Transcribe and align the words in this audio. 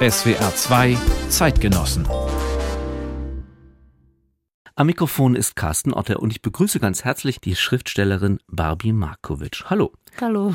SWR 0.00 0.54
2 0.54 0.98
Zeitgenossen. 1.30 2.06
Am 4.74 4.86
Mikrofon 4.86 5.34
ist 5.34 5.56
Carsten 5.56 5.94
Otter 5.94 6.20
und 6.20 6.30
ich 6.30 6.42
begrüße 6.42 6.78
ganz 6.78 7.04
herzlich 7.04 7.40
die 7.40 7.56
Schriftstellerin 7.56 8.38
Barbie 8.46 8.92
Markovic. 8.92 9.64
Hallo. 9.70 9.92
Hallo. 10.20 10.54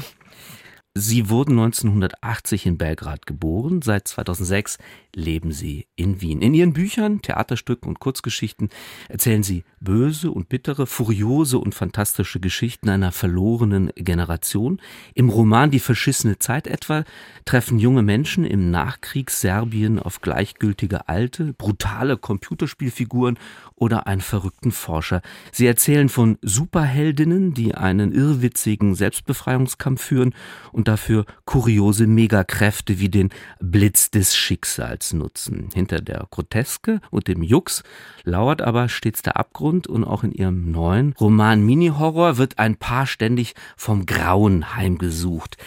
Sie 0.96 1.28
wurden 1.28 1.54
1980 1.58 2.68
in 2.68 2.78
Belgrad 2.78 3.26
geboren. 3.26 3.82
Seit 3.82 4.08
2006 4.08 4.78
leben 5.16 5.52
Sie 5.52 5.88
in 5.96 6.22
Wien. 6.22 6.44
In 6.44 6.54
Ihren 6.54 6.74
Büchern, 6.74 7.20
Theaterstücken 7.24 7.90
und 7.90 8.00
Kurzgeschichten 8.00 8.70
erzählen 9.10 9.42
Sie 9.42 9.64
böse 9.80 10.30
und 10.30 10.50
bittere, 10.50 10.86
furiose 10.86 11.58
und 11.58 11.74
fantastische 11.74 12.40
Geschichten 12.40 12.90
einer 12.90 13.12
verlorenen 13.12 13.92
Generation. 13.96 14.80
Im 15.16 15.30
Roman 15.30 15.72
Die 15.72 15.80
verschissene 15.80 16.38
Zeit 16.38 16.68
etwa 16.68 17.06
treffen 17.46 17.80
junge 17.80 18.04
Menschen 18.04 18.46
im 18.46 18.70
Nachkriegsserbien 18.70 19.98
auf 19.98 20.22
gleichgültige 20.22 21.10
alte, 21.10 21.54
brutale 21.54 22.18
Computerspielfiguren 22.18 23.40
oder 23.76 24.06
einen 24.06 24.22
verrückten 24.22 24.72
Forscher. 24.72 25.24
Sie 25.52 25.66
erzählen 25.66 26.10
von 26.10 26.38
Superheldinnen, 26.44 27.56
die 27.56 27.74
einen 27.74 28.12
irrwitzigen 28.12 28.94
Selbstbefreiungskampf 28.94 30.00
führen 30.00 30.36
und 30.72 30.83
dafür 30.84 31.26
kuriose 31.46 32.08
Megakräfte 32.08 33.00
wie 33.00 33.10
den 33.10 33.30
Blitz 33.60 34.12
des 34.12 34.36
Schicksals 34.36 35.14
nutzen. 35.14 35.70
Hinter 35.74 36.02
der 36.02 36.28
Groteske 36.30 37.00
und 37.12 37.28
dem 37.28 37.44
Jux 37.44 37.84
lauert 38.24 38.62
aber 38.62 38.90
stets 38.90 39.22
der 39.22 39.38
Abgrund 39.38 39.88
und 39.88 40.04
auch 40.04 40.24
in 40.24 40.32
ihrem 40.32 40.72
neuen 40.72 41.14
Roman 41.20 41.66
Mini-Horror 41.66 42.38
wird 42.38 42.60
ein 42.60 42.76
Paar 42.78 43.08
ständig 43.08 43.54
vom 43.78 44.06
Grauen 44.06 44.76
heimgesucht. 44.76 45.58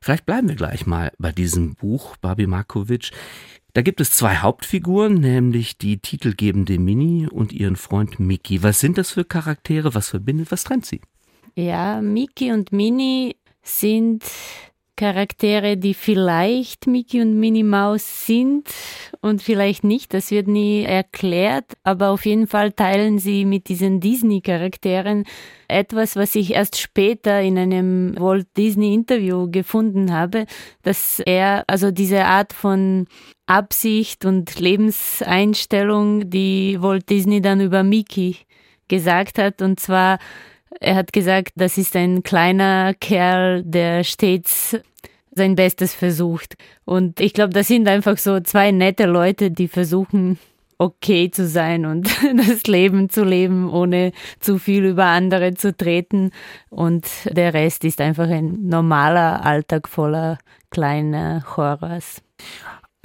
Vielleicht 0.00 0.26
bleiben 0.26 0.48
wir 0.48 0.56
gleich 0.56 0.86
mal 0.86 1.12
bei 1.18 1.32
diesem 1.32 1.74
Buch, 1.76 2.16
Babi 2.18 2.46
Markovic. 2.46 3.10
Da 3.72 3.82
gibt 3.82 4.00
es 4.00 4.12
zwei 4.12 4.36
Hauptfiguren, 4.36 5.14
nämlich 5.14 5.78
die 5.78 5.98
titelgebende 5.98 6.78
Mini 6.78 7.26
und 7.26 7.52
ihren 7.52 7.74
Freund 7.74 8.20
Miki. 8.20 8.62
Was 8.62 8.78
sind 8.80 8.98
das 8.98 9.10
für 9.10 9.24
Charaktere? 9.24 9.94
Was 9.94 10.10
verbindet? 10.10 10.52
Was 10.52 10.64
trennt 10.64 10.86
sie? 10.86 11.00
Ja, 11.56 12.00
Miki 12.00 12.52
und 12.52 12.70
Mini 12.70 13.36
sind 13.64 14.22
Charaktere, 14.96 15.76
die 15.76 15.92
vielleicht 15.92 16.86
Mickey 16.86 17.20
und 17.20 17.34
Minnie 17.38 17.64
Maus 17.64 18.26
sind 18.26 18.68
und 19.20 19.42
vielleicht 19.42 19.82
nicht. 19.82 20.14
Das 20.14 20.30
wird 20.30 20.46
nie 20.46 20.84
erklärt, 20.84 21.72
aber 21.82 22.10
auf 22.10 22.24
jeden 22.26 22.46
Fall 22.46 22.70
teilen 22.70 23.18
sie 23.18 23.44
mit 23.44 23.68
diesen 23.68 23.98
Disney-Charakteren 23.98 25.24
etwas, 25.66 26.14
was 26.14 26.36
ich 26.36 26.54
erst 26.54 26.78
später 26.78 27.40
in 27.40 27.58
einem 27.58 28.14
Walt 28.20 28.46
Disney-Interview 28.56 29.50
gefunden 29.50 30.12
habe, 30.12 30.46
dass 30.82 31.18
er 31.18 31.64
also 31.66 31.90
diese 31.90 32.24
Art 32.24 32.52
von 32.52 33.06
Absicht 33.46 34.24
und 34.24 34.60
Lebenseinstellung, 34.60 36.30
die 36.30 36.80
Walt 36.80 37.10
Disney 37.10 37.42
dann 37.42 37.60
über 37.60 37.82
Mickey 37.82 38.36
gesagt 38.86 39.38
hat, 39.38 39.60
und 39.60 39.80
zwar 39.80 40.18
er 40.80 40.94
hat 40.94 41.12
gesagt, 41.12 41.52
das 41.56 41.78
ist 41.78 41.96
ein 41.96 42.22
kleiner 42.22 42.94
Kerl, 42.94 43.62
der 43.64 44.04
stets 44.04 44.76
sein 45.32 45.56
Bestes 45.56 45.94
versucht. 45.94 46.56
Und 46.84 47.20
ich 47.20 47.34
glaube, 47.34 47.52
das 47.52 47.68
sind 47.68 47.88
einfach 47.88 48.18
so 48.18 48.40
zwei 48.40 48.70
nette 48.70 49.06
Leute, 49.06 49.50
die 49.50 49.68
versuchen, 49.68 50.38
okay 50.78 51.30
zu 51.30 51.46
sein 51.46 51.86
und 51.86 52.08
das 52.36 52.64
Leben 52.64 53.08
zu 53.08 53.24
leben, 53.24 53.70
ohne 53.70 54.12
zu 54.40 54.58
viel 54.58 54.84
über 54.84 55.06
andere 55.06 55.54
zu 55.54 55.76
treten. 55.76 56.30
Und 56.70 57.06
der 57.30 57.54
Rest 57.54 57.84
ist 57.84 58.00
einfach 58.00 58.28
ein 58.28 58.66
normaler 58.66 59.44
Alltag 59.44 59.88
voller 59.88 60.38
kleiner 60.70 61.44
Horrors. 61.56 62.22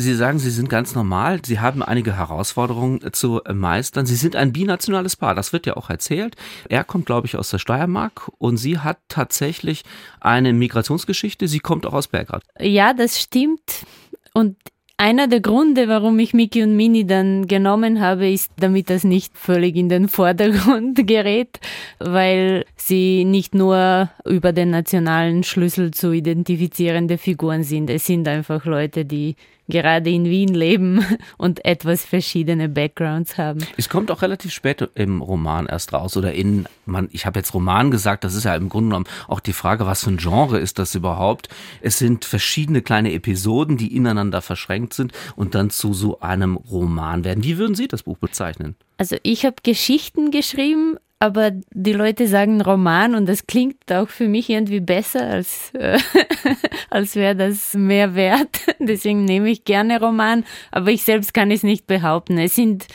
Sie 0.02 0.16
sagen, 0.16 0.40
Sie 0.40 0.50
sind 0.50 0.70
ganz 0.70 0.96
normal. 0.96 1.42
Sie 1.46 1.60
haben 1.60 1.84
einige 1.84 2.16
Herausforderungen 2.16 3.02
zu 3.12 3.42
meistern. 3.54 4.06
Sie 4.06 4.16
sind 4.16 4.38
ein 4.38 4.54
binationales 4.54 5.18
Paar. 5.18 5.36
Das 5.36 5.52
wird 5.52 5.66
ja 5.66 5.76
auch 5.76 5.90
erzählt. 5.90 6.38
Er 6.70 6.86
kommt, 6.86 7.06
glaube 7.06 7.28
ich, 7.28 7.36
aus 7.36 7.50
der 7.50 7.58
Steiermark 7.58 8.32
und 8.38 8.56
sie 8.56 8.80
hat 8.80 9.00
tatsächlich 9.10 9.84
eine 10.22 10.54
Migrationsgeschichte. 10.54 11.50
Sie 11.50 11.60
kommt 11.60 11.86
auch 11.86 11.92
aus 11.92 12.08
Belgrad. 12.08 12.44
Ja, 12.62 12.94
das 12.94 13.20
stimmt. 13.20 13.86
Und 14.34 14.56
einer 14.96 15.28
der 15.28 15.42
Gründe, 15.42 15.90
warum 15.90 16.18
ich 16.20 16.34
Miki 16.34 16.64
und 16.64 16.78
Mini 16.78 17.06
dann 17.06 17.48
genommen 17.48 18.00
habe, 18.00 18.30
ist, 18.30 18.54
damit 18.58 18.90
das 18.90 19.04
nicht 19.04 19.38
völlig 19.38 19.76
in 19.76 19.90
den 19.90 20.08
Vordergrund 20.08 21.06
gerät, 21.08 21.60
weil 22.00 22.64
sie 22.78 23.26
nicht 23.26 23.54
nur 23.54 24.10
über 24.24 24.54
den 24.54 24.70
nationalen 24.70 25.44
Schlüssel 25.44 25.92
zu 25.92 26.14
identifizierende 26.14 27.18
Figuren 27.18 27.64
sind. 27.64 27.90
Es 27.90 28.06
sind 28.06 28.30
einfach 28.30 28.64
Leute, 28.64 29.04
die 29.04 29.36
gerade 29.70 30.10
in 30.10 30.26
Wien 30.26 30.54
leben 30.54 31.06
und 31.38 31.64
etwas 31.64 32.04
verschiedene 32.04 32.68
Backgrounds 32.68 33.38
haben. 33.38 33.66
Es 33.78 33.90
kommt 33.90 34.12
auch 34.12 34.22
relativ 34.22 34.52
spät 34.52 34.90
im 34.96 35.22
Roman 35.22 35.68
erst 35.68 35.94
raus 35.94 36.18
oder 36.18 36.34
in, 36.34 36.66
man, 36.86 37.10
ich 37.12 37.26
habe 37.26 37.40
jetzt 37.40 37.54
Roman 37.54 37.92
gesagt, 37.92 38.24
das 38.24 38.34
ist 38.34 38.44
ja 38.44 38.56
im 38.56 38.70
Grunde 38.70 38.90
genommen 38.90 39.08
auch 39.28 39.40
die 39.40 39.54
Frage, 39.54 39.86
was 39.86 40.04
für 40.04 40.10
ein 40.10 40.18
Genre 40.18 40.60
ist 40.60 40.80
das 40.80 40.96
überhaupt? 40.96 41.50
Es 41.82 41.98
sind 41.98 42.26
verschiedene 42.26 42.82
kleine 42.82 43.14
Episoden, 43.14 43.78
die 43.78 43.96
ineinander 43.96 44.42
verschränkt 44.42 44.94
sind 44.94 45.14
und 45.36 45.56
dann 45.56 45.70
zu 45.70 45.94
so 45.94 46.20
einem 46.20 46.58
Roman 46.58 47.24
werden. 47.24 47.44
Wie 47.44 47.58
würden 47.58 47.76
Sie 47.76 47.88
das 47.88 48.04
Buch 48.04 48.18
bezeichnen? 48.18 48.76
Also 48.98 49.16
ich 49.24 49.46
habe 49.46 49.56
Geschichten 49.64 50.32
geschrieben, 50.32 50.98
aber 51.20 51.52
die 51.72 51.94
Leute 51.94 52.28
sagen 52.28 52.62
Roman 52.62 53.14
und 53.14 53.28
das 53.28 53.46
klingt 53.46 53.92
auch 53.92 54.08
für 54.08 54.30
mich 54.30 54.50
irgendwie 54.50 54.80
besser, 54.80 55.28
als, 55.28 55.74
äh, 55.74 56.00
als 56.90 57.16
wäre 57.16 57.36
das 57.36 57.74
mehr 57.74 58.16
wert. 58.16 58.62
Deswegen 58.80 59.26
nehme 59.26 59.50
ich 59.50 59.66
gerne 59.66 60.00
Roman, 60.00 60.46
aber 60.72 60.92
ich 60.92 61.04
selbst 61.04 61.34
kann 61.34 61.52
es 61.52 61.64
nicht 61.64 61.88
behaupten. 61.88 62.38
Es 62.38 62.56
sind 62.56 62.88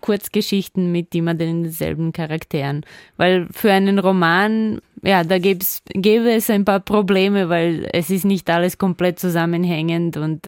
Kurzgeschichten 0.00 0.92
mit 0.92 1.14
immer 1.14 1.34
denselben 1.34 2.12
Charakteren. 2.12 2.84
Weil 3.16 3.48
für 3.50 3.72
einen 3.72 3.98
Roman, 3.98 4.80
ja, 5.02 5.24
da 5.24 5.38
gäbe 5.38 6.30
es 6.30 6.50
ein 6.50 6.64
paar 6.64 6.80
Probleme, 6.80 7.48
weil 7.48 7.88
es 7.92 8.10
ist 8.10 8.24
nicht 8.24 8.50
alles 8.50 8.78
komplett 8.78 9.18
zusammenhängend 9.18 10.16
und 10.16 10.46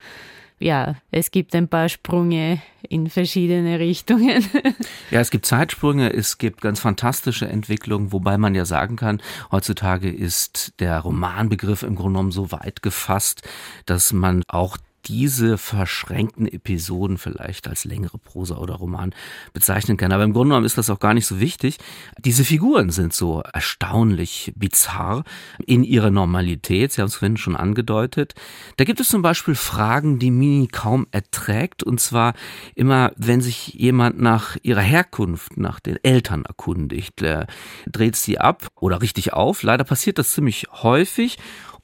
ja, 0.60 0.97
es 1.10 1.31
gibt 1.31 1.54
ein 1.54 1.69
paar 1.69 1.88
Sprünge 1.88 2.60
in 2.88 3.09
verschiedene 3.09 3.78
Richtungen. 3.78 4.44
Ja, 5.10 5.21
es 5.21 5.31
gibt 5.31 5.47
Zeitsprünge, 5.47 6.12
es 6.12 6.38
gibt 6.38 6.60
ganz 6.60 6.78
fantastische 6.78 7.48
Entwicklungen, 7.48 8.12
wobei 8.12 8.38
man 8.38 8.54
ja 8.54 8.65
sagen 8.65 8.94
kann, 8.97 9.20
heutzutage 9.50 10.09
ist 10.09 10.75
der 10.78 11.00
Romanbegriff 11.00 11.82
im 11.82 11.97
Grunde 11.97 12.10
genommen 12.12 12.31
so 12.31 12.53
weit 12.53 12.82
gefasst, 12.82 13.43
dass 13.87 14.12
man 14.12 14.43
auch 14.47 14.76
diese 15.06 15.59
verschränkten 15.59 16.47
Episoden 16.47 17.19
vielleicht 17.19 17.69
als 17.69 17.84
längere 17.84 18.19
Prosa 18.19 18.56
oder 18.56 18.75
Roman 18.75 19.15
bezeichnen 19.53 19.97
kann. 19.97 20.12
Aber 20.12 20.25
im 20.25 20.33
Grunde 20.33 20.50
genommen 20.50 20.66
ist 20.66 20.78
das 20.78 20.91
auch 20.91 21.00
gar 21.00 21.15
nicht 21.15 21.27
so 21.27 21.41
wichtig. 21.41 21.78
Diese 22.19 22.44
Figuren 22.44 22.91
sind 22.91 23.12
so 23.12 23.41
erstaunlich 23.41 24.53
bizarr 24.56 25.25
in 25.66 25.84
ihrer 25.84 26.11
Normalität. 26.11 26.93
Sie 26.93 27.00
haben 27.00 27.09
es 27.09 27.16
vorhin 27.16 27.37
schon 27.37 27.56
angedeutet. 27.56 28.34
Da 28.77 28.84
gibt 28.84 29.00
es 29.00 29.09
zum 29.09 29.22
Beispiel 29.22 29.55
Fragen, 29.55 30.19
die 30.19 30.31
Mini 30.31 30.69
kaum 30.69 31.06
erträgt. 31.11 31.82
Und 31.82 32.00
zwar 32.00 32.34
immer, 32.75 33.12
wenn 33.17 33.41
sich 33.41 33.75
jemand 33.75 34.21
nach 34.21 34.56
ihrer 34.62 34.81
Herkunft, 34.81 35.56
nach 35.56 35.81
den 35.81 35.97
Eltern 36.03 36.44
erkundigt, 36.44 37.25
dreht 37.87 38.17
sie 38.17 38.38
ab 38.38 38.69
oder 38.77 39.03
richtig 39.03 39.32
auf. 39.32 39.62
Leider 39.62 39.84
passiert 39.84 40.19
das 40.19 40.32
ziemlich 40.32 40.67
häufig. 40.72 41.38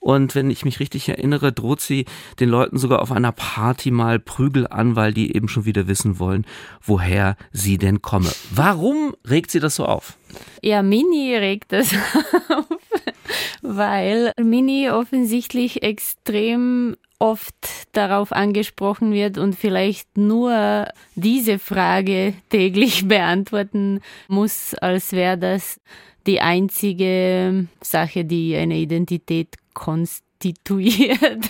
Und 0.07 0.37
wenn 0.37 0.51
ich 0.51 0.65
mich 0.65 0.79
richtig 0.79 1.09
erinnere, 1.09 1.53
droht 1.53 1.81
sie 1.81 2.05
den 2.39 2.49
Leuten 2.49 2.79
sogar 2.79 3.03
auf 3.03 3.11
einer 3.11 3.33
Party 3.33 3.91
mal 3.91 4.21
Prügel 4.21 4.69
an, 4.69 4.95
weil 4.95 5.13
die 5.13 5.35
eben 5.35 5.49
schon 5.49 5.65
wieder 5.65 5.89
wissen 5.89 6.21
wollen, 6.21 6.47
woher 6.81 7.37
sie 7.51 7.77
denn 7.77 8.03
komme. 8.03 8.31
Warum 8.53 9.17
regt 9.29 9.51
sie 9.51 9.59
das 9.59 9.75
so 9.75 9.85
auf? 9.85 10.17
Ja, 10.63 10.85
Mini 10.85 11.35
regt 11.35 11.73
das 11.73 11.93
auf, 12.49 12.79
weil 13.63 14.31
Mini 14.41 14.91
offensichtlich 14.91 15.83
extrem 15.83 16.97
oft 17.19 17.57
darauf 17.91 18.31
angesprochen 18.31 19.13
wird 19.13 19.39
und 19.39 19.57
vielleicht 19.57 20.17
nur 20.17 20.87
diese 21.17 21.59
Frage 21.59 22.35
täglich 22.51 23.09
beantworten 23.09 24.03
muss, 24.29 24.75
als 24.75 25.11
wäre 25.11 25.37
das 25.37 25.81
die 26.29 26.41
einzige 26.41 27.67
Sache, 27.81 28.25
die 28.25 28.55
eine 28.55 28.77
Identität 28.77 29.57
konstituiert. 29.77 31.45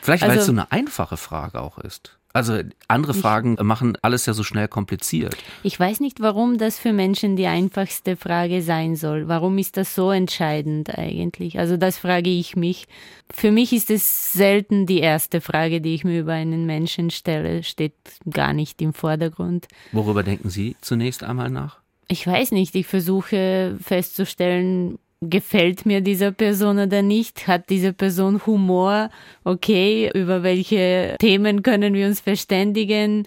Vielleicht, 0.00 0.22
weil 0.22 0.30
also, 0.30 0.40
es 0.40 0.46
so 0.46 0.52
eine 0.52 0.70
einfache 0.70 1.16
Frage 1.16 1.60
auch 1.60 1.78
ist. 1.78 2.16
Also 2.32 2.60
andere 2.88 3.14
Fragen 3.14 3.56
machen 3.62 3.96
alles 4.02 4.26
ja 4.26 4.32
so 4.32 4.42
schnell 4.42 4.66
kompliziert. 4.66 5.36
Ich 5.62 5.78
weiß 5.78 6.00
nicht, 6.00 6.18
warum 6.20 6.58
das 6.58 6.80
für 6.80 6.92
Menschen 6.92 7.36
die 7.36 7.46
einfachste 7.46 8.16
Frage 8.16 8.60
sein 8.60 8.96
soll. 8.96 9.28
Warum 9.28 9.56
ist 9.56 9.76
das 9.76 9.94
so 9.94 10.10
entscheidend 10.10 10.98
eigentlich? 10.98 11.60
Also 11.60 11.76
das 11.76 11.98
frage 11.98 12.30
ich 12.30 12.56
mich. 12.56 12.88
Für 13.32 13.52
mich 13.52 13.72
ist 13.72 13.88
es 13.88 14.32
selten 14.32 14.86
die 14.86 14.98
erste 14.98 15.40
Frage, 15.40 15.80
die 15.80 15.94
ich 15.94 16.02
mir 16.02 16.20
über 16.20 16.32
einen 16.32 16.66
Menschen 16.66 17.10
stelle, 17.10 17.62
steht 17.62 17.94
gar 18.28 18.52
nicht 18.52 18.82
im 18.82 18.94
Vordergrund. 18.94 19.68
Worüber 19.92 20.24
denken 20.24 20.50
Sie 20.50 20.74
zunächst 20.80 21.22
einmal 21.22 21.50
nach? 21.50 21.78
Ich 22.08 22.26
weiß 22.26 22.50
nicht. 22.50 22.74
Ich 22.74 22.88
versuche 22.88 23.78
festzustellen, 23.80 24.98
gefällt 25.30 25.86
mir 25.86 26.00
dieser 26.00 26.32
Person 26.32 26.78
oder 26.78 27.02
nicht? 27.02 27.46
Hat 27.46 27.70
diese 27.70 27.92
Person 27.92 28.44
Humor? 28.46 29.10
Okay, 29.44 30.10
über 30.14 30.42
welche 30.42 31.16
Themen 31.18 31.62
können 31.62 31.94
wir 31.94 32.06
uns 32.06 32.20
verständigen? 32.20 33.26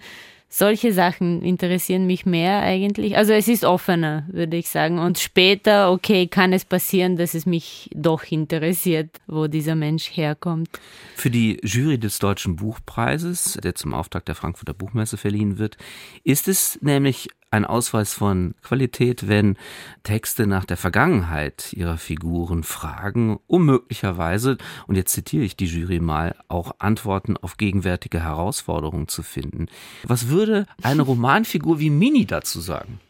Solche 0.50 0.94
Sachen 0.94 1.42
interessieren 1.42 2.06
mich 2.06 2.24
mehr 2.24 2.62
eigentlich. 2.62 3.18
Also 3.18 3.34
es 3.34 3.48
ist 3.48 3.64
offener, 3.64 4.26
würde 4.32 4.56
ich 4.56 4.70
sagen. 4.70 4.98
Und 4.98 5.18
später, 5.18 5.92
okay, 5.92 6.26
kann 6.26 6.54
es 6.54 6.64
passieren, 6.64 7.16
dass 7.16 7.34
es 7.34 7.44
mich 7.44 7.90
doch 7.94 8.24
interessiert, 8.24 9.10
wo 9.26 9.46
dieser 9.46 9.74
Mensch 9.74 10.16
herkommt. 10.16 10.70
Für 11.16 11.28
die 11.28 11.60
Jury 11.62 11.98
des 11.98 12.18
Deutschen 12.18 12.56
Buchpreises, 12.56 13.58
der 13.62 13.74
zum 13.74 13.92
Auftrag 13.92 14.24
der 14.24 14.34
Frankfurter 14.34 14.72
Buchmesse 14.72 15.18
verliehen 15.18 15.58
wird, 15.58 15.76
ist 16.24 16.48
es 16.48 16.78
nämlich 16.80 17.28
ein 17.50 17.64
Ausweis 17.64 18.12
von 18.12 18.54
Qualität, 18.62 19.28
wenn 19.28 19.56
Texte 20.02 20.46
nach 20.46 20.64
der 20.64 20.76
Vergangenheit 20.76 21.72
ihrer 21.72 21.96
Figuren 21.96 22.62
fragen, 22.62 23.38
um 23.46 23.64
möglicherweise, 23.64 24.58
und 24.86 24.96
jetzt 24.96 25.12
zitiere 25.12 25.44
ich 25.44 25.56
die 25.56 25.66
Jury 25.66 26.00
mal, 26.00 26.34
auch 26.48 26.72
Antworten 26.78 27.36
auf 27.36 27.56
gegenwärtige 27.56 28.22
Herausforderungen 28.22 29.08
zu 29.08 29.22
finden. 29.22 29.66
Was 30.04 30.28
würde 30.28 30.66
eine 30.82 31.02
Romanfigur 31.02 31.78
wie 31.78 31.90
Mini 31.90 32.26
dazu 32.26 32.60
sagen? 32.60 33.00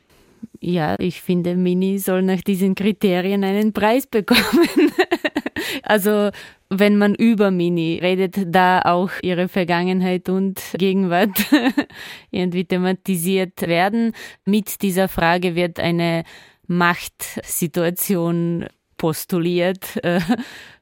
Ja, 0.61 0.97
ich 0.99 1.21
finde, 1.21 1.57
Mini 1.57 1.99
soll 1.99 2.23
nach 2.23 2.41
diesen 2.41 2.75
Kriterien 2.75 3.45
einen 3.45 3.73
Preis 3.73 4.07
bekommen. 4.07 4.93
also 5.83 6.31
wenn 6.71 6.99
man 6.99 7.15
über 7.15 7.51
Mini 7.51 7.99
redet, 8.01 8.37
da 8.47 8.83
auch 8.83 9.11
ihre 9.23 9.49
Vergangenheit 9.49 10.29
und 10.29 10.61
Gegenwart 10.77 11.47
irgendwie 12.31 12.65
thematisiert 12.65 13.63
werden. 13.63 14.13
Mit 14.45 14.83
dieser 14.83 15.09
Frage 15.09 15.55
wird 15.55 15.81
eine 15.81 16.25
Machtsituation 16.67 18.67
postuliert, 18.99 19.97
äh, 20.05 20.21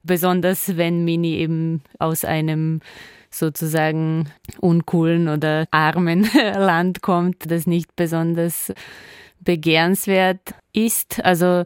besonders 0.03 0.77
wenn 0.77 1.05
Mini 1.05 1.37
eben 1.37 1.83
aus 1.99 2.25
einem 2.25 2.81
sozusagen 3.31 4.29
uncoolen 4.61 5.29
oder 5.29 5.67
armen 5.71 6.29
Land 6.35 7.03
kommt, 7.03 7.51
das 7.51 7.67
nicht 7.67 7.95
besonders 7.95 8.73
begehrenswert 9.41 10.55
ist. 10.73 11.25
Also 11.25 11.65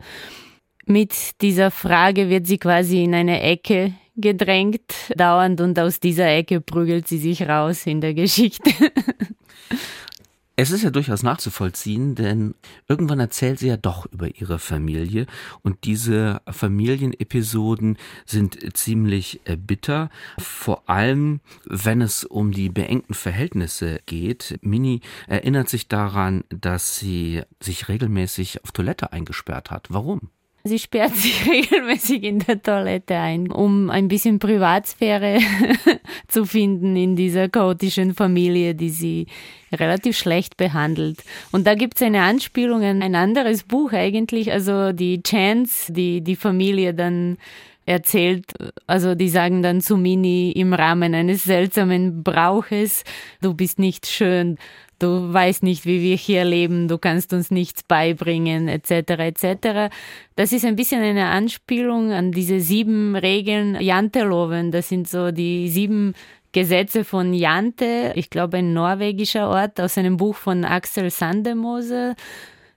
mit 0.84 1.40
dieser 1.40 1.70
Frage 1.70 2.28
wird 2.28 2.46
sie 2.46 2.58
quasi 2.58 3.04
in 3.04 3.14
eine 3.14 3.40
Ecke 3.40 3.94
gedrängt, 4.20 4.92
dauernd 5.16 5.60
und 5.60 5.78
aus 5.78 6.00
dieser 6.00 6.28
Ecke 6.28 6.60
prügelt 6.60 7.08
sie 7.08 7.18
sich 7.18 7.48
raus 7.48 7.86
in 7.86 8.00
der 8.00 8.14
Geschichte. 8.14 8.70
Es 10.62 10.72
ist 10.72 10.82
ja 10.82 10.90
durchaus 10.90 11.22
nachzuvollziehen, 11.22 12.14
denn 12.16 12.54
irgendwann 12.86 13.18
erzählt 13.18 13.58
sie 13.60 13.68
ja 13.68 13.78
doch 13.78 14.04
über 14.12 14.28
ihre 14.34 14.58
Familie 14.58 15.24
und 15.62 15.84
diese 15.84 16.42
Familienepisoden 16.46 17.96
sind 18.26 18.76
ziemlich 18.76 19.40
äh, 19.46 19.56
bitter, 19.56 20.10
vor 20.38 20.82
allem 20.86 21.40
wenn 21.64 22.02
es 22.02 22.24
um 22.24 22.52
die 22.52 22.68
beengten 22.68 23.14
Verhältnisse 23.14 24.00
geht. 24.04 24.58
Mini 24.60 25.00
erinnert 25.28 25.70
sich 25.70 25.88
daran, 25.88 26.44
dass 26.50 26.98
sie 26.98 27.40
sich 27.58 27.88
regelmäßig 27.88 28.62
auf 28.62 28.72
Toilette 28.72 29.14
eingesperrt 29.14 29.70
hat. 29.70 29.86
Warum? 29.88 30.28
Sie 30.62 30.78
sperrt 30.78 31.14
sich 31.16 31.46
regelmäßig 31.46 32.22
in 32.24 32.40
der 32.40 32.62
Toilette 32.62 33.16
ein, 33.16 33.50
um 33.50 33.90
ein 33.90 34.08
bisschen 34.08 34.38
Privatsphäre 34.38 35.38
zu 36.28 36.44
finden 36.44 36.96
in 36.96 37.16
dieser 37.16 37.48
chaotischen 37.48 38.14
Familie, 38.14 38.74
die 38.74 38.90
sie 38.90 39.26
relativ 39.72 40.18
schlecht 40.18 40.56
behandelt. 40.56 41.22
Und 41.52 41.66
da 41.66 41.74
gibt 41.74 41.96
es 41.96 42.02
eine 42.02 42.22
Anspielung 42.22 42.82
an 42.82 43.02
ein 43.02 43.14
anderes 43.14 43.62
Buch 43.62 43.92
eigentlich, 43.92 44.52
also 44.52 44.92
die 44.92 45.22
Chance, 45.22 45.92
die 45.92 46.20
die 46.22 46.36
Familie 46.36 46.92
dann 46.92 47.38
erzählt, 47.86 48.52
also 48.86 49.14
die 49.14 49.28
sagen 49.28 49.62
dann 49.62 49.80
zu 49.80 49.96
Mini 49.96 50.52
im 50.52 50.72
Rahmen 50.72 51.14
eines 51.14 51.44
seltsamen 51.44 52.22
Brauches, 52.22 53.04
du 53.40 53.54
bist 53.54 53.78
nicht 53.78 54.06
schön, 54.06 54.58
du 54.98 55.32
weißt 55.32 55.62
nicht, 55.62 55.86
wie 55.86 56.00
wir 56.00 56.16
hier 56.16 56.44
leben, 56.44 56.88
du 56.88 56.98
kannst 56.98 57.32
uns 57.32 57.50
nichts 57.50 57.82
beibringen, 57.82 58.68
etc. 58.68 58.90
etc. 58.90 59.92
Das 60.36 60.52
ist 60.52 60.64
ein 60.64 60.76
bisschen 60.76 61.02
eine 61.02 61.26
Anspielung 61.26 62.12
an 62.12 62.32
diese 62.32 62.60
sieben 62.60 63.16
Regeln 63.16 63.80
Janteloven. 63.80 64.70
Das 64.70 64.88
sind 64.88 65.08
so 65.08 65.32
die 65.32 65.68
sieben 65.68 66.14
Gesetze 66.52 67.04
von 67.04 67.32
Jante, 67.32 68.12
ich 68.16 68.28
glaube 68.28 68.58
ein 68.58 68.72
norwegischer 68.72 69.48
Ort, 69.48 69.80
aus 69.80 69.96
einem 69.96 70.16
Buch 70.16 70.36
von 70.36 70.64
Axel 70.64 71.10
Sandemose. 71.10 72.14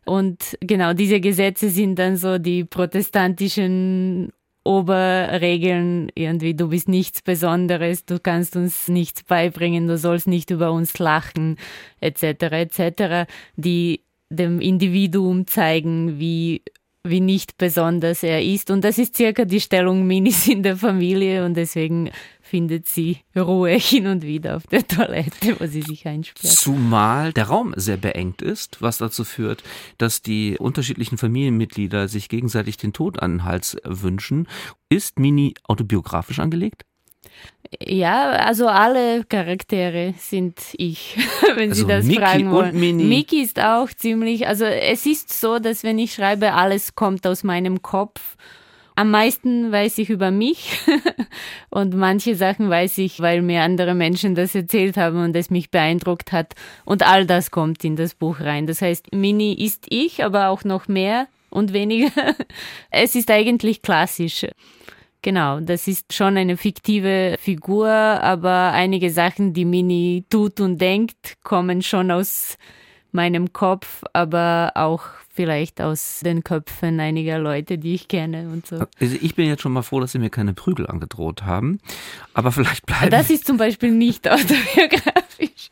Und 0.06 0.58
genau 0.60 0.94
diese 0.94 1.20
Gesetze 1.20 1.70
sind 1.70 1.98
dann 1.98 2.18
so 2.18 2.38
die 2.38 2.66
protestantischen 2.66 4.32
Oberregeln, 4.64 6.10
irgendwie, 6.16 6.54
du 6.54 6.70
bist 6.70 6.88
nichts 6.88 7.22
Besonderes, 7.22 8.06
du 8.06 8.20
kannst 8.20 8.56
uns 8.56 8.88
nichts 8.88 9.24
beibringen, 9.24 9.88
du 9.88 9.98
sollst 9.98 10.28
nicht 10.28 10.52
über 10.52 10.72
uns 10.72 11.00
lachen, 11.00 11.58
etc., 12.00 12.24
etc., 12.24 13.30
die 13.58 14.02
dem 14.30 14.62
Individuum 14.62 15.48
zeigen, 15.48 16.20
wie, 16.20 16.64
wie 17.04 17.20
nicht 17.20 17.58
besonders 17.58 18.24
er 18.24 18.42
ist. 18.42 18.72
Und 18.72 18.84
das 18.84 18.98
ist 18.98 19.18
circa 19.18 19.46
die 19.46 19.60
Stellung 19.62 20.08
Minis 20.08 20.48
in 20.48 20.64
der 20.64 20.78
Familie 20.78 21.46
und 21.46 21.56
deswegen 21.56 22.10
findet 22.54 22.86
sie 22.86 23.18
Ruhe 23.36 23.72
hin 23.72 24.06
und 24.06 24.22
wieder 24.22 24.58
auf 24.58 24.68
der 24.68 24.88
Toilette, 24.88 25.60
wo 25.60 25.66
sie 25.66 25.82
sich 25.82 26.08
einsperrt. 26.08 26.54
Zumal 26.54 27.34
der 27.34 27.46
Raum 27.46 27.74
sehr 27.78 27.98
beengt 27.98 28.44
ist, 28.44 28.80
was 28.80 29.00
dazu 29.00 29.24
führt, 29.24 29.64
dass 29.98 30.22
die 30.22 30.60
unterschiedlichen 30.60 31.18
Familienmitglieder 31.18 32.08
sich 32.08 32.30
gegenseitig 32.30 32.78
den 32.78 32.94
Tod 32.94 33.20
an 33.20 33.32
den 33.32 33.44
Hals 33.44 33.76
wünschen. 33.84 34.48
Ist 34.88 35.18
Mini 35.18 35.56
autobiografisch 35.64 36.38
angelegt? 36.38 36.86
Ja, 37.82 38.30
also 38.34 38.68
alle 38.68 39.24
Charaktere 39.24 40.14
sind 40.20 40.60
ich, 40.74 41.18
wenn 41.56 41.72
also 41.72 41.82
Sie 41.82 41.88
das 41.88 42.06
Mickey 42.06 42.20
fragen 42.20 42.52
wollen. 42.52 42.74
Und 42.74 42.80
Mini. 42.80 43.04
Mickey 43.06 43.42
ist 43.42 43.60
auch 43.60 43.90
ziemlich, 43.90 44.48
also 44.48 44.66
es 44.66 45.08
ist 45.08 45.34
so, 45.34 45.58
dass 45.58 45.84
wenn 45.84 45.98
ich 45.98 46.14
schreibe, 46.14 46.54
alles 46.54 46.94
kommt 46.94 47.26
aus 47.26 47.44
meinem 47.44 47.82
Kopf 47.82 48.38
am 48.96 49.12
meisten 49.12 49.72
weiß 49.72 49.98
ich 49.98 50.10
über 50.10 50.32
mich 50.32 50.80
und 51.70 51.96
manche 51.96 52.36
Sachen 52.36 52.70
weiß 52.70 53.00
ich, 53.00 53.20
weil 53.20 53.42
mir 53.42 53.62
andere 53.62 53.96
Menschen 53.96 54.36
das 54.36 54.54
erzählt 54.56 54.98
haben 54.98 55.24
und 55.24 55.36
es 55.36 55.50
mich 55.50 55.72
beeindruckt 55.72 56.32
hat. 56.32 56.54
Und 56.86 57.04
all 57.04 57.26
das 57.26 57.52
kommt 57.52 57.84
in 57.84 57.96
das 57.96 58.14
Buch 58.14 58.40
rein. 58.40 58.68
Das 58.68 58.82
heißt, 58.82 59.14
Mini 59.14 59.54
ist 59.54 59.86
ich, 59.90 60.24
aber 60.24 60.50
auch 60.50 60.64
noch 60.64 60.88
mehr 60.88 61.28
und 61.50 61.74
weniger. 61.74 62.12
Es 62.92 63.16
ist 63.16 63.32
eigentlich 63.32 63.82
klassisch. 63.82 64.46
Genau, 65.22 65.62
das 65.62 65.88
ist 65.88 66.14
schon 66.14 66.36
eine 66.36 66.58
fiktive 66.58 67.38
Figur, 67.40 67.88
aber 67.90 68.74
einige 68.74 69.10
Sachen, 69.10 69.54
die 69.54 69.64
Mini 69.64 70.26
tut 70.30 70.60
und 70.60 70.80
denkt, 70.80 71.38
kommen 71.44 71.82
schon 71.82 72.12
aus 72.12 72.58
meinem 73.14 73.54
Kopf, 73.54 74.04
aber 74.12 74.74
auch 74.76 75.06
vielleicht 75.34 75.82
aus 75.82 76.22
den 76.24 76.44
Köpfen 76.44 77.00
einiger 77.00 77.40
Leute, 77.40 77.78
die 77.78 77.96
ich 77.96 78.08
kenne 78.08 78.50
und 78.50 78.68
so. 78.68 78.86
Also 79.00 79.18
ich 79.20 79.36
bin 79.36 79.48
jetzt 79.48 79.62
schon 79.62 79.74
mal 79.74 79.82
froh, 79.82 80.00
dass 80.00 80.12
Sie 80.12 80.20
mir 80.20 80.30
keine 80.30 80.54
Prügel 80.54 80.88
angedroht 80.88 81.44
haben, 81.44 81.80
aber 82.34 82.52
vielleicht 82.52 82.86
bleiben. 82.86 83.10
Das 83.10 83.30
ist 83.30 83.46
zum 83.46 83.58
Beispiel 83.58 83.92
nicht 83.92 84.28
autobiografisch. 84.30 85.72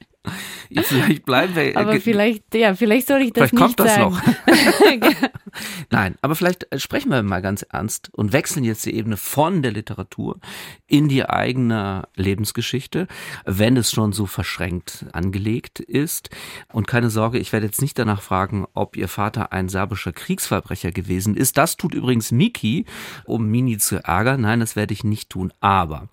Vielleicht 0.84 1.26
bleiben 1.26 1.56
wir. 1.56 1.76
Aber 1.76 2.00
vielleicht, 2.00 2.54
ja, 2.56 2.76
vielleicht 2.76 3.08
soll 3.08 3.22
ich 3.22 3.34
das 3.34 3.50
vielleicht 3.50 3.54
nicht 3.54 3.78
kommt 3.78 3.80
das 3.80 3.96
sagen. 3.96 4.14
noch. 4.14 5.30
Nein, 5.90 6.16
aber 6.22 6.36
vielleicht 6.36 6.72
äh, 6.72 6.80
sprechen 6.80 7.10
wir 7.10 7.22
mal 7.24 7.42
ganz 7.42 7.64
ernst 7.64 8.10
und 8.14 8.32
wechseln 8.32 8.64
jetzt 8.64 8.86
die 8.86 8.94
Ebene 8.94 9.18
von 9.18 9.62
der 9.62 9.72
Literatur 9.72 10.40
in 10.88 11.10
die 11.10 11.26
eigene 11.26 12.08
Lebensgeschichte, 12.16 13.08
wenn 13.46 13.76
es 13.76 13.92
schon 13.92 14.14
so 14.14 14.26
verschränkt 14.28 15.06
angelegt 15.12 15.80
ist. 15.80 16.30
Und 16.72 16.88
keine 16.88 17.10
Sorge, 17.10 17.40
ich 17.40 17.52
werde 17.52 17.66
jetzt 17.66 17.82
nicht 17.82 17.98
danach 18.00 18.22
fragen, 18.22 18.66
ob 18.74 18.96
Ihr 18.96 19.08
Vater 19.08 19.52
ein 19.52 19.70
serbischer 19.70 20.14
Kriegsverbrecher 20.14 20.92
gewesen 20.92 21.36
ist. 21.36 21.58
Das 21.58 21.78
tut 21.78 21.94
übrigens 21.94 22.32
Miki, 22.32 22.86
um 23.26 23.48
Mini 23.48 23.78
zu 23.78 23.98
ärgern. 23.98 24.42
Nein, 24.42 24.60
das 24.62 24.76
werde 24.76 24.94
ich 24.94 25.04
nicht 25.04 25.30
tun. 25.30 25.52
Aber 25.60 26.10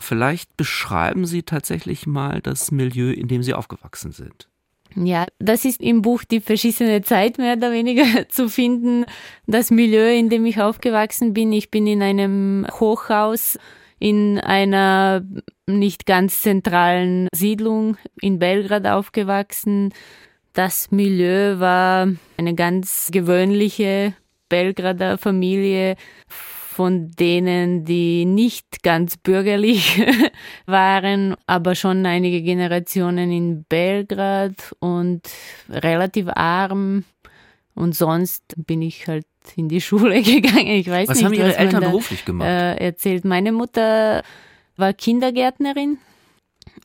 vielleicht 0.00 0.56
beschreiben 0.56 1.26
Sie 1.26 1.42
tatsächlich 1.42 2.06
mal 2.06 2.40
das 2.40 2.70
Milieu, 2.70 3.12
in 3.12 3.28
dem 3.28 3.42
Sie 3.42 3.54
aufgewachsen 3.54 4.12
sind. 4.12 4.48
Ja, 4.96 5.26
das 5.38 5.64
ist 5.64 5.80
im 5.80 6.02
Buch 6.02 6.24
die 6.24 6.40
verschissene 6.40 7.02
Zeit 7.02 7.38
mehr 7.38 7.56
oder 7.56 7.72
weniger 7.72 8.04
zu 8.28 8.48
finden. 8.48 9.04
Das 9.46 9.70
Milieu, 9.70 10.12
in 10.12 10.28
dem 10.28 10.44
ich 10.46 10.60
aufgewachsen 10.60 11.32
bin. 11.32 11.52
Ich 11.52 11.70
bin 11.70 11.86
in 11.86 12.02
einem 12.02 12.66
Hochhaus 12.72 13.58
in 13.98 14.38
einer 14.40 15.22
nicht 15.66 16.06
ganz 16.06 16.40
zentralen 16.40 17.28
Siedlung 17.34 17.96
in 18.20 18.38
Belgrad 18.38 18.86
aufgewachsen. 18.86 19.92
Das 20.54 20.90
Milieu 20.90 21.60
war 21.60 22.08
eine 22.36 22.54
ganz 22.54 23.10
gewöhnliche 23.12 24.14
Belgrader 24.48 25.18
Familie 25.18 25.96
von 26.70 27.10
denen, 27.10 27.84
die 27.84 28.24
nicht 28.24 28.84
ganz 28.84 29.16
bürgerlich 29.16 30.00
waren, 30.66 31.34
aber 31.48 31.74
schon 31.74 32.06
einige 32.06 32.42
Generationen 32.42 33.32
in 33.32 33.64
Belgrad 33.64 34.76
und 34.78 35.22
relativ 35.68 36.28
arm. 36.28 37.04
Und 37.74 37.96
sonst 37.96 38.54
bin 38.56 38.82
ich 38.82 39.08
halt 39.08 39.26
in 39.56 39.68
die 39.68 39.80
Schule 39.80 40.22
gegangen. 40.22 40.68
Ich 40.68 40.88
weiß 40.88 41.08
was 41.08 41.16
nicht, 41.16 41.24
haben 41.24 41.34
Ihre 41.34 41.56
Eltern 41.56 41.80
da, 41.80 41.88
beruflich 41.88 42.24
gemacht? 42.24 42.48
Äh, 42.48 42.76
erzählt. 42.76 43.24
Meine 43.24 43.50
Mutter 43.50 44.22
war 44.76 44.92
Kindergärtnerin 44.92 45.98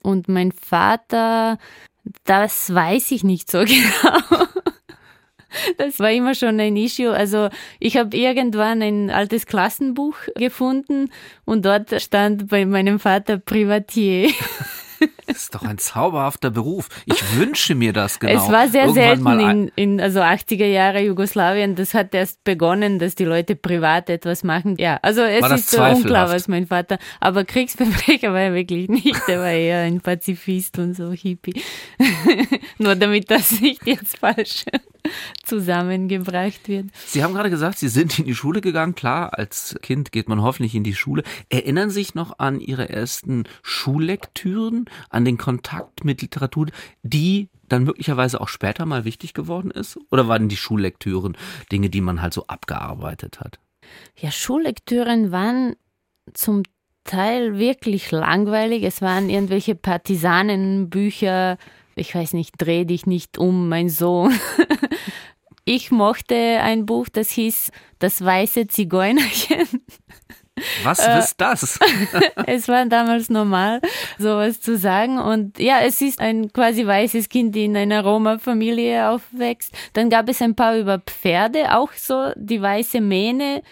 und 0.02 0.28
mein 0.28 0.52
Vater, 0.52 1.60
das 2.24 2.74
weiß 2.74 3.12
ich 3.12 3.24
nicht 3.24 3.52
so 3.52 3.60
genau. 3.66 4.48
Das 5.78 6.00
war 6.00 6.12
immer 6.12 6.36
schon 6.36 6.60
ein 6.60 6.76
Issue. 6.76 7.12
Also 7.12 7.50
ich 7.80 7.98
habe 7.98 8.16
irgendwann 8.16 8.82
ein 8.82 9.10
altes 9.10 9.46
Klassenbuch 9.46 10.16
gefunden 10.36 11.12
und 11.46 11.66
dort 11.66 12.02
stand 12.02 12.48
bei 12.48 12.66
meinem 12.66 13.00
Vater 13.00 13.38
Privatier. 13.38 14.30
Das 15.28 15.38
ist 15.38 15.56
doch 15.56 15.64
ein 15.64 15.78
zauberhafter 15.78 16.52
Beruf. 16.52 16.90
Ich 17.06 17.38
wünsche 17.38 17.76
mir 17.76 17.94
das 17.94 18.20
genau. 18.20 18.34
Es 18.34 18.52
war 18.52 18.68
sehr 18.68 18.86
Irgendwann 18.86 19.40
selten 19.40 19.72
in, 19.76 19.94
in 19.94 20.02
also 20.02 20.22
80er 20.22 20.66
Jahre 20.66 21.02
Jugoslawien. 21.02 21.76
Das 21.76 21.94
hat 21.94 22.14
erst 22.14 22.44
begonnen, 22.44 23.00
dass 23.00 23.16
die 23.16 23.26
Leute 23.26 23.56
privat 23.56 24.10
etwas 24.10 24.44
machen. 24.44 24.76
Ja, 24.78 25.00
also 25.02 25.22
es 25.22 25.42
War 25.42 25.56
ist 25.56 25.72
so 25.72 25.82
unklar, 25.82 26.30
was 26.30 26.48
mein 26.48 26.68
Vater. 26.68 27.00
Aber 27.20 27.44
Kriegsverbrecher 27.44 28.34
war 28.34 28.42
er 28.42 28.54
wirklich 28.54 28.88
nicht. 28.90 29.22
Er 29.28 29.40
war 29.40 29.52
eher 29.52 29.82
ein 29.82 30.02
Pazifist 30.02 30.78
und 30.80 30.96
so 30.96 31.12
Hippie. 31.12 31.62
Nur 32.78 32.96
damit 32.96 33.32
das 33.32 33.60
nicht 33.60 33.86
jetzt 33.86 34.18
falsch 34.18 34.66
zusammengebracht 35.44 36.68
wird. 36.68 36.88
Sie 37.06 37.24
haben 37.24 37.34
gerade 37.34 37.50
gesagt, 37.50 37.78
Sie 37.78 37.88
sind 37.88 38.18
in 38.20 38.26
die 38.26 38.36
Schule 38.36 38.62
gegangen. 38.62 38.96
Klar, 38.96 39.38
als 39.38 39.76
Kind 39.82 40.12
geht 40.12 40.30
man 40.30 40.42
hoffentlich 40.42 40.76
in 40.76 40.84
die 40.84 40.96
Schule. 40.96 41.24
Erinnern 41.50 41.90
Sie 41.90 41.96
sich 41.96 42.16
noch 42.16 42.40
an 42.40 42.60
Ihre 42.60 42.90
ersten 42.90 43.46
Schullektüren, 43.62 44.86
an 45.16 45.26
den 45.26 45.38
Kontakt 45.38 46.04
mit 46.04 46.22
Literatur, 46.22 46.68
die 47.04 47.50
dann 47.68 47.84
möglicherweise 47.84 48.42
auch 48.42 48.50
später 48.50 48.86
mal 48.86 49.06
wichtig 49.06 49.34
geworden 49.34 49.72
ist? 49.72 49.98
Oder 50.12 50.28
waren 50.28 50.50
die 50.50 50.58
Schullektüren 50.58 51.38
Dinge, 51.72 51.90
die 51.90 52.02
man 52.02 52.22
halt 52.22 52.34
so 52.34 52.46
abgearbeitet 52.48 53.40
hat? 53.40 53.60
Ja, 54.18 54.32
Schullektüren 54.32 55.32
waren 55.32 55.76
zum 56.34 56.64
Teil 57.04 57.58
wirklich 57.58 58.12
langweilig. 58.12 58.84
Es 58.84 59.02
waren 59.02 59.30
irgendwelche 59.30 59.76
Partisanenbücher. 59.76 61.58
Ich 61.96 62.14
weiß 62.14 62.34
nicht, 62.34 62.56
dreh 62.58 62.86
dich 62.86 63.06
nicht 63.06 63.38
um, 63.38 63.70
mein 63.70 63.90
Sohn. 63.90 64.34
Ich 65.68 65.90
mochte 65.90 66.36
ein 66.36 66.86
Buch, 66.86 67.10
das 67.12 67.32
hieß 67.32 67.72
Das 67.98 68.24
weiße 68.24 68.68
Zigeunerchen. 68.68 69.68
Was 70.84 71.00
Äh, 71.00 71.20
ist 71.20 71.36
das? 71.42 71.80
Es 72.48 72.68
war 72.68 72.86
damals 72.86 73.30
normal, 73.30 73.82
sowas 74.18 74.62
zu 74.62 74.78
sagen. 74.78 75.20
Und 75.20 75.60
ja, 75.60 75.80
es 75.82 76.02
ist 76.02 76.20
ein 76.20 76.52
quasi 76.54 76.86
weißes 76.86 77.30
Kind, 77.30 77.56
die 77.56 77.66
in 77.66 77.76
einer 77.76 78.04
Roma-Familie 78.04 79.10
aufwächst. 79.10 79.74
Dann 79.94 80.10
gab 80.10 80.30
es 80.30 80.42
ein 80.42 80.56
paar 80.56 80.78
über 80.78 81.00
Pferde, 81.00 81.76
auch 81.76 81.92
so 81.94 82.32
die 82.36 82.62
weiße 82.62 83.02
Mähne. 83.02 83.64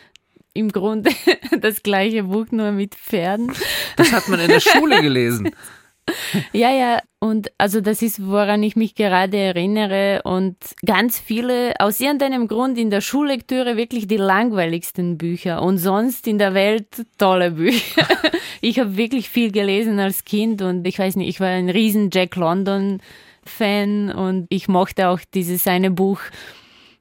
Im 0.56 0.72
Grunde 0.72 1.10
das 1.62 1.82
gleiche 1.82 2.24
Buch, 2.24 2.46
nur 2.52 2.72
mit 2.72 2.94
Pferden. 2.96 3.52
Das 3.96 4.12
hat 4.12 4.28
man 4.28 4.40
in 4.40 4.50
der 4.50 4.60
Schule 4.60 5.02
gelesen. 5.02 5.50
Ja, 6.52 6.72
ja, 6.72 7.00
und 7.20 7.52
also 7.58 7.80
das 7.80 8.02
ist, 8.02 8.26
woran 8.26 8.64
ich 8.64 8.76
mich 8.76 8.96
gerade 8.96 9.38
erinnere. 9.38 10.22
Und 10.24 10.58
ganz 10.86 11.20
viele, 11.20 11.74
aus 11.80 12.00
irgendeinem 12.00 12.48
Grund 12.48 12.78
in 12.78 12.90
der 12.90 13.02
Schullektüre 13.02 13.78
wirklich 13.78 14.08
die 14.08 14.18
langweiligsten 14.18 15.18
Bücher 15.18 15.62
und 15.62 15.78
sonst 15.78 16.28
in 16.28 16.38
der 16.38 16.54
Welt 16.54 16.88
tolle 17.18 17.52
Bücher. 17.52 18.08
Ich 18.66 18.80
habe 18.80 18.96
wirklich 18.96 19.28
viel 19.28 19.52
gelesen 19.52 20.00
als 20.00 20.24
Kind 20.24 20.62
und 20.62 20.88
ich 20.88 20.98
weiß 20.98 21.18
nicht, 21.18 21.28
ich 21.28 21.42
war 21.42 21.50
ein 21.50 21.70
riesen 21.70 22.10
Jack 22.14 22.38
London 22.38 23.02
Fan 23.44 24.10
und 24.10 24.48
ich 24.48 24.70
mochte 24.70 25.10
auch 25.10 25.20
dieses 25.34 25.68
eine 25.68 25.92
Buch, 25.92 26.22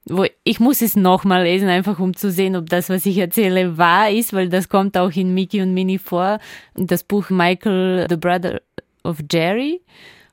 wo 0.05 0.27
ich 0.43 0.59
muss 0.59 0.83
es 0.83 0.97
nochmal 0.97 1.45
lesen, 1.45 1.69
einfach 1.69 2.01
um 2.01 2.17
zu 2.17 2.33
sehen, 2.33 2.57
ob 2.57 2.69
das, 2.69 2.91
was 2.91 3.07
ich 3.07 3.17
erzähle, 3.19 3.79
wahr 3.79 4.11
ist, 4.11 4.33
weil 4.33 4.49
das 4.49 4.69
kommt 4.69 4.99
auch 4.99 5.13
in 5.13 5.35
Mickey 5.35 5.63
und 5.63 5.73
Minnie 5.73 5.99
vor. 5.99 6.41
Das 6.75 7.05
Buch 7.05 7.31
Michael, 7.31 8.07
the 8.09 8.17
Brother 8.17 8.61
of 9.05 9.19
Jerry. 9.31 9.81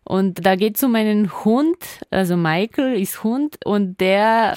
Und 0.10 0.44
da 0.44 0.56
geht 0.56 0.78
es 0.78 0.84
um 0.84 0.96
einen 0.96 1.32
Hund, 1.46 1.78
also 2.10 2.36
Michael 2.36 3.00
ist 3.00 3.24
Hund 3.24 3.64
und 3.64 4.00
der, 4.00 4.56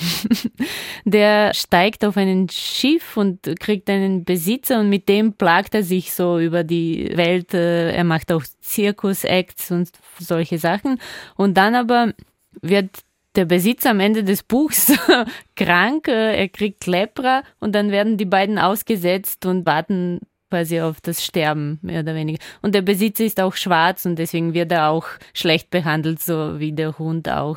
der 1.05 1.53
steigt 1.53 2.07
auf 2.07 2.17
ein 2.17 2.49
Schiff 2.49 3.19
und 3.19 3.41
kriegt 3.61 3.91
einen 3.91 4.25
Besitzer 4.25 4.81
und 4.81 4.89
mit 4.89 5.11
dem 5.11 5.35
plagt 5.35 5.75
er 5.75 5.83
sich 5.83 6.15
so 6.15 6.39
über 6.39 6.65
die 6.65 7.11
Welt. 7.17 7.53
äh, 7.53 7.93
Er 7.93 8.05
macht 8.05 8.33
auch 8.33 8.45
Zirkus-Acts 8.63 9.73
und 9.73 9.91
solche 10.19 10.57
Sachen. 10.57 10.99
Und 11.37 11.59
dann 11.59 11.75
aber 11.75 12.15
wird 12.63 13.01
der 13.37 13.45
Besitzer 13.45 13.91
am 13.91 14.01
Ende 14.01 14.25
des 14.25 14.43
Buchs 14.43 14.91
krank, 15.57 16.09
äh, 16.09 16.35
er 16.35 16.49
kriegt 16.49 16.87
Lepra 16.87 17.43
und 17.61 17.75
dann 17.75 17.91
werden 17.91 18.17
die 18.17 18.25
beiden 18.25 18.59
ausgesetzt 18.59 19.45
und 19.45 19.67
warten 19.67 20.21
quasi 20.53 20.83
auf 20.83 21.01
das 21.01 21.25
Sterben, 21.25 21.79
mehr 21.81 22.01
oder 22.01 22.15
weniger. 22.15 22.39
Und 22.61 22.75
der 22.75 22.83
Besitzer 22.83 23.25
ist 23.25 23.41
auch 23.41 23.55
schwarz 23.55 24.05
und 24.05 24.17
deswegen 24.17 24.53
wird 24.53 24.71
er 24.71 24.91
auch 24.91 25.07
schlecht 25.33 25.71
behandelt, 25.71 26.21
so 26.21 26.61
wie 26.61 26.73
der 26.73 26.99
Hund 26.99 27.27
auch. 27.31 27.57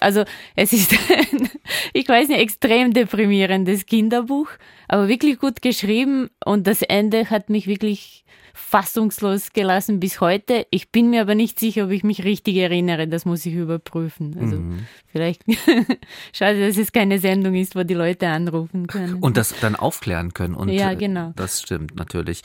Also 0.00 0.24
es 0.54 0.72
ist 0.72 0.92
ein, 0.92 1.48
ich 1.92 2.08
weiß 2.08 2.28
nicht, 2.28 2.40
extrem 2.40 2.92
deprimierendes 2.92 3.86
Kinderbuch, 3.86 4.48
aber 4.88 5.08
wirklich 5.08 5.38
gut 5.38 5.62
geschrieben 5.62 6.30
und 6.44 6.66
das 6.66 6.82
Ende 6.82 7.30
hat 7.30 7.50
mich 7.50 7.66
wirklich 7.66 8.24
fassungslos 8.56 9.52
gelassen 9.52 10.00
bis 10.00 10.20
heute. 10.20 10.66
Ich 10.70 10.90
bin 10.90 11.10
mir 11.10 11.20
aber 11.20 11.34
nicht 11.34 11.60
sicher, 11.60 11.84
ob 11.84 11.90
ich 11.90 12.02
mich 12.02 12.24
richtig 12.24 12.56
erinnere. 12.56 13.06
Das 13.06 13.26
muss 13.26 13.44
ich 13.44 13.54
überprüfen. 13.54 14.36
Also 14.40 14.62
vielleicht 15.06 15.44
schade, 16.32 16.66
dass 16.66 16.78
es 16.78 16.90
keine 16.90 17.18
Sendung 17.18 17.54
ist, 17.54 17.76
wo 17.76 17.82
die 17.84 17.94
Leute 17.94 18.28
anrufen 18.28 18.86
können. 18.86 19.16
Und 19.16 19.36
das 19.36 19.54
dann 19.60 19.76
aufklären 19.76 20.32
können. 20.32 20.54
Und 20.54 20.70
Ja, 20.70 20.92
äh, 20.92 20.96
genau. 20.96 21.32
Das 21.36 21.60
stimmt 21.60 21.96
natürlich. 21.96 22.42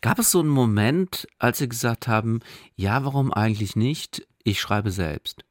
Gab 0.00 0.20
es 0.20 0.30
so 0.30 0.38
einen 0.38 0.48
Moment, 0.48 1.26
als 1.40 1.58
Sie 1.58 1.68
gesagt 1.68 2.06
haben, 2.06 2.38
ja, 2.76 3.04
warum 3.04 3.32
eigentlich 3.32 3.74
nicht? 3.74 4.26
Ich 4.44 4.60
schreibe 4.60 4.92
selbst. 4.92 5.44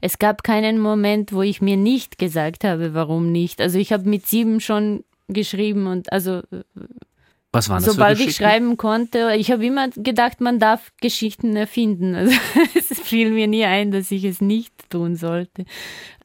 Es 0.00 0.18
gab 0.18 0.42
keinen 0.42 0.78
Moment, 0.78 1.32
wo 1.32 1.42
ich 1.42 1.60
mir 1.60 1.76
nicht 1.76 2.18
gesagt 2.18 2.64
habe, 2.64 2.94
warum 2.94 3.32
nicht. 3.32 3.60
Also 3.60 3.78
ich 3.78 3.92
habe 3.92 4.08
mit 4.08 4.26
sieben 4.26 4.60
schon 4.60 5.04
geschrieben 5.28 5.86
und 5.86 6.12
also 6.12 6.42
Was 7.52 7.68
waren 7.68 7.82
das 7.82 7.94
sobald 7.94 8.20
ich 8.20 8.36
schreiben 8.36 8.76
konnte, 8.76 9.34
ich 9.36 9.50
habe 9.50 9.64
immer 9.64 9.88
gedacht, 9.90 10.40
man 10.40 10.58
darf 10.58 10.92
Geschichten 11.00 11.56
erfinden. 11.56 12.14
Also 12.14 12.34
es 12.90 13.00
fiel 13.00 13.30
mir 13.30 13.46
nie 13.46 13.64
ein, 13.64 13.90
dass 13.90 14.10
ich 14.10 14.24
es 14.24 14.40
nicht 14.40 14.73
tun 14.94 15.16
sollte. 15.16 15.64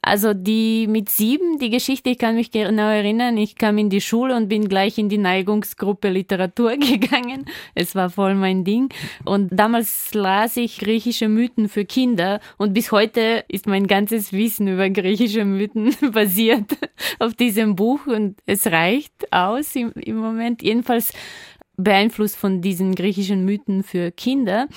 Also 0.01 0.33
die 0.33 0.87
mit 0.87 1.09
sieben, 1.09 1.59
die 1.59 1.69
Geschichte, 1.69 2.09
ich 2.11 2.17
kann 2.17 2.35
mich 2.35 2.51
genau 2.51 2.89
erinnern, 2.89 3.35
ich 3.37 3.55
kam 3.55 3.77
in 3.77 3.89
die 3.89 3.99
Schule 3.99 4.35
und 4.35 4.47
bin 4.47 4.69
gleich 4.69 4.97
in 4.97 5.09
die 5.09 5.17
Neigungsgruppe 5.17 6.09
Literatur 6.09 6.71
gegangen. 6.77 7.45
Es 7.75 7.95
war 7.95 8.09
voll 8.09 8.35
mein 8.35 8.63
Ding. 8.63 8.89
Und 9.25 9.49
damals 9.51 10.13
las 10.13 10.55
ich 10.55 10.77
griechische 10.77 11.27
Mythen 11.27 11.67
für 11.67 11.83
Kinder 11.83 12.39
und 12.57 12.73
bis 12.73 12.91
heute 12.91 13.43
ist 13.47 13.67
mein 13.67 13.87
ganzes 13.87 14.31
Wissen 14.31 14.67
über 14.67 14.89
griechische 14.89 15.43
Mythen 15.43 15.95
basiert 16.13 16.77
auf 17.17 17.33
diesem 17.33 17.75
Buch 17.75 18.05
und 18.05 18.37
es 18.45 18.67
reicht 18.67 19.33
aus 19.33 19.75
im, 19.75 19.91
im 19.93 20.17
Moment. 20.17 20.61
Jedenfalls 20.61 21.11
beeinflusst 21.75 22.37
von 22.37 22.61
diesen 22.61 22.93
griechischen 22.93 23.45
Mythen 23.45 23.83
für 23.83 24.11
Kinder 24.11 24.67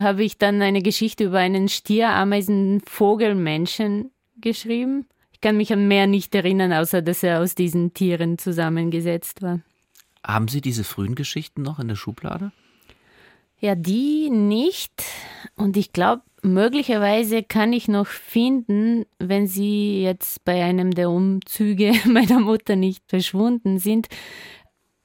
habe 0.00 0.24
ich 0.24 0.38
dann 0.38 0.62
eine 0.62 0.82
Geschichte 0.82 1.24
über 1.24 1.38
einen 1.38 1.68
Stierameisen 1.68 2.80
Vogelmenschen 2.86 4.10
geschrieben. 4.40 5.06
Ich 5.32 5.40
kann 5.40 5.56
mich 5.56 5.72
an 5.72 5.88
mehr 5.88 6.06
nicht 6.06 6.34
erinnern, 6.34 6.72
außer 6.72 7.02
dass 7.02 7.22
er 7.22 7.40
aus 7.40 7.54
diesen 7.54 7.94
Tieren 7.94 8.38
zusammengesetzt 8.38 9.42
war. 9.42 9.60
Haben 10.24 10.48
Sie 10.48 10.60
diese 10.60 10.84
frühen 10.84 11.14
Geschichten 11.14 11.62
noch 11.62 11.78
in 11.78 11.88
der 11.88 11.96
Schublade? 11.96 12.52
Ja, 13.60 13.74
die 13.74 14.30
nicht. 14.30 15.02
Und 15.56 15.76
ich 15.76 15.92
glaube, 15.92 16.22
möglicherweise 16.42 17.42
kann 17.42 17.72
ich 17.72 17.88
noch 17.88 18.06
finden, 18.06 19.04
wenn 19.18 19.46
sie 19.46 20.02
jetzt 20.02 20.44
bei 20.44 20.62
einem 20.62 20.92
der 20.92 21.10
Umzüge 21.10 21.92
meiner 22.06 22.40
Mutter 22.40 22.76
nicht 22.76 23.02
verschwunden 23.08 23.78
sind, 23.78 24.08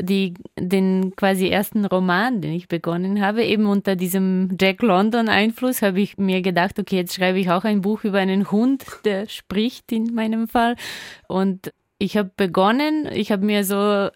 die, 0.02 0.34
den 0.60 1.16
quasi 1.16 1.50
ersten 1.50 1.86
Roman, 1.86 2.42
den 2.42 2.54
ich 2.54 2.68
begonnen 2.68 3.22
habe, 3.22 3.44
eben 3.44 3.66
unter 3.66 3.96
diesem 3.96 4.58
Jack 4.60 4.82
London 4.82 5.30
Einfluss, 5.30 5.82
habe 5.82 6.02
ich 6.02 6.18
mir 6.18 6.42
gedacht, 6.42 6.80
okay, 6.80 6.98
jetzt 6.98 7.16
schreibe 7.16 7.40
ich 7.40 7.50
auch 7.50 7.64
ein 7.64 7.82
Buch 7.82 8.04
über 8.04 8.20
einen 8.20 8.52
Hund, 8.52 8.86
der 9.06 9.28
spricht 9.30 9.92
in 9.92 10.14
meinem 10.14 10.48
Fall. 10.48 10.76
Und 11.28 11.74
ich 12.00 12.18
habe 12.18 12.32
begonnen, 12.36 13.08
ich 13.12 13.32
habe 13.32 13.46
mir 13.46 13.64
so 13.64 14.10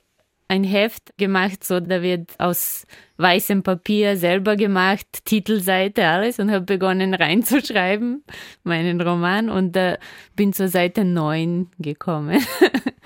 ein 0.50 0.64
Heft 0.64 1.18
gemacht, 1.18 1.64
so 1.64 1.80
da 1.80 2.02
wird 2.02 2.40
aus 2.40 2.86
weißem 3.18 3.64
Papier 3.64 4.18
selber 4.18 4.56
gemacht, 4.56 5.06
Titelseite, 5.26 6.08
alles 6.08 6.40
und 6.40 6.52
habe 6.52 6.66
begonnen 6.66 7.14
reinzuschreiben, 7.14 8.24
meinen 8.64 9.02
Roman 9.02 9.50
und 9.50 9.76
äh, 9.76 9.98
bin 10.36 10.54
zur 10.54 10.70
Seite 10.70 11.04
9 11.04 11.70
gekommen. 11.80 12.42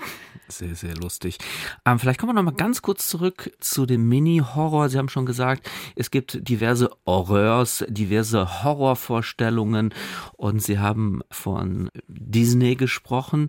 Sehr, 0.52 0.74
sehr 0.74 0.94
lustig. 0.94 1.38
Ähm, 1.86 1.98
vielleicht 1.98 2.20
kommen 2.20 2.30
wir 2.30 2.42
noch 2.42 2.50
mal 2.50 2.56
ganz 2.56 2.82
kurz 2.82 3.08
zurück 3.08 3.50
zu 3.60 3.86
dem 3.86 4.06
Mini-Horror. 4.06 4.90
Sie 4.90 4.98
haben 4.98 5.08
schon 5.08 5.24
gesagt, 5.24 5.70
es 5.96 6.10
gibt 6.10 6.46
diverse 6.46 6.90
Horreurs, 7.06 7.86
diverse 7.88 8.62
Horrorvorstellungen 8.62 9.94
und 10.36 10.62
Sie 10.62 10.78
haben 10.78 11.22
von 11.30 11.88
Disney 12.06 12.76
gesprochen. 12.76 13.48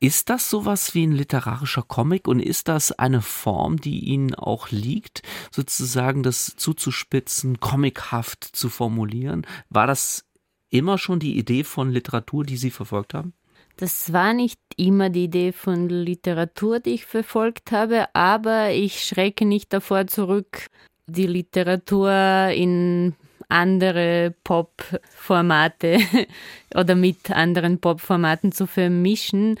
Ist 0.00 0.30
das 0.30 0.48
sowas 0.48 0.94
wie 0.94 1.06
ein 1.06 1.12
literarischer 1.12 1.82
Comic 1.82 2.26
und 2.26 2.40
ist 2.40 2.68
das 2.68 2.90
eine 2.90 3.20
Form, 3.20 3.78
die 3.78 3.98
Ihnen 3.98 4.34
auch 4.34 4.70
liegt, 4.70 5.20
sozusagen 5.50 6.22
das 6.22 6.56
zuzuspitzen, 6.56 7.60
comichaft 7.60 8.44
zu 8.44 8.70
formulieren? 8.70 9.46
War 9.68 9.86
das 9.86 10.24
immer 10.70 10.96
schon 10.96 11.18
die 11.18 11.36
Idee 11.36 11.64
von 11.64 11.90
Literatur, 11.90 12.44
die 12.44 12.56
Sie 12.56 12.70
verfolgt 12.70 13.12
haben? 13.12 13.34
Das 13.80 14.12
war 14.12 14.34
nicht 14.34 14.60
immer 14.76 15.08
die 15.08 15.24
Idee 15.24 15.52
von 15.52 15.88
Literatur, 15.88 16.80
die 16.80 16.90
ich 16.90 17.06
verfolgt 17.06 17.72
habe, 17.72 18.14
aber 18.14 18.72
ich 18.72 19.02
schrecke 19.02 19.46
nicht 19.46 19.72
davor 19.72 20.06
zurück, 20.06 20.66
die 21.06 21.26
Literatur 21.26 22.50
in 22.54 23.14
andere 23.48 24.34
Pop-Formate 24.44 25.98
oder 26.74 26.94
mit 26.94 27.30
anderen 27.30 27.80
Pop-Formaten 27.80 28.52
zu 28.52 28.66
vermischen, 28.66 29.58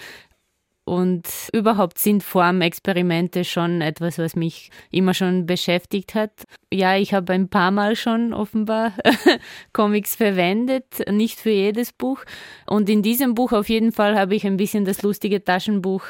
und 0.84 1.22
überhaupt 1.52 1.98
sind 1.98 2.22
Formexperimente 2.22 3.44
schon 3.44 3.80
etwas, 3.80 4.18
was 4.18 4.34
mich 4.34 4.70
immer 4.90 5.14
schon 5.14 5.46
beschäftigt 5.46 6.14
hat. 6.14 6.32
Ja, 6.72 6.96
ich 6.96 7.14
habe 7.14 7.32
ein 7.32 7.48
paar 7.48 7.70
Mal 7.70 7.96
schon 7.96 8.32
offenbar 8.32 8.92
Comics 9.72 10.16
verwendet, 10.16 11.08
nicht 11.10 11.38
für 11.38 11.50
jedes 11.50 11.92
Buch. 11.92 12.24
Und 12.66 12.88
in 12.88 13.02
diesem 13.02 13.34
Buch 13.34 13.52
auf 13.52 13.68
jeden 13.68 13.92
Fall 13.92 14.18
habe 14.18 14.34
ich 14.34 14.46
ein 14.46 14.56
bisschen 14.56 14.84
das 14.84 15.02
lustige 15.02 15.44
Taschenbuch 15.44 16.04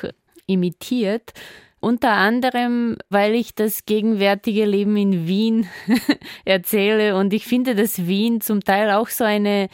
imitiert. 0.46 1.32
Unter 1.80 2.12
anderem, 2.12 2.98
weil 3.08 3.34
ich 3.34 3.54
das 3.54 3.86
gegenwärtige 3.86 4.66
Leben 4.66 4.96
in 4.96 5.26
Wien 5.26 5.66
erzähle 6.44 7.16
und 7.16 7.32
ich 7.32 7.46
finde, 7.46 7.74
dass 7.74 8.06
Wien 8.06 8.42
zum 8.42 8.62
Teil 8.62 8.90
auch 8.90 9.08
so 9.08 9.24
eine 9.24 9.68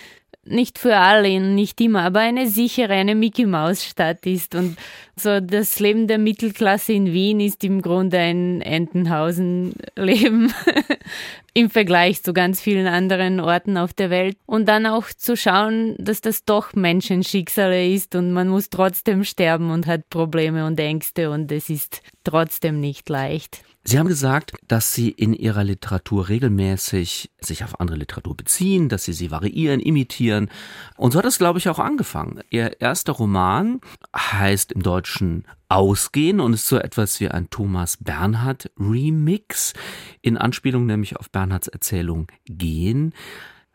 nicht 0.46 0.78
für 0.78 0.96
alle, 0.96 1.40
nicht 1.40 1.80
immer, 1.80 2.02
aber 2.02 2.20
eine 2.20 2.48
sichere, 2.48 2.92
eine 2.92 3.14
Mickey 3.14 3.46
Maus 3.46 3.84
Stadt 3.84 4.24
ist. 4.26 4.54
Und 4.54 4.76
so 5.16 5.40
das 5.40 5.80
Leben 5.80 6.06
der 6.06 6.18
Mittelklasse 6.18 6.92
in 6.92 7.12
Wien 7.12 7.40
ist 7.40 7.64
im 7.64 7.82
Grunde 7.82 8.18
ein 8.18 8.60
Entenhausen-Leben 8.60 10.52
im 11.54 11.70
Vergleich 11.70 12.22
zu 12.22 12.32
ganz 12.32 12.60
vielen 12.60 12.86
anderen 12.86 13.40
Orten 13.40 13.76
auf 13.76 13.92
der 13.92 14.10
Welt. 14.10 14.36
Und 14.46 14.66
dann 14.68 14.86
auch 14.86 15.06
zu 15.08 15.36
schauen, 15.36 15.94
dass 15.98 16.20
das 16.20 16.44
doch 16.44 16.74
Menschenschicksale 16.74 17.88
ist 17.88 18.14
und 18.14 18.32
man 18.32 18.48
muss 18.48 18.70
trotzdem 18.70 19.24
sterben 19.24 19.70
und 19.70 19.86
hat 19.86 20.10
Probleme 20.10 20.66
und 20.66 20.78
Ängste 20.78 21.30
und 21.30 21.50
es 21.50 21.70
ist 21.70 22.02
trotzdem 22.24 22.80
nicht 22.80 23.08
leicht. 23.08 23.62
Sie 23.88 24.00
haben 24.00 24.08
gesagt, 24.08 24.52
dass 24.66 24.94
Sie 24.94 25.10
in 25.10 25.32
Ihrer 25.32 25.62
Literatur 25.62 26.28
regelmäßig 26.28 27.30
sich 27.38 27.62
auf 27.62 27.78
andere 27.78 27.96
Literatur 27.96 28.36
beziehen, 28.36 28.88
dass 28.88 29.04
Sie 29.04 29.12
sie 29.12 29.30
variieren, 29.30 29.78
imitieren. 29.78 30.50
Und 30.96 31.12
so 31.12 31.20
hat 31.20 31.24
es, 31.24 31.38
glaube 31.38 31.60
ich, 31.60 31.68
auch 31.68 31.78
angefangen. 31.78 32.40
Ihr 32.50 32.80
erster 32.80 33.12
Roman 33.12 33.80
heißt 34.12 34.72
im 34.72 34.82
Deutschen 34.82 35.44
Ausgehen 35.68 36.40
und 36.40 36.54
ist 36.54 36.66
so 36.66 36.78
etwas 36.78 37.20
wie 37.20 37.28
ein 37.28 37.48
Thomas 37.48 37.98
Bernhard 37.98 38.72
Remix, 38.76 39.72
in 40.20 40.36
Anspielung 40.36 40.86
nämlich 40.86 41.16
auf 41.16 41.30
Bernhards 41.30 41.68
Erzählung 41.68 42.26
Gehen. 42.44 43.14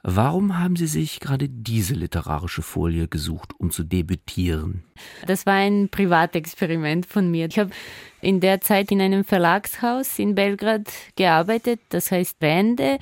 Warum 0.04 0.58
haben 0.58 0.76
Sie 0.76 0.88
sich 0.88 1.20
gerade 1.20 1.48
diese 1.48 1.94
literarische 1.94 2.64
Folie 2.64 3.08
gesucht, 3.08 3.54
um 3.60 3.70
zu 3.70 3.84
debütieren? 3.84 4.84
Das 5.28 5.46
war 5.46 5.54
ein 5.54 5.90
Privatexperiment 5.90 7.06
von 7.06 7.30
mir. 7.30 7.48
Ich 7.48 7.60
habe 7.60 7.70
in 8.20 8.40
der 8.40 8.62
Zeit 8.62 8.92
in 8.92 9.00
einem 9.00 9.24
Verlagshaus 9.24 10.18
in 10.18 10.34
Belgrad 10.34 10.90
gearbeitet, 11.16 11.80
das 11.90 12.12
heißt 12.12 12.42
Wende. 12.42 12.98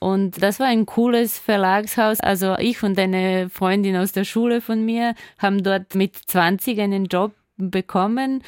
Und 0.00 0.42
das 0.42 0.58
war 0.58 0.66
ein 0.66 0.84
cooles 0.84 1.38
Verlagshaus. 1.38 2.18
Also 2.18 2.56
ich 2.58 2.82
und 2.82 2.98
eine 2.98 3.48
Freundin 3.48 3.96
aus 3.96 4.10
der 4.10 4.24
Schule 4.24 4.60
von 4.60 4.84
mir 4.84 5.14
haben 5.38 5.62
dort 5.62 5.94
mit 5.94 6.16
20 6.16 6.80
einen 6.80 7.04
Job 7.04 7.32
bekommen 7.56 8.42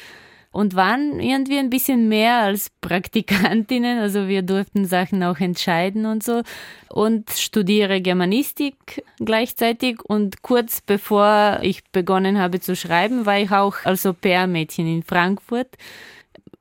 und 0.55 0.73
waren 0.73 1.19
irgendwie 1.19 1.57
ein 1.57 1.69
bisschen 1.69 2.07
mehr 2.07 2.37
als 2.37 2.71
Praktikantinnen. 2.79 3.99
Also 3.99 4.29
wir 4.29 4.41
durften 4.41 4.85
Sachen 4.85 5.21
auch 5.21 5.41
entscheiden 5.41 6.05
und 6.05 6.23
so. 6.23 6.43
Und 6.87 7.29
studiere 7.31 7.99
Germanistik 7.99 9.03
gleichzeitig. 9.19 9.99
Und 10.01 10.43
kurz 10.43 10.79
bevor 10.79 11.59
ich 11.61 11.83
begonnen 11.91 12.39
habe 12.39 12.61
zu 12.61 12.73
schreiben, 12.73 13.25
war 13.25 13.37
ich 13.37 13.51
auch 13.51 13.75
als 13.83 14.05
Au-pair-Mädchen 14.05 14.87
in 14.87 15.03
Frankfurt. 15.03 15.75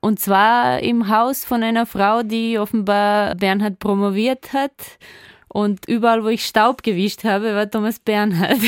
Und 0.00 0.18
zwar 0.18 0.80
im 0.80 1.08
Haus 1.08 1.44
von 1.44 1.62
einer 1.62 1.86
Frau, 1.86 2.24
die 2.24 2.58
offenbar 2.58 3.36
Bernhard 3.36 3.78
promoviert 3.78 4.52
hat. 4.52 4.72
Und 5.46 5.86
überall, 5.86 6.24
wo 6.24 6.28
ich 6.28 6.44
Staub 6.44 6.82
gewischt 6.82 7.22
habe, 7.22 7.54
war 7.54 7.70
Thomas 7.70 8.00
Bernhard. 8.00 8.58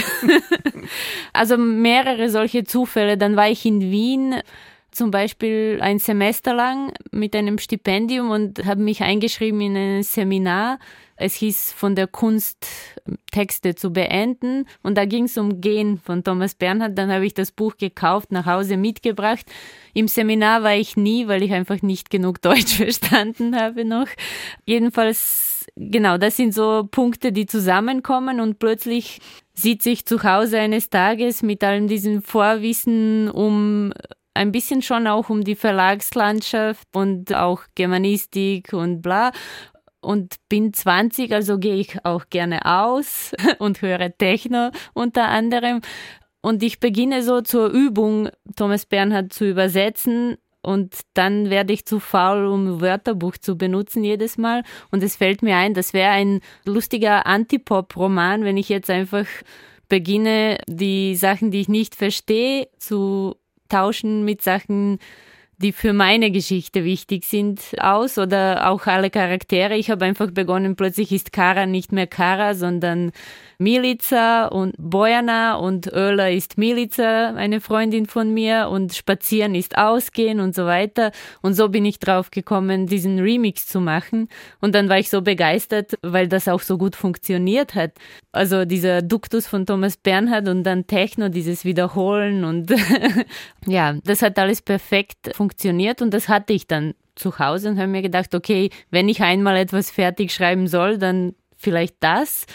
also 1.33 1.57
mehrere 1.57 2.31
solche 2.31 2.62
Zufälle. 2.62 3.19
Dann 3.19 3.35
war 3.35 3.49
ich 3.49 3.67
in 3.67 3.81
Wien 3.81 4.37
zum 4.97 5.11
Beispiel 5.11 5.79
ein 5.83 5.99
Semester 5.99 6.55
lang 6.55 6.93
mit 7.13 7.37
einem 7.37 7.59
Stipendium 7.59 8.31
und 8.31 8.65
habe 8.65 8.83
mich 8.83 9.03
eingeschrieben 9.03 9.61
in 9.61 9.77
ein 9.77 10.03
Seminar. 10.03 10.79
Es 11.17 11.35
hieß 11.35 11.73
von 11.73 11.95
der 11.95 12.07
Kunst 12.07 12.67
Texte 13.31 13.75
zu 13.75 13.93
beenden 13.93 14.67
und 14.83 14.97
da 14.97 15.05
ging 15.05 15.25
es 15.25 15.39
um 15.39 15.61
Gehen 15.61 15.99
von 15.99 16.25
Thomas 16.25 16.55
Bernhard. 16.55 16.97
Dann 16.97 17.13
habe 17.13 17.27
ich 17.27 17.35
das 17.35 17.53
Buch 17.53 17.77
gekauft, 17.77 18.33
nach 18.33 18.47
Hause 18.47 18.77
mitgebracht. 18.77 19.47
Im 19.95 20.09
Seminar 20.09 20.63
war 20.63 20.75
ich 20.75 20.97
nie, 20.97 21.29
weil 21.29 21.43
ich 21.43 21.53
einfach 21.53 21.83
nicht 21.83 22.11
genug 22.11 22.43
Deutsch 22.43 22.75
verstanden 22.77 23.57
habe 23.57 23.85
noch. 23.85 24.09
Jedenfalls, 24.67 25.67
genau, 25.77 26.19
das 26.19 26.37
sind 26.37 26.55
so 26.55 26.89
Punkte, 26.91 27.33
die 27.33 27.47
zusammenkommen 27.47 28.41
und 28.41 28.59
plötzlich 28.59 29.21
sitze 29.55 29.91
ich 29.91 30.07
zu 30.07 30.23
Hause 30.23 30.59
eines 30.59 30.91
Tages 30.91 31.43
mit 31.43 31.65
allem 31.65 31.89
diesem 31.89 32.23
Vorwissen 32.23 33.31
um 33.31 33.93
ein 34.37 34.53
bisschen 34.53 34.83
schon 34.83 35.07
auch 35.07 35.31
um 35.31 35.42
die 35.42 35.57
Verlagslandschaft 35.57 36.87
und 36.94 37.35
auch 37.35 37.62
Germanistik 37.75 38.72
und 38.72 39.03
bla. 39.03 39.33
Und 40.01 40.37
bin 40.49 40.72
20, 40.72 41.33
also 41.33 41.59
gehe 41.59 41.77
ich 41.77 42.05
auch 42.05 42.27
gerne 42.31 42.64
aus 42.64 43.33
und 43.59 43.83
höre 43.83 44.16
Techno 44.16 44.70
unter 44.94 45.29
anderem. 45.29 45.81
Und 46.42 46.62
ich 46.62 46.79
beginne 46.79 47.22
so 47.22 47.40
zur 47.40 47.70
Übung, 47.70 48.29
Thomas 48.55 48.87
Bernhard 48.87 49.33
zu 49.33 49.49
übersetzen. 49.49 50.37
Und 50.62 51.01
dann 51.14 51.51
werde 51.51 51.72
ich 51.72 51.87
zu 51.87 51.99
faul, 51.99 52.46
um 52.46 52.81
Wörterbuch 52.81 53.37
zu 53.38 53.57
benutzen 53.57 54.05
jedes 54.05 54.38
Mal. 54.38 54.62
Und 54.90 55.03
es 55.03 55.16
fällt 55.16 55.42
mir 55.42 55.57
ein, 55.57 55.75
das 55.75 55.92
wäre 55.92 56.11
ein 56.11 56.40
lustiger 56.64 57.27
Antipop-Roman, 57.27 58.44
wenn 58.44 58.57
ich 58.57 58.68
jetzt 58.68 58.90
einfach 58.90 59.27
beginne, 59.88 60.59
die 60.66 61.14
Sachen, 61.16 61.51
die 61.51 61.61
ich 61.61 61.68
nicht 61.68 61.94
verstehe, 61.94 62.68
zu 62.79 63.37
tauschen 63.69 64.25
mit 64.25 64.43
Sachen, 64.43 64.99
die 65.59 65.73
für 65.73 65.95
meine 65.95 66.31
Geschichte 66.31 66.85
wichtig 66.85 67.25
sind, 67.25 67.61
aus 67.79 68.19
oder 68.19 68.69
auch 68.71 68.87
alle 68.87 69.09
Charaktere. 69.09 69.75
Ich 69.77 69.90
habe 69.90 70.05
einfach 70.05 70.31
begonnen, 70.31 70.77
plötzlich 70.77 71.12
ist 71.12 71.33
Kara 71.33 71.64
nicht 71.64 71.92
mehr 71.92 72.07
Kara, 72.07 72.55
sondern 72.55 73.12
Milica 73.59 74.49
und 74.49 74.75
Bojana 74.77 75.55
und 75.55 75.87
Öler 75.87 76.31
ist 76.31 76.59
Milica, 76.59 77.35
eine 77.35 77.62
Freundin 77.62 78.05
von 78.05 78.35
mir 78.35 78.69
und 78.71 78.95
Spazieren 78.95 79.55
ist 79.55 79.79
Ausgehen 79.79 80.40
und 80.40 80.55
so 80.55 80.66
weiter. 80.66 81.11
Und 81.40 81.55
so 81.55 81.71
bin 81.71 81.87
ich 81.87 81.99
drauf 81.99 82.31
gekommen, 82.31 82.87
diesen 82.87 83.19
Remix 83.19 83.66
zu 83.66 83.81
machen. 83.81 84.29
Und 84.61 84.75
dann 84.75 84.90
war 84.90 84.99
ich 84.99 85.09
so 85.09 85.23
begeistert, 85.23 85.95
weil 86.03 86.29
das 86.29 86.49
auch 86.49 86.61
so 86.61 86.77
gut 86.77 86.97
funktioniert 86.97 87.75
hat. 87.75 87.92
Also 88.31 88.66
dieser 88.66 89.01
Duktus 89.01 89.47
von 89.47 89.64
Thomas 89.64 89.97
Bernhard 89.97 90.49
und 90.49 90.64
dann 90.64 90.87
Techno, 90.87 91.31
dieses 91.31 91.64
Wiederholen 91.64 92.45
und 92.45 92.71
ja, 93.66 93.95
das 94.05 94.21
hat 94.21 94.38
alles 94.38 94.61
perfekt 94.61 95.31
funktioniert 95.35 95.46
und 96.03 96.13
das 96.13 96.29
hatte 96.29 96.53
ich 96.53 96.67
dann 96.67 96.95
zu 97.15 97.39
Hause 97.39 97.71
und 97.71 97.79
habe 97.79 97.89
mir 97.89 98.03
gedacht, 98.03 98.35
okay, 98.35 98.71
wenn 98.91 99.09
ich 99.09 99.23
einmal 99.23 99.57
etwas 99.57 99.91
fertig 99.91 100.33
schreiben 100.33 100.69
soll, 100.69 100.99
dann 100.99 101.35
vielleicht 101.57 101.97
das. 102.01 102.47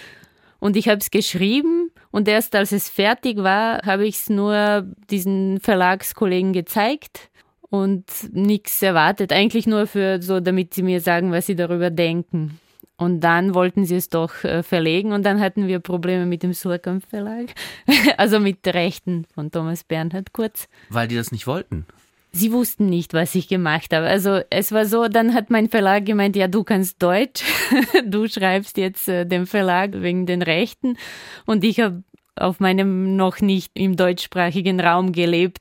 Und 0.60 0.77
ich 0.77 0.88
habe 0.88 0.99
es 0.99 1.10
geschrieben 1.10 1.89
und 2.12 2.27
erst 2.27 2.56
als 2.56 2.71
es 2.71 2.88
fertig 2.88 3.38
war, 3.38 3.82
habe 3.84 4.06
ich 4.06 4.15
es 4.15 4.30
nur 4.30 4.86
diesen 5.10 5.60
Verlagskollegen 5.60 6.54
gezeigt 6.54 7.32
und 7.71 8.06
nichts 8.32 8.82
erwartet. 8.82 9.34
Eigentlich 9.34 9.65
nur 9.65 9.88
für 9.88 10.21
so, 10.21 10.39
damit 10.39 10.73
sie 10.73 10.84
mir 10.84 11.01
sagen, 11.01 11.32
was 11.32 11.47
sie 11.47 11.56
darüber 11.56 11.89
denken. 11.89 12.60
Und 12.97 13.21
dann 13.21 13.56
wollten 13.56 13.86
sie 13.86 13.95
es 13.95 14.10
doch 14.10 14.43
äh, 14.43 14.62
verlegen 14.62 15.12
und 15.12 15.25
dann 15.25 15.39
hatten 15.39 15.67
wir 15.67 15.80
Probleme 15.80 16.27
mit 16.27 16.43
dem 16.43 16.54
Surkamp 16.54 17.04
Verlag. 17.10 17.47
also 18.17 18.39
mit 18.39 18.67
Rechten 18.67 19.25
von 19.34 19.49
Thomas 19.49 19.84
Bernhard 19.84 20.34
kurz. 20.34 20.67
Weil 20.89 21.08
die 21.08 21.15
das 21.15 21.32
nicht 21.32 21.47
wollten? 21.47 21.88
Sie 22.33 22.53
wussten 22.53 22.85
nicht, 22.85 23.13
was 23.13 23.35
ich 23.35 23.49
gemacht 23.49 23.93
habe. 23.93 24.05
Also 24.05 24.39
es 24.49 24.71
war 24.71 24.85
so, 24.85 25.09
dann 25.09 25.33
hat 25.33 25.49
mein 25.49 25.67
Verlag 25.67 26.05
gemeint, 26.05 26.35
ja, 26.37 26.47
du 26.47 26.63
kannst 26.63 27.03
Deutsch, 27.03 27.43
du 28.05 28.27
schreibst 28.27 28.77
jetzt 28.77 29.09
äh, 29.09 29.25
dem 29.25 29.45
Verlag 29.45 30.01
wegen 30.01 30.25
den 30.25 30.41
Rechten. 30.41 30.97
Und 31.45 31.63
ich 31.65 31.81
habe 31.81 32.03
auf 32.37 32.59
meinem 32.59 33.17
noch 33.17 33.41
nicht 33.41 33.71
im 33.73 33.97
deutschsprachigen 33.97 34.79
Raum 34.79 35.11
gelebt 35.11 35.59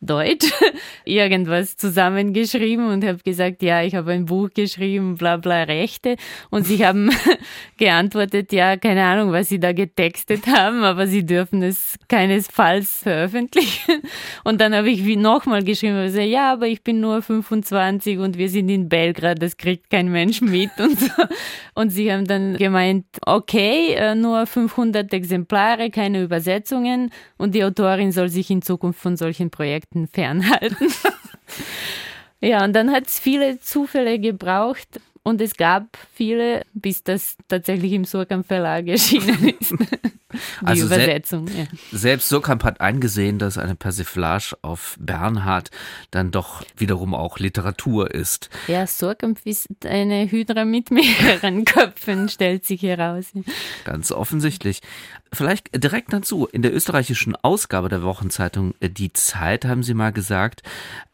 Deutsch 0.00 0.50
irgendwas 1.04 1.76
zusammengeschrieben 1.76 2.88
und 2.88 3.04
habe 3.04 3.18
gesagt, 3.18 3.62
ja, 3.62 3.82
ich 3.82 3.94
habe 3.94 4.12
ein 4.12 4.24
Buch 4.24 4.48
geschrieben, 4.54 5.16
bla 5.16 5.36
bla 5.36 5.64
Rechte. 5.64 6.16
Und 6.50 6.66
sie 6.66 6.86
haben 6.86 7.10
geantwortet, 7.76 8.52
ja, 8.52 8.78
keine 8.78 9.04
Ahnung, 9.04 9.32
was 9.32 9.50
sie 9.50 9.60
da 9.60 9.72
getextet 9.72 10.46
haben, 10.46 10.84
aber 10.84 11.06
sie 11.06 11.24
dürfen 11.26 11.62
es 11.62 11.96
keinesfalls 12.08 13.02
veröffentlichen. 13.02 14.00
Und 14.44 14.60
dann 14.60 14.74
habe 14.74 14.88
ich 14.88 15.02
nochmal 15.16 15.62
geschrieben, 15.62 15.96
also, 15.96 16.20
ja, 16.20 16.52
aber 16.52 16.66
ich 16.66 16.82
bin 16.82 17.00
nur 17.00 17.20
25 17.20 18.18
und 18.18 18.38
wir 18.38 18.48
sind 18.48 18.68
in 18.68 18.88
Belgrad, 18.88 19.42
das 19.42 19.56
kriegt 19.56 19.90
kein 19.90 20.10
Mensch 20.10 20.40
mit 20.40 20.70
und 20.78 20.98
so. 20.98 21.10
Und 21.74 21.90
sie 21.90 22.12
haben 22.12 22.26
dann 22.26 22.56
gemeint, 22.56 23.06
okay, 23.26 23.94
äh, 23.94 24.14
nur 24.14 24.46
500 24.46 25.12
Exemplare, 25.12 25.90
keine 25.90 26.22
Übersetzungen 26.22 27.10
und 27.36 27.54
die 27.54 27.64
Autorin 27.64 28.12
soll 28.12 28.28
sich 28.28 28.50
in 28.50 28.62
Zukunft 28.62 29.00
von 29.00 29.16
solchen 29.16 29.50
Projekten 29.50 29.89
Konflikten 29.90 30.08
fernhalten. 30.08 30.92
ja, 32.40 32.64
und 32.64 32.72
dann 32.74 32.92
hat 32.92 33.06
es 33.06 33.18
viele 33.18 33.60
Zufälle 33.60 34.18
gebraucht 34.18 35.00
und 35.22 35.40
es 35.40 35.56
gab 35.56 35.96
viele, 36.14 36.62
bis 36.72 37.02
das 37.02 37.36
tatsächlich 37.48 37.92
im 37.92 38.04
Surkamp 38.04 38.46
Verlag 38.46 38.86
erschienen 38.86 39.54
ist. 39.60 39.74
Die 40.32 40.66
also 40.66 40.86
Übersetzung. 40.86 41.46
Se 41.48 41.58
ja. 41.58 41.64
Selbst 41.92 42.28
Surkamp 42.28 42.64
hat 42.64 42.80
eingesehen, 42.80 43.38
dass 43.38 43.58
eine 43.58 43.74
Persiflage 43.74 44.56
auf 44.62 44.96
Bernhard 45.00 45.70
dann 46.10 46.30
doch 46.30 46.62
wiederum 46.76 47.14
auch 47.14 47.38
Literatur 47.38 48.14
ist. 48.14 48.50
Ja, 48.66 48.86
Surkamp 48.86 49.38
ist 49.44 49.68
eine 49.84 50.30
Hydra 50.30 50.64
mit 50.64 50.90
mehreren 50.90 51.64
Köpfen, 51.64 52.28
stellt 52.28 52.64
sich 52.64 52.82
heraus. 52.82 53.32
Ganz 53.84 54.12
offensichtlich. 54.12 54.80
Vielleicht 55.32 55.70
direkt 55.72 56.12
dazu. 56.12 56.48
In 56.50 56.62
der 56.62 56.74
österreichischen 56.74 57.36
Ausgabe 57.36 57.88
der 57.88 58.02
Wochenzeitung 58.02 58.74
äh, 58.80 58.90
Die 58.90 59.12
Zeit 59.12 59.64
haben 59.64 59.84
Sie 59.84 59.94
mal 59.94 60.12
gesagt, 60.12 60.62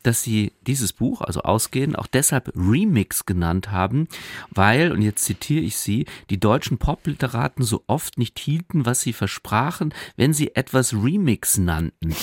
dass 0.02 0.22
Sie 0.22 0.52
dieses 0.66 0.92
Buch, 0.92 1.20
also 1.20 1.42
Ausgehen, 1.42 1.94
auch 1.96 2.06
deshalb 2.06 2.52
Remix 2.56 3.26
genannt 3.26 3.70
haben, 3.72 4.08
weil, 4.50 4.92
und 4.92 5.02
jetzt 5.02 5.24
zitiere 5.24 5.64
ich 5.64 5.76
Sie, 5.76 6.06
die 6.30 6.40
deutschen 6.40 6.78
Popliteraten 6.78 7.64
so 7.64 7.82
oft 7.86 8.16
nicht 8.16 8.38
hielten, 8.38 8.86
was 8.86 9.02
sie 9.06 9.12
versprachen, 9.12 9.94
wenn 10.16 10.34
sie 10.34 10.54
etwas 10.56 10.92
Remix 10.92 11.58
nannten. 11.58 12.14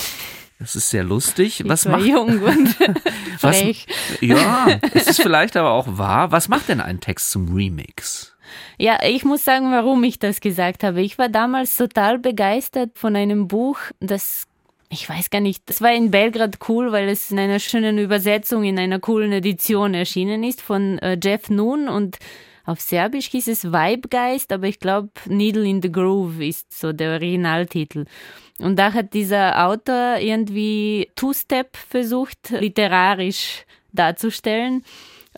Das 0.59 0.75
ist 0.75 0.89
sehr 0.89 1.03
lustig. 1.03 1.61
Ich 1.61 1.69
was 1.69 1.85
macht 1.85 2.05
jung 2.05 2.39
und 2.41 2.75
was, 3.41 3.63
Ja, 4.21 4.79
es 4.93 5.07
ist 5.07 5.21
vielleicht 5.21 5.57
aber 5.57 5.71
auch 5.71 5.97
wahr. 5.97 6.31
Was 6.31 6.49
macht 6.49 6.69
denn 6.69 6.81
ein 6.81 6.99
Text 6.99 7.31
zum 7.31 7.53
Remix? 7.53 8.35
Ja, 8.77 8.99
ich 9.03 9.23
muss 9.23 9.43
sagen, 9.43 9.71
warum 9.71 10.03
ich 10.03 10.19
das 10.19 10.41
gesagt 10.41 10.83
habe. 10.83 11.01
Ich 11.01 11.17
war 11.17 11.29
damals 11.29 11.75
total 11.75 12.19
begeistert 12.19 12.91
von 12.97 13.15
einem 13.15 13.47
Buch, 13.47 13.79
das 13.99 14.47
ich 14.89 15.09
weiß 15.09 15.31
gar 15.31 15.41
nicht, 15.41 15.63
das 15.65 15.81
war 15.81 15.91
in 15.91 16.11
Belgrad 16.11 16.59
cool, 16.69 16.91
weil 16.91 17.09
es 17.09 17.31
in 17.31 17.39
einer 17.39 17.59
schönen 17.59 17.97
Übersetzung, 17.97 18.63
in 18.63 18.77
einer 18.77 18.99
coolen 18.99 19.31
Edition 19.31 19.95
erschienen 19.95 20.43
ist 20.43 20.61
von 20.61 20.99
äh, 20.99 21.17
Jeff 21.21 21.49
Noon 21.49 21.87
und 21.87 22.19
auf 22.65 22.79
Serbisch 22.79 23.27
hieß 23.27 23.47
es 23.49 23.65
Vibegeist, 23.65 24.51
aber 24.53 24.67
ich 24.67 24.79
glaube 24.79 25.09
Needle 25.25 25.67
in 25.67 25.81
the 25.81 25.91
Groove 25.91 26.39
ist 26.39 26.77
so 26.77 26.93
der 26.93 27.13
Originaltitel. 27.13 28.05
Und 28.59 28.77
da 28.77 28.93
hat 28.93 29.13
dieser 29.13 29.67
Autor 29.67 30.17
irgendwie 30.19 31.09
Two-Step 31.15 31.75
versucht, 31.75 32.49
literarisch 32.51 33.65
darzustellen. 33.91 34.83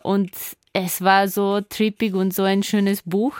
Und 0.03 0.31
es 0.73 1.01
war 1.01 1.27
so 1.27 1.61
trippig 1.61 2.13
und 2.13 2.33
so 2.33 2.43
ein 2.43 2.61
schönes 2.61 3.01
Buch. 3.01 3.35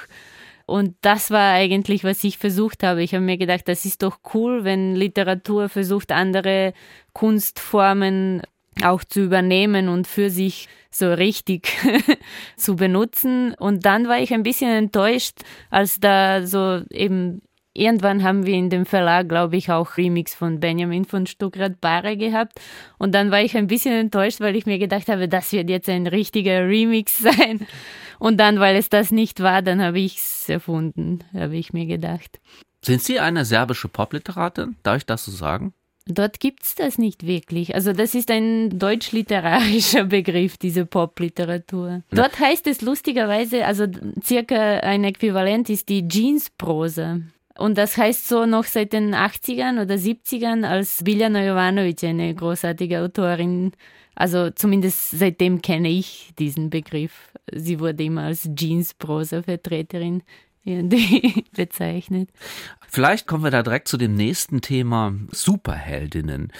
Und 0.65 0.95
das 1.01 1.29
war 1.29 1.53
eigentlich, 1.53 2.03
was 2.03 2.23
ich 2.23 2.39
versucht 2.39 2.81
habe. 2.81 3.03
Ich 3.03 3.13
habe 3.13 3.23
mir 3.23 3.37
gedacht, 3.37 3.67
das 3.67 3.85
ist 3.85 4.01
doch 4.01 4.19
cool, 4.33 4.63
wenn 4.63 4.95
Literatur 4.95 5.69
versucht, 5.69 6.11
andere 6.11 6.73
Kunstformen 7.13 8.41
auch 8.83 9.03
zu 9.03 9.21
übernehmen 9.21 9.89
und 9.89 10.07
für 10.07 10.29
sich 10.29 10.67
so 10.91 11.11
richtig 11.13 11.69
zu 12.57 12.75
benutzen. 12.75 13.53
Und 13.55 13.85
dann 13.85 14.07
war 14.07 14.19
ich 14.19 14.33
ein 14.33 14.43
bisschen 14.43 14.69
enttäuscht, 14.69 15.39
als 15.69 15.99
da 15.99 16.45
so 16.45 16.81
eben 16.89 17.41
irgendwann 17.75 18.23
haben 18.23 18.45
wir 18.45 18.55
in 18.55 18.69
dem 18.69 18.85
Verlag, 18.85 19.29
glaube 19.29 19.57
ich, 19.57 19.69
auch 19.69 19.97
Remix 19.97 20.33
von 20.33 20.59
Benjamin 20.59 21.05
von 21.05 21.27
Stuckrad-Barre 21.27 22.17
gehabt. 22.17 22.59
Und 22.97 23.13
dann 23.13 23.29
war 23.31 23.41
ich 23.41 23.55
ein 23.55 23.67
bisschen 23.67 23.93
enttäuscht, 23.93 24.39
weil 24.39 24.55
ich 24.55 24.65
mir 24.65 24.79
gedacht 24.79 25.09
habe, 25.09 25.27
das 25.27 25.51
wird 25.51 25.69
jetzt 25.69 25.89
ein 25.89 26.07
richtiger 26.07 26.67
Remix 26.67 27.17
sein. 27.19 27.67
Und 28.17 28.38
dann, 28.38 28.59
weil 28.59 28.77
es 28.77 28.89
das 28.89 29.11
nicht 29.11 29.41
war, 29.41 29.61
dann 29.61 29.81
habe 29.81 29.99
ich 29.99 30.17
es 30.17 30.47
erfunden, 30.47 31.19
habe 31.33 31.57
ich 31.57 31.73
mir 31.73 31.85
gedacht. 31.85 32.39
Sind 32.81 33.01
Sie 33.01 33.19
eine 33.19 33.45
serbische 33.45 33.89
Popliteratin? 33.89 34.77
Darf 34.83 34.97
ich 34.97 35.05
das 35.05 35.25
so 35.25 35.31
sagen? 35.31 35.73
Dort 36.07 36.39
gibt 36.39 36.63
es 36.63 36.75
das 36.75 36.99
nicht 36.99 37.25
wirklich. 37.25 37.73
Also 37.73 37.91
das 37.91 38.13
ist 38.13 38.29
ein 38.29 38.77
deutsch-literarischer 38.77 40.03
Begriff, 40.05 40.57
diese 40.57 40.85
Popliteratur. 40.85 42.03
Dort 42.11 42.39
heißt 42.39 42.67
es 42.67 42.81
lustigerweise, 42.81 43.65
also 43.65 43.85
circa 44.23 44.55
ein 44.55 45.03
Äquivalent 45.03 45.69
ist 45.69 45.89
die 45.89 46.07
Jeans-Prosa. 46.07 47.21
Und 47.57 47.77
das 47.77 47.97
heißt 47.97 48.27
so 48.27 48.45
noch 48.45 48.65
seit 48.65 48.93
den 48.93 49.15
80ern 49.15 49.81
oder 49.81 49.95
70ern, 49.95 50.65
als 50.65 51.03
Biljana 51.03 51.43
Jovanovic, 51.43 52.03
eine 52.03 52.35
großartige 52.35 52.99
Autorin, 52.99 53.71
also 54.13 54.49
zumindest 54.49 55.11
seitdem 55.11 55.61
kenne 55.61 55.89
ich 55.89 56.31
diesen 56.37 56.69
Begriff. 56.69 57.31
Sie 57.51 57.79
wurde 57.79 58.03
immer 58.03 58.23
als 58.23 58.49
Jeans-Prosa-Vertreterin 58.55 60.23
bezeichnet. 61.56 62.30
Vielleicht 62.88 63.28
kommen 63.28 63.43
wir 63.43 63.51
da 63.51 63.63
direkt 63.63 63.88
zu 63.88 63.97
dem 63.97 64.15
nächsten 64.15 64.62
Thema 64.62 65.13
Superheldinnen. 65.32 66.51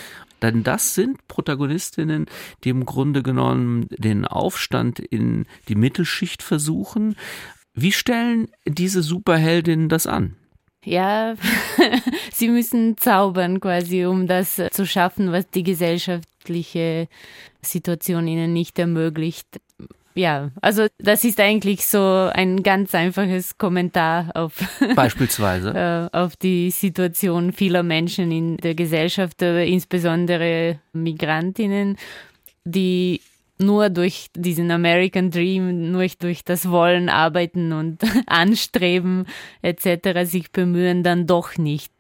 Denn 0.42 0.64
das 0.64 0.94
sind 0.94 1.28
Protagonistinnen, 1.28 2.26
die 2.64 2.70
im 2.70 2.86
Grunde 2.86 3.24
genommen 3.24 3.88
den 3.90 4.26
Aufstand 4.26 5.00
in 5.00 5.46
die 5.70 5.76
Mittelschicht 5.76 6.44
versuchen. 6.44 7.16
Wie 7.74 7.92
stellen 7.92 8.50
diese 8.66 9.02
Superheldinnen 9.02 9.90
das 9.90 10.08
an? 10.08 10.36
Ja, 10.84 11.34
sie 12.32 12.50
müssen 12.50 12.98
zaubern 12.98 13.60
quasi, 13.60 14.06
um 14.06 14.28
das 14.28 14.62
zu 14.72 14.86
schaffen, 14.86 15.32
was 15.32 15.50
die 15.50 15.64
gesellschaftliche 15.64 17.08
Situation 17.62 18.28
ihnen 18.28 18.54
nicht 18.54 18.78
ermöglicht 18.78 19.60
ja, 20.16 20.52
also 20.62 20.88
das 20.98 21.26
ist 21.26 21.42
eigentlich 21.42 21.86
so 21.86 22.30
ein 22.34 22.64
ganz 22.64 22.96
einfaches 22.96 23.58
Kommentar 23.58 24.32
auf 24.34 24.54
beispielsweise 24.96 26.10
äh, 26.14 26.18
auf 26.18 26.38
die 26.38 26.72
Situation 26.72 27.52
vieler 27.52 27.84
Menschen 27.84 28.32
in 28.32 28.58
der 28.58 28.76
Gesellschaft, 28.76 29.42
äh, 29.42 29.66
insbesondere 29.66 30.80
Migrantinnen, 30.94 31.98
die 32.64 33.20
nur 33.58 33.90
durch 33.90 34.28
diesen 34.36 34.72
American 34.72 35.32
Dream, 35.32 35.92
nur 35.92 36.08
durch 36.20 36.46
das 36.46 36.70
Wollen, 36.70 37.10
Arbeiten 37.10 37.74
und 37.74 38.02
Anstreben 38.26 39.26
etc. 39.62 40.30
sich 40.30 40.52
bemühen, 40.52 41.04
dann 41.04 41.28
doch 41.28 41.58
nicht 41.58 41.92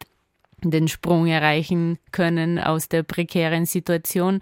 den 0.63 0.87
Sprung 0.87 1.27
erreichen 1.27 1.99
können 2.11 2.59
aus 2.59 2.87
der 2.87 3.03
prekären 3.03 3.65
Situation. 3.65 4.39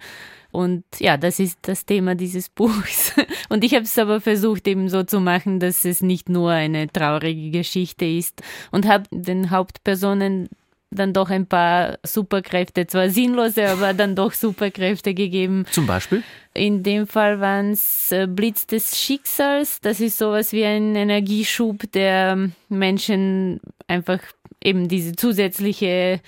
Und 0.54 0.84
ja, 1.00 1.16
das 1.16 1.40
ist 1.40 1.58
das 1.62 1.84
Thema 1.84 2.14
dieses 2.14 2.48
Buchs. 2.54 3.12
Und 3.48 3.64
ich 3.64 3.74
habe 3.74 3.82
es 3.82 3.98
aber 3.98 4.20
versucht 4.20 4.68
eben 4.68 4.88
so 4.88 5.02
zu 5.02 5.18
machen, 5.18 5.58
dass 5.58 5.84
es 5.84 6.00
nicht 6.00 6.28
nur 6.28 6.52
eine 6.52 6.86
traurige 6.86 7.50
Geschichte 7.50 8.04
ist 8.04 8.40
und 8.70 8.86
habe 8.86 9.04
den 9.10 9.50
Hauptpersonen 9.50 10.48
dann 10.92 11.12
doch 11.12 11.28
ein 11.30 11.46
paar 11.46 11.98
Superkräfte, 12.04 12.86
zwar 12.86 13.10
sinnlose, 13.10 13.68
aber 13.68 13.94
dann 13.94 14.14
doch 14.14 14.32
Superkräfte 14.32 15.12
gegeben. 15.12 15.66
Zum 15.72 15.88
Beispiel? 15.88 16.22
In 16.54 16.84
dem 16.84 17.08
Fall 17.08 17.40
waren 17.40 17.72
es 17.72 18.12
äh, 18.12 18.28
Blitz 18.28 18.68
des 18.68 18.96
Schicksals. 18.96 19.80
Das 19.80 19.98
ist 19.98 20.18
sowas 20.18 20.52
wie 20.52 20.64
ein 20.64 20.94
Energieschub, 20.94 21.90
der 21.90 22.48
Menschen 22.68 23.60
einfach 23.88 24.20
eben 24.62 24.86
diese 24.86 25.16
zusätzliche 25.16 26.20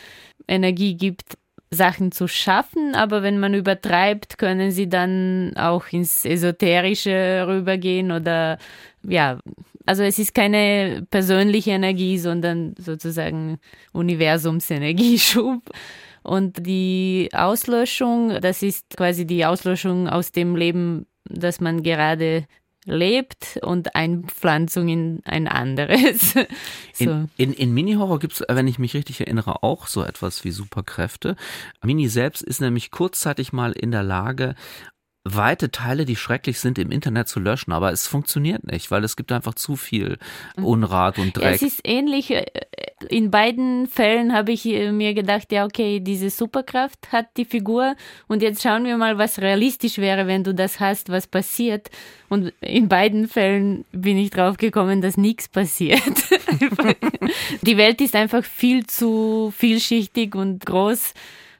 Energie 0.48 0.94
gibt, 0.94 1.36
Sachen 1.70 2.12
zu 2.12 2.28
schaffen, 2.28 2.94
aber 2.94 3.22
wenn 3.22 3.40
man 3.40 3.54
übertreibt, 3.54 4.38
können 4.38 4.70
sie 4.70 4.88
dann 4.88 5.52
auch 5.56 5.88
ins 5.90 6.24
Esoterische 6.24 7.44
rübergehen 7.48 8.12
oder 8.12 8.58
ja, 9.02 9.38
also 9.84 10.02
es 10.02 10.18
ist 10.18 10.34
keine 10.34 11.06
persönliche 11.10 11.70
Energie, 11.70 12.18
sondern 12.18 12.74
sozusagen 12.78 13.58
Universumsenergieschub. 13.92 15.62
Und 16.22 16.66
die 16.66 17.28
Auslöschung, 17.32 18.40
das 18.40 18.62
ist 18.62 18.96
quasi 18.96 19.26
die 19.26 19.44
Auslöschung 19.44 20.08
aus 20.08 20.32
dem 20.32 20.56
Leben, 20.56 21.06
das 21.24 21.60
man 21.60 21.84
gerade 21.84 22.46
lebt 22.86 23.58
und 23.62 23.94
Einpflanzung 23.94 24.88
in 24.88 25.20
ein 25.24 25.48
anderes. 25.48 26.32
so. 26.92 27.10
In, 27.10 27.30
in, 27.36 27.52
in 27.52 27.74
Mini-Horror 27.74 28.18
gibt 28.18 28.34
es, 28.34 28.44
wenn 28.48 28.68
ich 28.68 28.78
mich 28.78 28.94
richtig 28.94 29.20
erinnere, 29.20 29.62
auch 29.62 29.86
so 29.86 30.02
etwas 30.02 30.44
wie 30.44 30.52
Superkräfte. 30.52 31.36
Mini 31.84 32.08
selbst 32.08 32.42
ist 32.42 32.60
nämlich 32.60 32.90
kurzzeitig 32.90 33.52
mal 33.52 33.72
in 33.72 33.90
der 33.90 34.02
Lage, 34.02 34.54
weite 35.34 35.70
Teile, 35.70 36.04
die 36.04 36.16
schrecklich 36.16 36.60
sind, 36.60 36.78
im 36.78 36.90
Internet 36.90 37.28
zu 37.28 37.40
löschen, 37.40 37.72
aber 37.72 37.92
es 37.92 38.06
funktioniert 38.06 38.64
nicht, 38.64 38.90
weil 38.90 39.02
es 39.04 39.16
gibt 39.16 39.32
einfach 39.32 39.54
zu 39.54 39.76
viel 39.76 40.18
mhm. 40.56 40.64
Unrat 40.64 41.18
und 41.18 41.36
Dreck. 41.36 41.56
Es 41.56 41.62
ist 41.62 41.80
ähnlich, 41.84 42.30
äh, 42.30 42.44
In 43.08 43.30
beiden 43.30 43.88
Fällen 43.88 44.32
habe 44.32 44.52
ich 44.52 44.64
äh, 44.66 44.92
mir 44.92 45.14
gedacht, 45.14 45.50
ja, 45.52 45.64
okay, 45.64 46.00
diese 46.00 46.30
Superkraft 46.30 47.12
hat 47.12 47.26
die 47.36 47.44
Figur 47.44 47.96
und 48.28 48.42
jetzt 48.42 48.62
schauen 48.62 48.84
wir 48.84 48.96
mal, 48.96 49.18
was 49.18 49.40
realistisch 49.40 49.98
wäre, 49.98 50.26
wenn 50.26 50.44
du 50.44 50.54
das 50.54 50.80
hast, 50.80 51.08
was 51.08 51.26
passiert. 51.26 51.90
Und 52.28 52.52
in 52.60 52.88
beiden 52.88 53.28
Fällen 53.28 53.84
bin 53.92 54.18
ich 54.18 54.30
drauf 54.30 54.56
gekommen, 54.56 55.00
dass 55.00 55.16
nichts 55.16 55.48
passiert. 55.48 56.00
die 57.62 57.76
Welt 57.76 58.00
ist 58.00 58.16
einfach 58.16 58.44
viel 58.44 58.86
zu 58.86 59.52
vielschichtig 59.56 60.34
und 60.34 60.64
groß. 60.66 61.14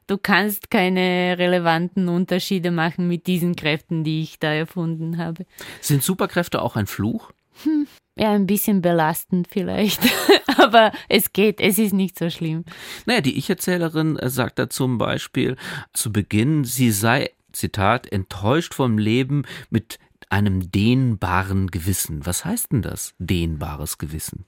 Du 0.07 0.19
kannst 0.19 0.71
keine 0.71 1.37
relevanten 1.37 2.09
Unterschiede 2.09 2.71
machen 2.71 3.09
mit 3.09 3.27
diesen 3.27 3.57
Kräften, 3.57 4.05
die 4.05 4.23
ich 4.23 4.39
da 4.39 4.53
erfunden 4.53 5.19
habe. 5.19 5.47
Sind 5.81 6.03
Superkräfte 6.03 6.63
auch 6.63 6.77
ein 6.77 6.87
Fluch? 6.87 7.33
Hm, 7.65 7.89
ja, 8.17 8.33
ein 8.33 8.47
bisschen 8.47 8.83
belastend 8.83 9.49
vielleicht. 9.51 10.01
Aber 10.59 10.93
es 11.09 11.33
geht, 11.33 11.61
es 11.61 11.79
ist 11.79 11.93
nicht 11.93 12.19
so 12.19 12.31
schlimm. 12.31 12.65
Naja, 13.05 13.21
die 13.21 13.37
Ich-Erzählerin 13.37 14.17
äh, 14.17 14.31
sagt 14.31 14.59
da 14.59 14.71
zum 14.71 14.99
Beispiel 14.99 15.57
zu 15.93 16.13
Beginn, 16.13 16.65
sie 16.65 16.93
sei, 16.93 17.31
Zitat, 17.53 18.11
enttäuscht 18.13 18.75
vom 18.75 18.99
Leben 18.99 19.45
mit 19.71 19.99
einem 20.29 20.71
dehnbaren 20.71 21.69
Gewissen. 21.69 22.27
Was 22.27 22.45
heißt 22.45 22.73
denn 22.73 22.83
das, 22.83 23.15
dehnbares 23.19 23.99
Gewissen? 23.99 24.45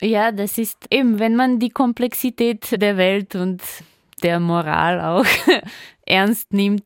Ja, 0.00 0.32
das 0.32 0.58
ist 0.58 0.86
eben, 0.90 1.18
wenn 1.18 1.34
man 1.34 1.58
die 1.58 1.70
Komplexität 1.70 2.80
der 2.80 2.96
Welt 2.96 3.34
und 3.34 3.62
der 4.18 4.40
Moral 4.40 5.00
auch 5.00 5.26
ernst 6.06 6.52
nimmt, 6.52 6.84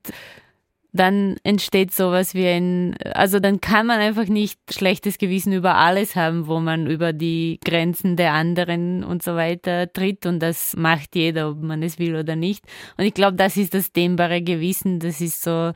dann 0.92 1.37
entsteht 1.42 1.92
sowas 1.92 2.35
wie 2.35 2.47
ein, 2.47 2.97
also 3.14 3.40
dann 3.40 3.62
kann 3.62 3.87
man 3.87 3.99
einfach 4.01 4.27
nicht 4.27 4.61
schlechtes 4.71 5.16
Gewissen 5.16 5.55
über 5.55 5.77
alles 5.77 6.16
haben, 6.16 6.47
wo 6.47 6.61
man 6.61 6.87
über 6.87 7.14
die 7.14 7.59
Grenzen 7.64 8.16
der 8.16 8.33
anderen 8.33 9.03
und 9.03 9.23
so 9.23 9.35
weiter 9.35 9.90
tritt 9.90 10.27
und 10.27 10.40
das 10.40 10.77
macht 10.77 11.16
jeder, 11.16 11.51
ob 11.51 11.62
man 11.62 11.83
es 11.83 11.99
will 11.99 12.14
oder 12.14 12.37
nicht. 12.37 12.64
Und 12.99 13.07
ich 13.07 13.14
glaube, 13.14 13.37
das 13.37 13.57
ist 13.57 13.73
das 13.73 13.92
dehnbare 13.92 14.42
Gewissen, 14.42 14.99
das 14.99 15.23
ist 15.23 15.42
so, 15.42 15.73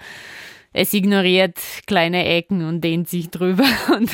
es 0.76 0.92
ignoriert 0.92 1.58
kleine 1.86 2.26
Ecken 2.26 2.62
und 2.66 2.82
dehnt 2.82 3.08
sich 3.08 3.30
drüber. 3.30 3.64
Und 3.96 4.10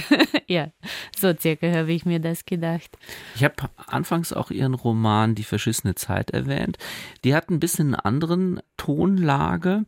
ja, 0.47 0.71
so 1.19 1.35
circa 1.37 1.69
habe 1.73 1.93
ich 1.93 2.07
mir 2.07 2.21
das 2.21 2.45
gedacht. 2.45 2.97
Ich 3.35 3.43
habe 3.43 3.55
anfangs 3.77 4.33
auch 4.33 4.51
Ihren 4.53 4.75
Roman 4.75 5.35
Die 5.35 5.43
verschissene 5.43 5.97
Zeit 5.97 6.31
erwähnt. 6.31 6.79
Die 7.25 7.35
hat 7.35 7.51
ein 7.51 7.59
bisschen 7.59 7.89
eine 7.89 8.05
anderen 8.05 8.61
Tonlage. 8.77 9.85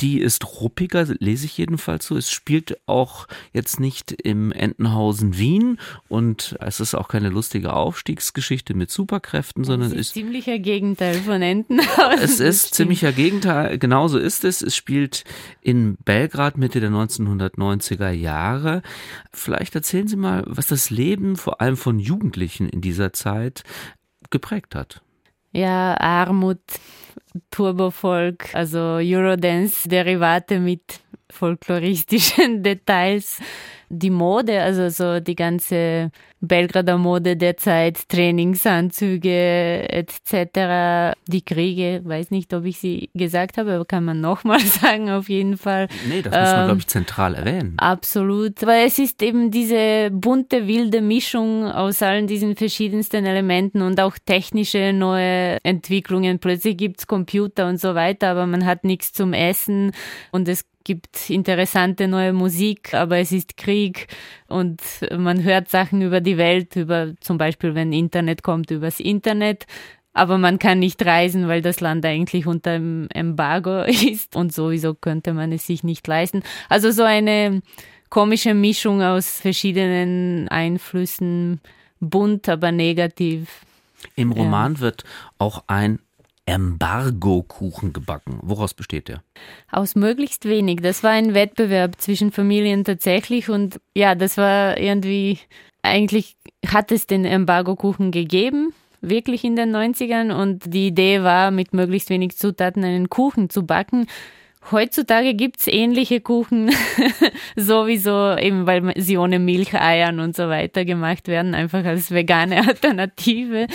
Die 0.00 0.20
ist 0.20 0.60
ruppiger, 0.60 1.06
lese 1.18 1.46
ich 1.46 1.56
jedenfalls 1.56 2.06
so. 2.06 2.16
Es 2.16 2.30
spielt 2.30 2.78
auch 2.86 3.26
jetzt 3.54 3.80
nicht 3.80 4.12
im 4.12 4.52
Entenhausen 4.52 5.38
Wien 5.38 5.78
und 6.08 6.56
es 6.60 6.80
ist 6.80 6.94
auch 6.94 7.08
keine 7.08 7.30
lustige 7.30 7.72
Aufstiegsgeschichte 7.72 8.74
mit 8.74 8.90
Superkräften, 8.90 9.64
sondern 9.64 9.90
es 9.92 9.94
ist, 9.94 10.06
ist 10.08 10.12
ziemlicher 10.14 10.58
Gegenteil 10.58 11.14
von 11.14 11.40
Entenhausen. 11.40 12.22
Es 12.22 12.38
ist 12.38 12.74
ziemlicher 12.74 13.12
Gegenteil, 13.12 13.78
genauso 13.78 14.18
ist 14.18 14.44
es. 14.44 14.60
Es 14.60 14.76
spielt 14.76 15.24
in 15.62 15.96
Belgrad 16.04 16.58
Mitte 16.58 16.80
der 16.80 16.90
1990er 16.90 18.10
Jahre. 18.10 18.82
Vielleicht 19.32 19.74
erzählen 19.74 20.08
Sie 20.08 20.16
mal, 20.16 20.44
was 20.46 20.66
das 20.66 20.90
Leben 20.90 21.36
vor 21.36 21.60
allem 21.60 21.76
von 21.76 21.98
Jugendlichen 21.98 22.68
in 22.68 22.80
dieser 22.80 23.12
Zeit 23.12 23.62
geprägt 24.30 24.74
hat. 24.74 25.02
Ja, 25.52 25.94
Armut, 26.00 26.60
Turbofolk, 27.50 28.54
also 28.54 28.78
Eurodance-Derivate 29.00 30.60
mit 30.60 31.00
folkloristischen 31.30 32.62
Details 32.62 33.38
die 33.92 34.10
Mode, 34.10 34.62
also 34.62 34.88
so 34.88 35.20
die 35.20 35.34
ganze 35.34 36.10
Belgrader 36.40 36.98
Mode 36.98 37.36
der 37.36 37.56
Zeit, 37.56 38.08
Trainingsanzüge 38.08 39.86
etc., 39.88 41.14
die 41.28 41.42
Kriege, 41.42 42.00
weiß 42.02 42.30
nicht, 42.30 42.52
ob 42.54 42.64
ich 42.64 42.78
sie 42.78 43.10
gesagt 43.14 43.58
habe, 43.58 43.74
aber 43.74 43.84
kann 43.84 44.04
man 44.04 44.20
nochmal 44.20 44.58
sagen, 44.60 45.10
auf 45.10 45.28
jeden 45.28 45.58
Fall. 45.58 45.88
Nee, 46.08 46.22
das 46.22 46.32
muss 46.32 46.50
man, 46.50 46.60
ähm, 46.60 46.66
glaube 46.66 46.80
ich, 46.80 46.86
zentral 46.88 47.34
erwähnen. 47.34 47.74
Absolut, 47.76 48.66
weil 48.66 48.86
es 48.86 48.98
ist 48.98 49.22
eben 49.22 49.50
diese 49.50 50.10
bunte, 50.10 50.66
wilde 50.66 51.02
Mischung 51.02 51.66
aus 51.66 52.02
allen 52.02 52.26
diesen 52.26 52.56
verschiedensten 52.56 53.26
Elementen 53.26 53.82
und 53.82 54.00
auch 54.00 54.16
technische 54.24 54.92
neue 54.94 55.58
Entwicklungen. 55.62 56.38
Plötzlich 56.38 56.78
gibt's 56.78 57.06
Computer 57.06 57.68
und 57.68 57.78
so 57.78 57.94
weiter, 57.94 58.30
aber 58.30 58.46
man 58.46 58.64
hat 58.64 58.84
nichts 58.84 59.12
zum 59.12 59.34
Essen 59.34 59.92
und 60.32 60.48
es 60.48 60.64
gibt 60.84 61.30
interessante 61.30 62.08
neue 62.08 62.32
Musik, 62.32 62.94
aber 62.94 63.18
es 63.18 63.32
ist 63.32 63.56
Krieg 63.56 64.08
und 64.48 64.80
man 65.16 65.42
hört 65.42 65.68
Sachen 65.68 66.02
über 66.02 66.20
die 66.20 66.38
Welt, 66.38 66.76
über 66.76 67.14
zum 67.20 67.38
Beispiel, 67.38 67.74
wenn 67.74 67.92
Internet 67.92 68.42
kommt, 68.42 68.70
übers 68.70 69.00
Internet. 69.00 69.66
Aber 70.14 70.36
man 70.36 70.58
kann 70.58 70.78
nicht 70.78 71.04
reisen, 71.04 71.48
weil 71.48 71.62
das 71.62 71.80
Land 71.80 72.04
eigentlich 72.04 72.46
unter 72.46 72.74
Embargo 72.74 73.82
ist 73.86 74.36
und 74.36 74.52
sowieso 74.52 74.94
könnte 74.94 75.32
man 75.32 75.52
es 75.52 75.66
sich 75.66 75.84
nicht 75.84 76.06
leisten. 76.06 76.42
Also 76.68 76.90
so 76.90 77.02
eine 77.02 77.62
komische 78.10 78.52
Mischung 78.52 79.02
aus 79.02 79.40
verschiedenen 79.40 80.48
Einflüssen, 80.48 81.60
bunt, 82.00 82.48
aber 82.48 82.72
negativ. 82.72 83.64
Im 84.16 84.32
Roman 84.32 84.74
ja. 84.74 84.80
wird 84.80 85.04
auch 85.38 85.64
ein 85.66 85.98
Embargo-Kuchen 86.46 87.92
gebacken. 87.92 88.38
Woraus 88.42 88.74
besteht 88.74 89.08
der? 89.08 89.22
Aus 89.70 89.94
möglichst 89.94 90.44
wenig. 90.44 90.80
Das 90.82 91.02
war 91.02 91.10
ein 91.10 91.34
Wettbewerb 91.34 92.00
zwischen 92.00 92.32
Familien 92.32 92.84
tatsächlich 92.84 93.48
und 93.48 93.80
ja, 93.94 94.14
das 94.14 94.36
war 94.36 94.78
irgendwie, 94.78 95.38
eigentlich 95.82 96.36
hat 96.66 96.90
es 96.90 97.06
den 97.06 97.24
Embargo-Kuchen 97.24 98.10
gegeben, 98.10 98.74
wirklich 99.00 99.44
in 99.44 99.56
den 99.56 99.74
90ern 99.74 100.34
und 100.34 100.74
die 100.74 100.88
Idee 100.88 101.22
war, 101.22 101.50
mit 101.50 101.72
möglichst 101.72 102.10
wenig 102.10 102.36
Zutaten 102.36 102.84
einen 102.84 103.08
Kuchen 103.08 103.48
zu 103.48 103.64
backen. 103.64 104.06
Heutzutage 104.70 105.34
gibt's 105.34 105.66
ähnliche 105.66 106.20
Kuchen, 106.20 106.70
sowieso 107.56 108.36
eben, 108.36 108.66
weil 108.66 108.92
sie 108.96 109.18
ohne 109.18 109.38
Milch, 109.38 109.74
Eiern 109.74 110.20
und 110.20 110.36
so 110.36 110.48
weiter 110.48 110.84
gemacht 110.84 111.28
werden, 111.28 111.54
einfach 111.54 111.84
als 111.84 112.10
vegane 112.10 112.58
Alternative. 112.68 113.66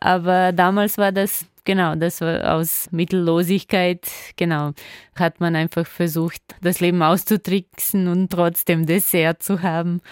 Aber 0.00 0.52
damals 0.52 0.98
war 0.98 1.12
das 1.12 1.46
Genau, 1.66 1.94
das 1.94 2.20
war 2.20 2.56
aus 2.56 2.88
Mittellosigkeit, 2.90 4.06
genau, 4.36 4.72
hat 5.16 5.40
man 5.40 5.56
einfach 5.56 5.86
versucht, 5.86 6.42
das 6.60 6.80
Leben 6.80 7.02
auszutricksen 7.02 8.06
und 8.06 8.30
trotzdem 8.30 8.84
Dessert 8.84 9.42
zu 9.42 9.62
haben. 9.62 10.02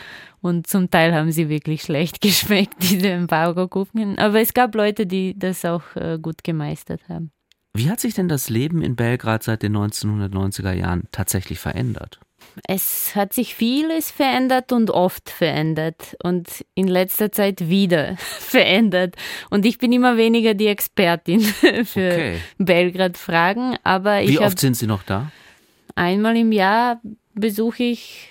Und 0.41 0.67
zum 0.67 0.91
Teil 0.91 1.15
haben 1.15 1.31
sie 1.31 1.51
wirklich 1.51 1.83
schlecht 1.83 2.21
geschmeckt, 2.23 2.77
diese 2.81 3.11
Embargo-Kuchen. 3.11 4.19
Aber 4.19 4.41
es 4.41 4.55
gab 4.55 4.75
Leute, 4.75 5.07
die 5.07 5.39
das 5.39 5.67
auch 5.67 5.83
äh, 5.95 6.19
gut 6.19 6.43
gemeistert 6.43 7.03
haben. 7.11 7.31
Wie 7.75 7.89
hat 7.89 8.01
sich 8.01 8.15
denn 8.15 8.29
das 8.29 8.51
Leben 8.51 8.83
in 8.83 8.97
Belgrad 8.97 9.43
seit 9.43 9.63
den 9.63 9.77
1990er 9.77 10.73
Jahren 10.73 11.05
tatsächlich 11.11 11.59
verändert? 11.59 12.21
Es 12.67 13.17
hat 13.17 13.33
sich 13.33 13.55
vieles 13.55 14.11
verändert 14.11 14.73
und 14.73 14.91
oft 14.91 15.31
verändert 15.31 16.17
und 16.23 16.67
in 16.75 16.87
letzter 16.87 17.33
Zeit 17.33 17.69
wieder 17.71 18.17
verändert. 18.19 19.17
Und 19.49 19.65
ich 19.65 19.79
bin 19.79 19.91
immer 19.93 20.19
weniger 20.19 20.53
die 20.53 20.67
Expertin 20.67 21.41
für 21.85 22.13
okay. 22.13 22.39
Belgrad-Fragen. 22.59 23.77
Aber 23.85 24.21
Wie 24.21 24.39
oft 24.39 24.59
sind 24.59 24.77
Sie 24.77 24.87
noch 24.87 25.03
da? 25.03 25.31
Einmal 25.95 26.37
im 26.37 26.53
Jahr 26.53 27.01
besuche 27.35 27.85
ich 27.85 28.29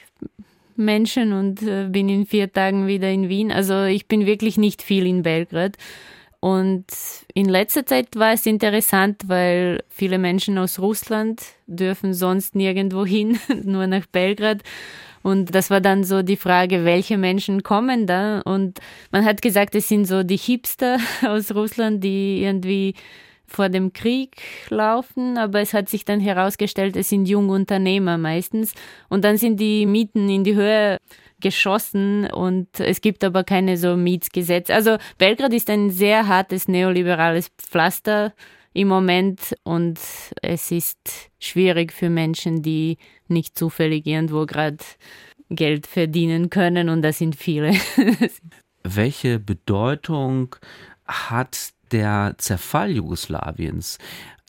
Menschen 0.76 1.34
und 1.34 1.64
äh, 1.64 1.88
bin 1.90 2.10
in 2.10 2.26
vier 2.28 2.52
Tagen 2.52 2.86
wieder 2.86 3.10
in 3.10 3.28
Wien. 3.28 3.52
Also 3.52 3.86
ich 3.86 4.08
bin 4.08 4.26
wirklich 4.26 4.58
nicht 4.58 4.84
viel 4.84 5.08
in 5.08 5.24
Belgrad. 5.24 5.78
Und 6.42 6.86
in 7.36 7.48
letzter 7.48 7.86
Zeit 7.86 8.16
war 8.16 8.34
es 8.34 8.48
interessant, 8.48 9.24
weil 9.28 9.84
viele 9.90 10.18
Menschen 10.18 10.58
aus 10.58 10.80
Russland 10.80 11.40
dürfen 11.68 12.16
sonst 12.16 12.56
nirgendwo 12.56 13.06
hin, 13.06 13.40
nur 13.64 13.86
nach 13.86 14.08
Belgrad. 14.08 14.64
Und 15.22 15.54
das 15.54 15.70
war 15.70 15.82
dann 15.82 16.04
so 16.04 16.24
die 16.24 16.38
Frage, 16.38 16.84
welche 16.84 17.20
Menschen 17.20 17.62
kommen 17.62 18.08
da? 18.08 18.42
Und 18.42 18.80
man 19.12 19.24
hat 19.24 19.44
gesagt, 19.44 19.76
es 19.76 19.88
sind 19.88 20.06
so 20.06 20.24
die 20.24 20.38
Hipster 20.38 20.98
aus 21.28 21.54
Russland, 21.54 22.04
die 22.04 22.42
irgendwie 22.44 22.96
vor 23.46 23.70
dem 23.70 23.94
Krieg 23.94 24.38
laufen, 24.70 25.38
aber 25.38 25.60
es 25.60 25.74
hat 25.74 25.90
sich 25.90 26.06
dann 26.06 26.22
herausgestellt, 26.22 26.96
es 26.96 27.10
sind 27.10 27.28
junge 27.28 27.54
Unternehmer 27.54 28.18
meistens. 28.18 28.74
Und 29.10 29.24
dann 29.26 29.38
sind 29.38 29.60
die 29.60 29.86
Mieten 29.86 30.28
in 30.28 30.44
die 30.44 30.56
Höhe 30.56 30.98
geschossen 31.42 32.26
und 32.32 32.80
es 32.80 33.02
gibt 33.02 33.24
aber 33.24 33.44
keine 33.44 33.78
so 33.78 33.98
Mietsgesetze. 33.98 34.74
Also 34.74 34.98
Belgrad 35.18 35.54
ist 35.54 35.70
ein 35.70 35.90
sehr 35.90 36.28
hartes 36.28 36.68
neoliberales 36.68 37.50
Pflaster 37.58 38.34
im 38.74 38.88
Moment 38.88 39.56
und 39.64 40.00
es 40.42 40.72
ist 40.72 41.32
schwierig 41.40 41.92
für 41.92 42.10
Menschen, 42.10 42.62
die 42.62 42.98
nicht 43.28 43.58
zufällig 43.58 44.06
irgendwo 44.06 44.46
gerade 44.46 44.78
Geld 45.50 45.88
verdienen 45.88 46.50
können 46.50 46.90
und 46.90 47.02
das 47.02 47.18
sind 47.18 47.36
viele. 47.36 47.74
Welche 48.84 49.40
Bedeutung 49.40 50.56
hat 51.06 51.74
der 51.92 52.36
Zerfall 52.38 52.92
Jugoslawiens 52.92 53.98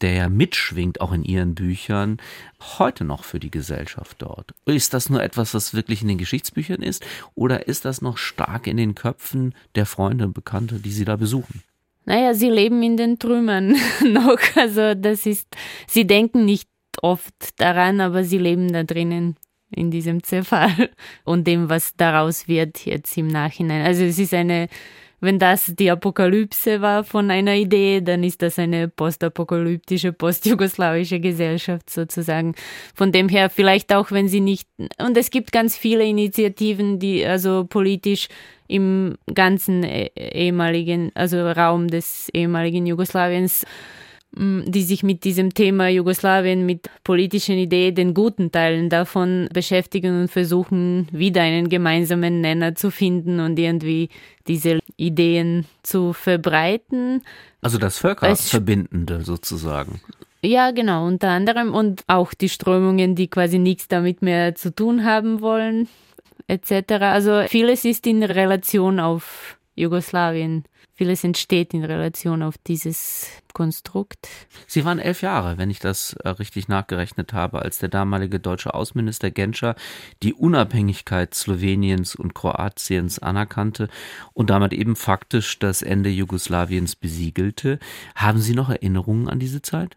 der 0.03 0.13
ja 0.13 0.29
mitschwingt, 0.29 1.01
auch 1.01 1.13
in 1.13 1.25
ihren 1.25 1.55
Büchern, 1.55 2.19
heute 2.79 3.05
noch 3.05 3.25
für 3.25 3.39
die 3.39 3.51
Gesellschaft 3.51 4.17
dort? 4.19 4.53
Ist 4.67 4.93
das 4.95 5.09
nur 5.09 5.23
etwas, 5.23 5.55
was 5.55 5.75
wirklich 5.75 6.03
in 6.03 6.09
den 6.09 6.19
Geschichtsbüchern 6.19 6.83
ist? 6.83 7.05
Oder 7.35 7.69
ist 7.69 7.85
das 7.85 8.03
noch 8.03 8.19
stark 8.19 8.67
in 8.67 8.77
den 8.77 8.95
Köpfen 8.95 9.55
der 9.75 9.87
Freunde 9.87 10.27
und 10.27 10.35
Bekannte, 10.35 10.81
die 10.81 10.91
sie 10.91 11.05
da 11.05 11.17
besuchen? 11.17 11.63
Naja, 12.05 12.35
sie 12.35 12.51
leben 12.51 12.83
in 12.83 12.97
den 12.97 13.19
Trümmern 13.19 13.77
noch. 14.05 14.39
Also 14.57 14.95
das 14.95 15.25
ist, 15.25 15.47
sie 15.87 16.07
denken 16.07 16.45
nicht 16.45 16.69
oft 17.01 17.61
daran, 17.61 18.01
aber 18.01 18.25
sie 18.25 18.39
leben 18.39 18.73
da 18.73 18.83
drinnen 18.83 19.37
in 19.71 19.91
diesem 19.91 20.23
Zerfall 20.23 20.91
und 21.25 21.47
dem, 21.47 21.71
was 21.71 21.97
daraus 21.97 22.49
wird 22.49 22.85
jetzt 22.85 23.17
im 23.17 23.29
Nachhinein. 23.29 23.87
Also 23.87 24.03
es 24.03 24.19
ist 24.19 24.35
eine, 24.35 24.69
wenn 25.23 25.39
das 25.39 25.73
die 25.77 25.91
Apokalypse 25.91 26.81
war 26.81 27.05
von 27.05 27.31
einer 27.31 27.55
Idee, 27.55 28.01
dann 28.01 28.25
ist 28.25 28.43
das 28.43 28.59
eine 28.59 28.89
postapokalyptische, 28.89 30.13
postjugoslawische 30.13 31.21
Gesellschaft 31.21 31.89
sozusagen. 31.89 32.55
Von 32.93 33.13
dem 33.13 33.29
her 33.29 33.49
vielleicht 33.49 33.95
auch, 33.95 34.11
wenn 34.11 34.27
sie 34.27 34.41
nicht, 34.41 34.69
und 34.99 35.17
es 35.17 35.31
gibt 35.31 35.53
ganz 35.53 35.77
viele 35.77 36.05
Initiativen, 36.05 36.99
die 36.99 37.25
also 37.25 37.65
politisch 37.65 38.29
im 38.67 39.17
ganzen 39.33 39.85
äh, 39.85 40.11
ehemaligen, 40.17 41.13
also 41.15 41.49
Raum 41.49 41.87
des 41.87 42.29
ehemaligen 42.31 42.85
Jugoslawiens 42.85 43.65
die 44.35 44.83
sich 44.83 45.03
mit 45.03 45.25
diesem 45.25 45.53
Thema 45.53 45.89
Jugoslawien, 45.89 46.65
mit 46.65 46.89
politischen 47.05 47.59
Ideen, 47.59 47.95
den 47.95 48.15
guten 48.15 48.51
Teilen 48.51 48.89
davon 48.89 49.49
beschäftigen 49.53 50.23
und 50.23 50.29
versuchen, 50.29 51.07
wieder 51.13 51.43
einen 51.43 51.69
gemeinsamen 51.69 52.41
Nenner 52.41 52.75
zu 52.75 52.91
finden 52.91 53.41
und 53.41 53.59
irgendwie 53.59 54.09
diese 54.49 54.79
Ideen 54.97 55.67
zu 55.83 56.15
verbreiten. 56.15 57.23
Also 57.61 57.77
das 57.77 57.99
Völkerverbindende 57.99 59.21
sozusagen. 59.21 60.01
Ja, 60.41 60.71
genau, 60.71 61.07
unter 61.07 61.29
anderem 61.29 61.75
und 61.75 62.03
auch 62.07 62.33
die 62.35 62.49
Strömungen, 62.49 63.15
die 63.15 63.29
quasi 63.29 63.59
nichts 63.59 63.87
damit 63.87 64.23
mehr 64.23 64.55
zu 64.55 64.75
tun 64.75 65.05
haben 65.05 65.41
wollen, 65.43 65.89
etc. 66.49 66.95
Also 67.01 67.45
vieles 67.49 67.85
ist 67.85 68.07
in 68.07 68.23
Relation 68.23 68.99
auf 68.99 69.59
Jugoslawien 69.77 70.65
vieles 70.95 71.25
entsteht 71.25 71.75
in 71.75 71.85
Relation 71.85 72.43
auf 72.43 72.57
dieses 72.59 73.29
Konstrukt. 73.53 74.29
Sie 74.67 74.85
waren 74.85 74.99
elf 74.99 75.23
Jahre, 75.23 75.59
wenn 75.59 75.71
ich 75.71 75.79
das 75.79 76.15
äh, 76.15 76.29
richtig 76.29 76.69
nachgerechnet 76.69 77.33
habe, 77.33 77.63
als 77.63 77.79
der 77.79 77.89
damalige 77.89 78.41
deutsche 78.41 78.75
Außenminister 78.75 79.31
Genscher 79.31 79.75
die 80.23 80.35
Unabhängigkeit 80.35 81.35
Sloweniens 81.35 82.15
und 82.15 82.35
Kroatiens 82.35 83.19
anerkannte 83.19 83.89
und 84.33 84.51
damit 84.51 84.73
eben 84.73 84.97
faktisch 84.97 85.59
das 85.59 85.83
Ende 85.83 86.11
Jugoslawiens 86.11 86.97
besiegelte. 86.97 87.79
Haben 88.15 88.39
Sie 88.39 88.55
noch 88.55 88.71
Erinnerungen 88.71 89.29
an 89.29 89.39
diese 89.39 89.63
Zeit? 89.63 89.97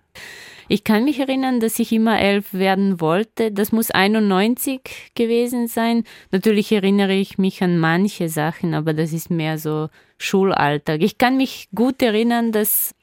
Ich 0.68 0.84
kann 0.84 1.06
mich 1.06 1.20
erinnern, 1.20 1.60
dass 1.60 1.78
ich 1.78 1.92
immer 1.92 2.20
elf 2.20 2.54
werden 2.54 3.00
wollte. 3.00 3.52
Das 3.52 3.72
muss 3.72 3.92
91 3.92 5.12
gewesen 5.14 5.68
sein. 5.68 6.04
Natürlich 6.32 6.72
erinnere 6.72 7.14
ich 7.14 7.38
mich 7.38 7.62
an 7.62 7.78
manche 7.78 8.30
Sachen, 8.30 8.74
aber 8.74 8.94
das 8.94 9.14
ist 9.14 9.30
mehr 9.30 9.60
so 9.60 9.90
Schulalltag. 10.26 11.02
Ich 11.02 11.18
kann 11.18 11.38
mich 11.38 11.70
gut 11.74 12.02
erinnern, 12.02 12.52
dass 12.52 12.94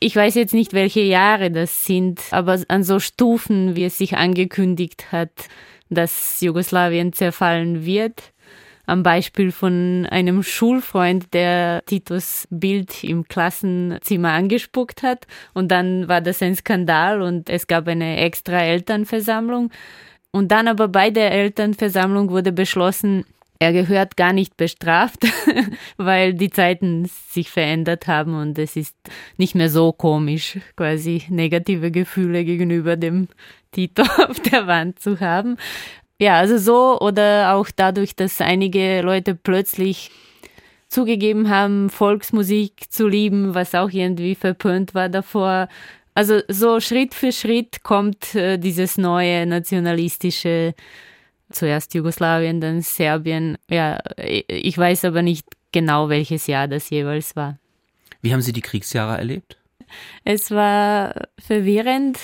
ich 0.00 0.14
weiß 0.14 0.36
jetzt 0.36 0.54
nicht, 0.54 0.74
welche 0.74 1.00
Jahre 1.00 1.50
das 1.50 1.84
sind, 1.84 2.20
aber 2.30 2.60
an 2.68 2.84
so 2.84 3.00
Stufen, 3.00 3.74
wie 3.74 3.84
es 3.84 3.98
sich 3.98 4.16
angekündigt 4.16 5.10
hat, 5.10 5.32
dass 5.90 6.40
Jugoslawien 6.40 7.12
zerfallen 7.12 7.84
wird 7.84 8.32
am 8.88 9.02
Beispiel 9.02 9.52
von 9.52 10.06
einem 10.10 10.42
Schulfreund, 10.42 11.34
der 11.34 11.82
Titus 11.84 12.48
Bild 12.50 13.04
im 13.04 13.28
Klassenzimmer 13.28 14.32
angespuckt 14.32 15.02
hat. 15.02 15.26
Und 15.52 15.68
dann 15.68 16.08
war 16.08 16.22
das 16.22 16.40
ein 16.40 16.56
Skandal 16.56 17.20
und 17.20 17.50
es 17.50 17.66
gab 17.66 17.86
eine 17.86 18.16
extra 18.16 18.62
Elternversammlung. 18.62 19.70
Und 20.30 20.50
dann 20.50 20.68
aber 20.68 20.88
bei 20.88 21.10
der 21.10 21.32
Elternversammlung 21.32 22.30
wurde 22.30 22.50
beschlossen, 22.50 23.26
er 23.58 23.72
gehört 23.72 24.16
gar 24.16 24.32
nicht 24.32 24.56
bestraft, 24.56 25.26
weil 25.96 26.34
die 26.34 26.50
Zeiten 26.50 27.06
sich 27.30 27.50
verändert 27.50 28.06
haben 28.06 28.34
und 28.34 28.58
es 28.58 28.76
ist 28.76 28.96
nicht 29.36 29.54
mehr 29.54 29.68
so 29.68 29.92
komisch, 29.92 30.58
quasi 30.76 31.24
negative 31.28 31.90
Gefühle 31.90 32.44
gegenüber 32.44 32.96
dem 32.96 33.28
Tito 33.72 34.02
auf 34.28 34.40
der 34.40 34.66
Wand 34.66 35.00
zu 35.00 35.20
haben. 35.20 35.56
Ja, 36.20 36.38
also 36.38 36.58
so 36.58 37.00
oder 37.00 37.54
auch 37.54 37.68
dadurch, 37.74 38.16
dass 38.16 38.40
einige 38.40 39.02
Leute 39.02 39.34
plötzlich 39.34 40.10
zugegeben 40.88 41.48
haben, 41.48 41.90
Volksmusik 41.90 42.90
zu 42.90 43.06
lieben, 43.06 43.54
was 43.54 43.74
auch 43.74 43.90
irgendwie 43.90 44.34
verpönt 44.34 44.94
war 44.94 45.08
davor. 45.08 45.68
Also 46.14 46.40
so 46.48 46.80
Schritt 46.80 47.14
für 47.14 47.30
Schritt 47.30 47.84
kommt 47.84 48.34
äh, 48.34 48.58
dieses 48.58 48.98
neue 48.98 49.46
nationalistische, 49.46 50.74
zuerst 51.50 51.94
Jugoslawien, 51.94 52.60
dann 52.60 52.82
Serbien. 52.82 53.58
Ja, 53.70 53.98
ich 54.16 54.76
weiß 54.76 55.04
aber 55.04 55.22
nicht 55.22 55.46
genau, 55.72 56.08
welches 56.08 56.46
Jahr 56.46 56.68
das 56.68 56.90
jeweils 56.90 57.36
war. 57.36 57.58
Wie 58.20 58.32
haben 58.32 58.42
Sie 58.42 58.52
die 58.52 58.60
Kriegsjahre 58.60 59.18
erlebt? 59.18 59.56
Es 60.24 60.50
war 60.50 61.14
verwirrend 61.38 62.18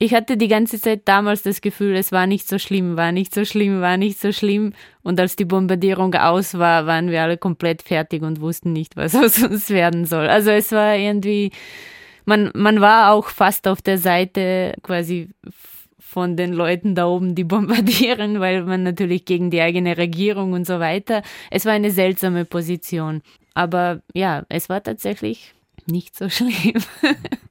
ich 0.00 0.14
hatte 0.14 0.36
die 0.36 0.46
ganze 0.46 0.80
Zeit 0.80 1.02
damals 1.06 1.42
das 1.42 1.60
Gefühl, 1.60 1.96
es 1.96 2.12
war 2.12 2.28
nicht 2.28 2.48
so 2.48 2.60
schlimm, 2.60 2.96
war 2.96 3.10
nicht 3.10 3.34
so 3.34 3.44
schlimm, 3.44 3.80
war 3.80 3.96
nicht 3.96 4.20
so 4.20 4.30
schlimm. 4.30 4.72
Und 5.02 5.18
als 5.18 5.34
die 5.34 5.44
Bombardierung 5.44 6.14
aus 6.14 6.56
war, 6.56 6.86
waren 6.86 7.10
wir 7.10 7.22
alle 7.22 7.36
komplett 7.36 7.82
fertig 7.82 8.22
und 8.22 8.40
wussten 8.40 8.72
nicht, 8.72 8.96
was 8.96 9.16
aus 9.16 9.42
uns 9.42 9.70
werden 9.70 10.04
soll. 10.04 10.28
Also 10.28 10.50
es 10.50 10.70
war 10.70 10.94
irgendwie, 10.94 11.50
man, 12.26 12.52
man 12.54 12.80
war 12.80 13.12
auch 13.12 13.26
fast 13.26 13.66
auf 13.66 13.82
der 13.82 13.98
Seite 13.98 14.74
quasi 14.82 15.30
von 16.08 16.36
den 16.36 16.54
Leuten 16.54 16.94
da 16.94 17.06
oben, 17.06 17.34
die 17.34 17.44
bombardieren, 17.54 18.40
weil 18.40 18.64
man 18.64 18.82
natürlich 18.82 19.26
gegen 19.26 19.50
die 19.50 19.60
eigene 19.60 19.98
Regierung 19.98 20.54
und 20.54 20.66
so 20.66 20.80
weiter. 20.80 21.22
Es 21.50 21.66
war 21.66 21.72
eine 21.72 21.90
seltsame 21.90 22.46
Position. 22.46 23.20
Aber 23.52 24.00
ja, 24.14 24.44
es 24.48 24.70
war 24.70 24.82
tatsächlich 24.82 25.54
nicht 25.86 26.16
so 26.16 26.28
schlimm. 26.30 26.82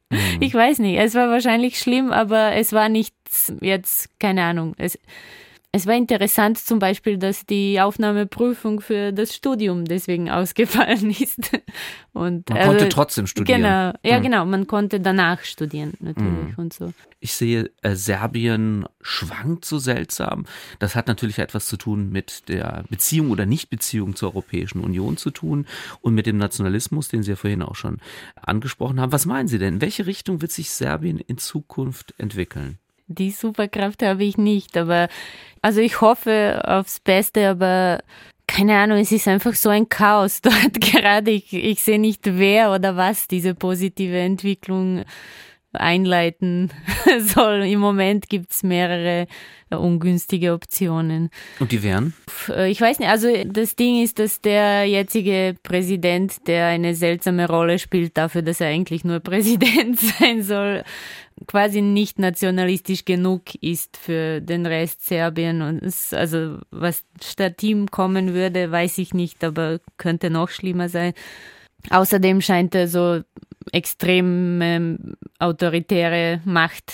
Mhm. 0.10 0.42
Ich 0.42 0.54
weiß 0.54 0.80
nicht, 0.80 0.98
es 0.98 1.14
war 1.14 1.30
wahrscheinlich 1.30 1.78
schlimm, 1.80 2.12
aber 2.12 2.54
es 2.54 2.74
war 2.74 2.90
nichts 2.90 3.54
jetzt, 3.62 4.20
keine 4.20 4.44
Ahnung. 4.44 4.74
Es, 4.78 4.98
es 5.74 5.86
war 5.86 5.96
interessant 5.96 6.58
zum 6.58 6.80
Beispiel, 6.80 7.18
dass 7.18 7.46
die 7.46 7.80
Aufnahmeprüfung 7.80 8.80
für 8.80 9.12
das 9.12 9.36
Studium 9.36 9.86
deswegen 9.86 10.30
ausgefallen 10.32 11.12
ist. 11.12 11.52
Und 12.14 12.50
man 12.50 12.58
also, 12.58 12.72
konnte 12.72 12.90
trotzdem 12.90 13.28
studieren. 13.28 13.62
Genau, 13.62 13.94
ja 14.04 14.20
mhm. 14.20 14.24
genau, 14.24 14.46
man 14.46 14.66
konnte 14.66 15.00
danach 15.00 15.44
studieren 15.44 15.94
natürlich 16.00 16.58
mhm. 16.58 16.64
und 16.64 16.74
so. 16.74 16.94
Ich 17.20 17.34
sehe, 17.34 17.70
äh, 17.82 17.96
Serbien 17.96 18.86
schwankt 19.02 19.66
so 19.66 19.78
seltsam. 19.78 20.46
Das 20.80 20.96
hat 20.96 21.08
natürlich 21.08 21.40
etwas 21.40 21.68
zu 21.68 21.78
tun 21.78 22.10
mit 22.10 22.48
der 22.48 22.86
Beziehung 22.90 23.30
oder 23.32 23.46
Nichtbeziehung 23.46 24.16
zur 24.16 24.30
Europäischen 24.30 24.80
Union 24.80 25.18
zu 25.18 25.32
tun 25.32 25.68
und 26.02 26.14
mit 26.14 26.26
dem 26.26 26.38
Nationalismus, 26.38 27.10
den 27.10 27.24
Sie 27.24 27.32
ja 27.32 27.36
vorhin 27.36 27.62
auch 27.62 27.76
schon 27.76 28.00
angesprochen 28.36 29.00
haben. 29.00 29.12
Was 29.12 29.26
meinen 29.26 29.48
Sie 29.48 29.60
denn? 29.60 29.76
In 29.76 29.82
welche 29.82 30.06
Richtung 30.06 30.42
wird 30.42 30.52
sich 30.52 30.70
Serbien 30.70 31.20
in 31.20 31.38
Zukunft 31.38 32.14
entwickeln? 32.18 32.80
Die 33.08 33.32
Superkraft 33.32 34.04
habe 34.04 34.24
ich 34.24 34.38
nicht, 34.38 34.78
aber 34.78 35.08
also 35.62 35.82
ich 35.82 36.02
hoffe 36.02 36.62
aufs 36.66 37.00
Beste, 37.00 37.50
aber 37.50 38.00
keine 38.48 38.78
Ahnung, 38.78 38.98
es 38.98 39.12
ist 39.12 39.28
einfach 39.28 39.54
so 39.54 39.70
ein 39.70 39.90
Chaos 39.90 40.42
dort 40.42 40.82
gerade. 40.82 41.32
Ich, 41.32 41.54
ich 41.54 41.84
sehe 41.84 42.00
nicht, 42.00 42.22
wer 42.24 42.72
oder 42.72 42.96
was 42.96 43.28
diese 43.28 43.56
positive 43.56 44.18
Entwicklung 44.18 45.04
einleiten 45.74 46.72
soll. 47.20 47.66
Im 47.66 47.80
Moment 47.80 48.30
gibt 48.30 48.52
es 48.52 48.64
mehrere 48.64 49.28
ungünstige 49.70 50.54
Optionen. 50.54 51.30
Und 51.60 51.72
die 51.72 51.84
wären? 51.84 52.14
Äh, 52.50 52.72
ich 52.72 52.80
weiß 52.80 53.00
nicht, 53.00 53.10
also 53.10 53.28
das 53.46 53.76
Ding 53.76 54.02
ist, 54.02 54.18
dass 54.18 54.42
der 54.42 54.86
jetzige 54.86 55.56
Präsident, 55.62 56.48
der 56.48 56.68
eine 56.68 56.96
seltsame 56.96 57.48
Rolle 57.48 57.80
spielt 57.80 58.18
dafür, 58.18 58.42
dass 58.42 58.62
er 58.62 58.68
eigentlich 58.68 59.04
nur 59.04 59.20
Präsident 59.22 60.00
sein 60.00 60.42
soll, 60.42 60.84
quasi 61.46 61.82
nicht 61.82 62.20
nationalistisch 62.20 63.06
genug 63.06 63.56
ist 63.62 63.98
für 63.98 64.42
den 64.42 64.66
Rest 64.66 65.06
Serbien. 65.06 65.62
Und 65.62 65.84
es, 65.84 66.14
also 66.14 66.58
was 66.72 67.04
statt 67.24 67.62
ihm 67.64 67.92
kommen 67.92 68.34
würde, 68.34 68.72
weiß 68.72 68.98
ich 68.98 69.14
nicht, 69.14 69.44
aber 69.44 69.80
könnte 69.98 70.30
noch 70.30 70.50
schlimmer 70.50 70.90
sein. 70.90 71.14
Außerdem 71.90 72.42
scheint 72.42 72.74
er 72.74 72.88
so 72.88 73.22
extreme 73.72 74.98
autoritäre 75.40 76.42
Macht 76.46 76.94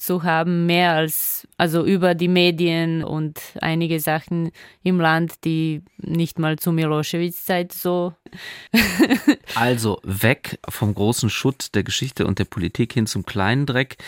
zu 0.00 0.22
haben, 0.22 0.66
mehr 0.66 0.92
als, 0.92 1.46
also 1.56 1.84
über 1.84 2.14
die 2.14 2.28
Medien 2.28 3.04
und 3.04 3.40
einige 3.60 4.00
Sachen 4.00 4.50
im 4.82 5.00
Land, 5.00 5.44
die 5.44 5.82
nicht 5.98 6.38
mal 6.38 6.58
zu 6.58 6.72
Milosevic-Zeit 6.72 7.72
so. 7.72 8.14
also 9.54 10.00
weg 10.02 10.58
vom 10.68 10.94
großen 10.94 11.30
Schutt 11.30 11.74
der 11.74 11.82
Geschichte 11.82 12.26
und 12.26 12.38
der 12.38 12.46
Politik 12.46 12.94
hin 12.94 13.06
zum 13.06 13.24
kleinen 13.24 13.66
Dreck 13.66 13.98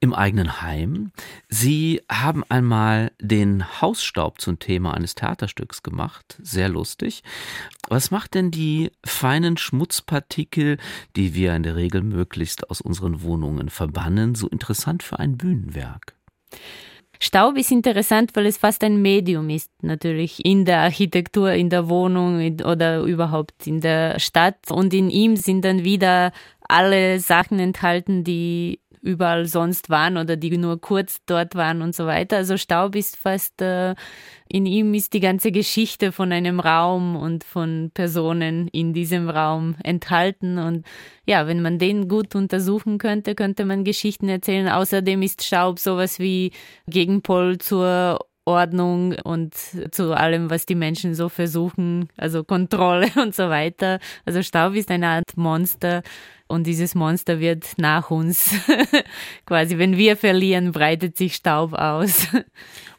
im 0.00 0.12
eigenen 0.12 0.60
Heim. 0.62 1.12
Sie 1.48 2.02
haben 2.10 2.44
einmal 2.48 3.12
den 3.20 3.80
Hausstaub 3.80 4.40
zum 4.40 4.58
Thema 4.58 4.94
eines 4.94 5.14
Theaterstücks 5.14 5.82
gemacht. 5.82 6.38
Sehr 6.42 6.68
lustig. 6.68 7.22
Was 7.88 8.10
macht 8.10 8.34
denn 8.34 8.50
die 8.50 8.90
feinen 9.04 9.56
Schmutzpartikel, 9.56 10.78
die 11.16 11.34
wir 11.34 11.54
in 11.54 11.62
der 11.62 11.76
Regel 11.76 12.02
möglichst 12.02 12.70
aus 12.70 12.80
unseren 12.80 13.22
Wohnungen 13.22 13.70
verbannen, 13.70 14.34
so 14.34 14.48
interessant 14.48 15.02
für 15.02 15.18
ein 15.18 15.36
Bühnenwerk? 15.36 16.14
Staub 17.20 17.56
ist 17.56 17.70
interessant, 17.70 18.32
weil 18.34 18.46
es 18.46 18.58
fast 18.58 18.84
ein 18.84 19.00
Medium 19.00 19.48
ist, 19.48 19.70
natürlich 19.82 20.44
in 20.44 20.64
der 20.64 20.80
Architektur, 20.80 21.52
in 21.52 21.70
der 21.70 21.88
Wohnung 21.88 22.58
oder 22.64 23.02
überhaupt 23.02 23.66
in 23.66 23.80
der 23.80 24.18
Stadt. 24.20 24.70
Und 24.70 24.92
in 24.92 25.10
ihm 25.10 25.36
sind 25.36 25.64
dann 25.64 25.84
wieder 25.84 26.32
alle 26.68 27.20
Sachen 27.20 27.58
enthalten, 27.58 28.24
die 28.24 28.80
überall 29.06 29.46
sonst 29.46 29.88
waren 29.88 30.16
oder 30.16 30.36
die 30.36 30.58
nur 30.58 30.80
kurz 30.80 31.18
dort 31.26 31.54
waren 31.54 31.80
und 31.80 31.94
so 31.94 32.06
weiter. 32.06 32.36
Also 32.36 32.56
Staub 32.56 32.96
ist 32.96 33.16
fast, 33.16 33.62
äh, 33.62 33.94
in 34.48 34.66
ihm 34.66 34.92
ist 34.94 35.12
die 35.12 35.20
ganze 35.20 35.52
Geschichte 35.52 36.12
von 36.12 36.32
einem 36.32 36.60
Raum 36.60 37.16
und 37.16 37.44
von 37.44 37.90
Personen 37.94 38.68
in 38.68 38.92
diesem 38.92 39.30
Raum 39.30 39.76
enthalten. 39.82 40.58
Und 40.58 40.84
ja, 41.24 41.46
wenn 41.46 41.62
man 41.62 41.78
den 41.78 42.08
gut 42.08 42.34
untersuchen 42.34 42.98
könnte, 42.98 43.34
könnte 43.34 43.64
man 43.64 43.84
Geschichten 43.84 44.28
erzählen. 44.28 44.68
Außerdem 44.68 45.22
ist 45.22 45.44
Staub 45.44 45.78
sowas 45.78 46.18
wie 46.18 46.50
Gegenpol 46.88 47.58
zur 47.58 48.18
Ordnung 48.46 49.16
und 49.24 49.54
zu 49.90 50.16
allem, 50.16 50.50
was 50.50 50.66
die 50.66 50.76
Menschen 50.76 51.16
so 51.16 51.28
versuchen, 51.28 52.08
also 52.16 52.44
Kontrolle 52.44 53.08
und 53.20 53.34
so 53.34 53.48
weiter. 53.48 53.98
Also 54.24 54.42
Staub 54.42 54.74
ist 54.74 54.90
eine 54.90 55.08
Art 55.08 55.36
Monster 55.36 56.02
und 56.48 56.66
dieses 56.66 56.94
Monster 56.94 57.40
wird 57.40 57.74
nach 57.76 58.10
uns 58.10 58.54
quasi, 59.46 59.78
wenn 59.78 59.96
wir 59.96 60.16
verlieren, 60.16 60.72
breitet 60.72 61.16
sich 61.16 61.34
Staub 61.34 61.72
aus. 61.72 62.28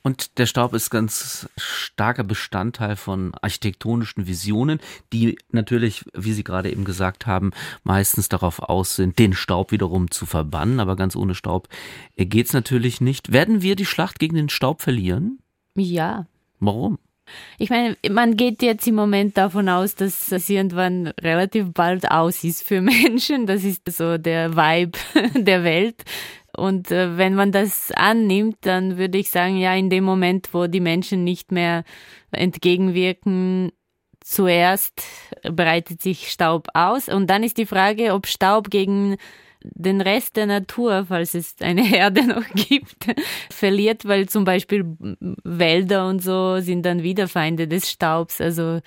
Und 0.04 0.38
der 0.38 0.46
Staub 0.46 0.74
ist 0.74 0.90
ganz 0.90 1.50
starker 1.58 2.24
Bestandteil 2.24 2.96
von 2.96 3.34
architektonischen 3.42 4.26
Visionen, 4.26 4.80
die 5.12 5.38
natürlich, 5.52 6.06
wie 6.14 6.32
Sie 6.32 6.46
gerade 6.46 6.72
eben 6.72 6.86
gesagt 6.86 7.26
haben, 7.26 7.52
meistens 7.84 8.30
darauf 8.30 8.60
aus 8.60 8.96
sind, 8.96 9.20
den 9.20 9.34
Staub 9.34 9.74
wiederum 9.74 10.10
zu 10.10 10.26
verbannen. 10.26 10.80
Aber 10.80 10.96
ganz 10.96 11.18
ohne 11.18 11.36
Staub 11.36 11.68
geht 12.16 12.46
es 12.46 12.54
natürlich 12.54 13.02
nicht. 13.02 13.34
Werden 13.34 13.62
wir 13.62 13.76
die 13.76 13.86
Schlacht 13.86 14.20
gegen 14.20 14.36
den 14.36 14.48
Staub 14.48 14.82
verlieren? 14.82 15.40
Ja. 15.76 16.28
Warum? 16.62 17.00
Ich 17.58 17.70
meine, 17.70 17.98
man 18.10 18.38
geht 18.38 18.62
jetzt 18.62 18.88
im 18.88 18.96
Moment 18.96 19.38
davon 19.38 19.70
aus, 19.70 19.96
dass 19.96 20.32
es 20.32 20.50
irgendwann 20.50 21.08
relativ 21.22 21.74
bald 21.74 22.10
aus 22.12 22.44
ist 22.44 22.68
für 22.68 22.82
Menschen. 22.82 23.46
Das 23.46 23.64
ist 23.64 23.90
so 23.92 24.18
der 24.18 24.56
Vibe 24.56 24.98
der 25.44 25.64
Welt. 25.64 26.04
Und 26.56 26.92
äh, 26.92 27.18
wenn 27.18 27.36
man 27.36 27.52
das 27.52 27.92
annimmt, 27.92 28.58
dann 28.62 28.98
würde 28.98 29.20
ich 29.20 29.30
sagen, 29.30 29.58
ja, 29.58 29.76
in 29.76 29.90
dem 29.90 30.04
Moment, 30.04 30.54
wo 30.54 30.66
die 30.66 30.80
Menschen 30.80 31.24
nicht 31.24 31.52
mehr 31.52 31.84
entgegenwirken, 32.32 33.72
zuerst 34.22 35.04
breitet 35.44 36.02
sich 36.02 36.30
Staub 36.30 36.68
aus. 36.74 37.10
Und 37.10 37.30
dann 37.30 37.44
ist 37.44 37.58
die 37.58 37.66
Frage, 37.66 38.14
ob 38.14 38.28
Staub 38.28 38.70
gegen 38.70 39.18
den 39.74 40.02
Rest 40.02 40.36
der 40.36 40.46
Natur, 40.46 41.06
falls 41.08 41.34
es 41.34 41.56
eine 41.62 41.84
Herde 41.86 42.26
noch 42.26 42.48
gibt, 42.54 43.08
verliert, 43.50 44.06
weil 44.06 44.30
zum 44.30 44.44
Beispiel 44.44 44.86
Wälder 45.44 46.08
und 46.08 46.22
so 46.22 46.60
sind 46.60 46.86
dann 46.86 47.04
wieder 47.04 47.28
Feinde 47.28 47.68
des 47.68 47.90
Staubs. 47.90 48.42
Also 48.42 48.82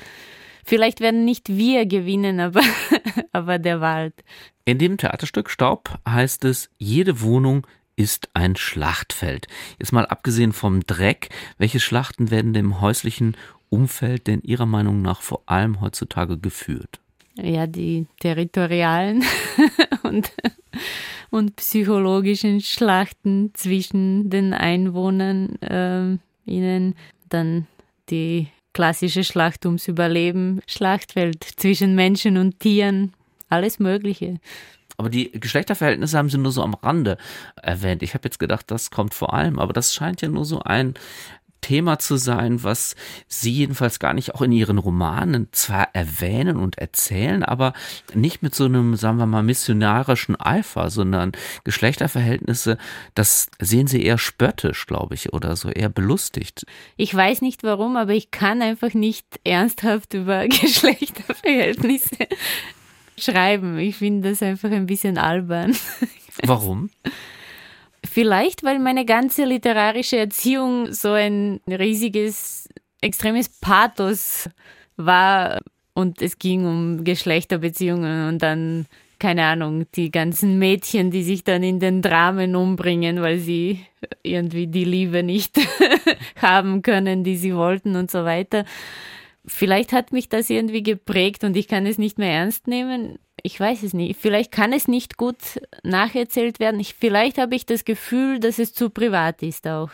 vielleicht 0.65 1.01
werden 1.01 1.25
nicht 1.25 1.49
wir 1.49 1.87
gewinnen, 1.87 2.41
aber, 2.41 2.63
aber 3.33 3.59
der 3.59 3.81
Wald. 3.81 4.15
In 4.65 4.79
dem 4.79 4.97
Theaterstück 4.97 5.51
Staub 5.51 5.99
heißt 6.09 6.45
es, 6.45 6.71
jede 6.79 7.23
Wohnung 7.23 7.67
ist 7.97 8.29
ein 8.35 8.57
Schlachtfeld. 8.57 9.47
Jetzt 9.79 9.93
mal 9.93 10.07
abgesehen 10.07 10.53
vom 10.53 10.81
Dreck, 10.87 11.29
welche 11.59 11.81
Schlachten 11.81 12.31
werden 12.31 12.55
dem 12.55 12.81
häuslichen 12.81 13.37
Umfeld 13.69 14.27
denn 14.27 14.41
Ihrer 14.43 14.67
Meinung 14.67 15.03
nach 15.03 15.23
vor 15.23 15.43
allem 15.47 15.81
heutzutage 15.81 16.39
geführt? 16.39 17.01
Ja, 17.43 17.67
die 17.67 18.07
territorialen 18.21 19.25
und, 20.03 20.33
und 21.31 21.57
psychologischen 21.57 22.61
Schlachten 22.61 23.53
zwischen 23.55 24.31
den 24.31 24.53
Einwohnern, 24.53 25.57
äh, 25.63 26.19
ihnen 26.51 26.95
dann 27.29 27.67
die 28.11 28.49
klassische 28.73 29.25
Schlacht 29.25 29.67
ums 29.67 29.89
Überleben, 29.89 30.61
Schlachtfeld 30.67 31.45
zwischen 31.57 31.95
Menschen 31.95 32.37
und 32.37 32.61
Tieren, 32.61 33.15
alles 33.49 33.79
Mögliche. 33.79 34.39
Aber 34.97 35.09
die 35.09 35.33
Geschlechterverhältnisse 35.33 36.19
haben 36.19 36.29
Sie 36.29 36.37
nur 36.37 36.53
so 36.53 36.63
am 36.63 36.75
Rande 36.75 37.17
erwähnt. 37.57 38.03
Ich 38.03 38.13
habe 38.13 38.27
jetzt 38.27 38.39
gedacht, 38.39 38.71
das 38.71 38.91
kommt 38.91 39.15
vor 39.15 39.33
allem, 39.33 39.59
aber 39.59 39.73
das 39.73 39.95
scheint 39.95 40.21
ja 40.21 40.29
nur 40.29 40.45
so 40.45 40.61
ein 40.61 40.93
Thema 41.61 41.99
zu 41.99 42.17
sein, 42.17 42.63
was 42.63 42.97
Sie 43.29 43.53
jedenfalls 43.53 43.99
gar 43.99 44.15
nicht 44.15 44.35
auch 44.35 44.43
in 44.43 44.53
Ihren 44.53 44.79
Romanen 44.79 45.49
zwar 45.53 45.89
erwähnen 45.95 46.57
und 46.57 46.79
erzählen, 46.79 47.43
aber 47.43 47.73
nicht 48.15 48.43
mit 48.43 48.55
so 48.55 48.65
einem, 48.65 48.97
sagen 48.97 49.19
wir 49.19 49.27
mal, 49.27 49.43
missionarischen 49.43 50.41
Eifer, 50.41 50.91
sondern 50.91 51.33
Geschlechterverhältnisse, 51.65 52.79
das 53.15 53.51
sehen 53.59 53.87
Sie 53.87 54.03
eher 54.03 54.19
spöttisch, 54.19 54.87
glaube 54.87 55.15
ich, 55.15 55.33
oder 55.33 55.57
so 55.57 55.69
eher 55.69 55.89
belustigt. 55.89 56.67
Ich 56.97 57.15
weiß 57.15 57.43
nicht 57.43 57.63
warum, 57.63 57.97
aber 57.97 58.13
ich 58.13 58.31
kann 58.31 58.63
einfach 58.63 58.95
nicht 58.95 59.27
ernsthaft 59.45 60.15
über 60.15 60.47
Geschlechterverhältnisse 60.49 62.17
schreiben. 63.17 63.79
Ich 63.79 63.97
finde 63.97 64.31
das 64.31 64.43
einfach 64.43 64.71
ein 64.71 64.87
bisschen 64.87 65.19
albern. 65.19 65.77
Warum? 66.43 66.91
Vielleicht, 68.13 68.65
weil 68.65 68.81
meine 68.81 69.05
ganze 69.05 69.45
literarische 69.45 70.17
Erziehung 70.17 70.93
so 70.93 71.13
ein 71.13 71.61
riesiges, 71.69 72.69
extremes 73.01 73.49
Pathos 73.49 74.51
war 74.97 75.61
und 75.95 76.21
es 76.21 76.41
ging 76.41 76.67
um 76.67 77.05
Geschlechterbeziehungen 77.05 78.27
und 78.27 78.43
dann, 78.43 78.87
keine 79.21 79.45
Ahnung, 79.45 79.87
die 79.95 80.11
ganzen 80.11 80.59
Mädchen, 80.59 81.13
die 81.13 81.23
sich 81.23 81.45
dann 81.45 81.63
in 81.63 81.79
den 81.79 82.03
Dramen 82.03 82.57
umbringen, 82.57 83.23
weil 83.23 83.39
sie 83.39 83.79
irgendwie 84.25 84.67
die 84.67 84.85
Liebe 84.85 85.23
nicht 85.23 85.61
haben 86.43 86.83
können, 86.83 87.23
die 87.23 87.37
sie 87.37 87.55
wollten 87.55 87.95
und 87.95 88.11
so 88.11 88.25
weiter. 88.25 88.65
Vielleicht 89.53 89.93
hat 89.93 90.13
mich 90.13 90.29
das 90.29 90.49
irgendwie 90.49 90.83
geprägt 90.83 91.45
und 91.45 91.57
ich 91.57 91.69
kann 91.69 91.85
es 91.87 91.99
nicht 91.99 92.19
mehr 92.19 92.33
ernst 92.33 92.67
nehmen 92.67 93.19
ich 93.43 93.59
weiß 93.59 93.83
es 93.83 93.95
nicht. 93.95 94.19
Vielleicht 94.21 94.53
kann 94.53 94.73
es 94.73 94.89
nicht 94.89 95.17
gut 95.17 95.39
nacherzählt 95.83 96.61
werden. 96.61 96.81
Ich, 96.81 96.95
vielleicht 96.95 97.39
habe 97.39 97.55
ich 97.55 97.67
das 97.67 97.85
Gefühl, 97.85 98.41
dass 98.41 98.59
es 98.59 98.75
zu 98.75 98.91
privat 98.91 99.43
ist 99.43 99.67
auch. 99.67 99.91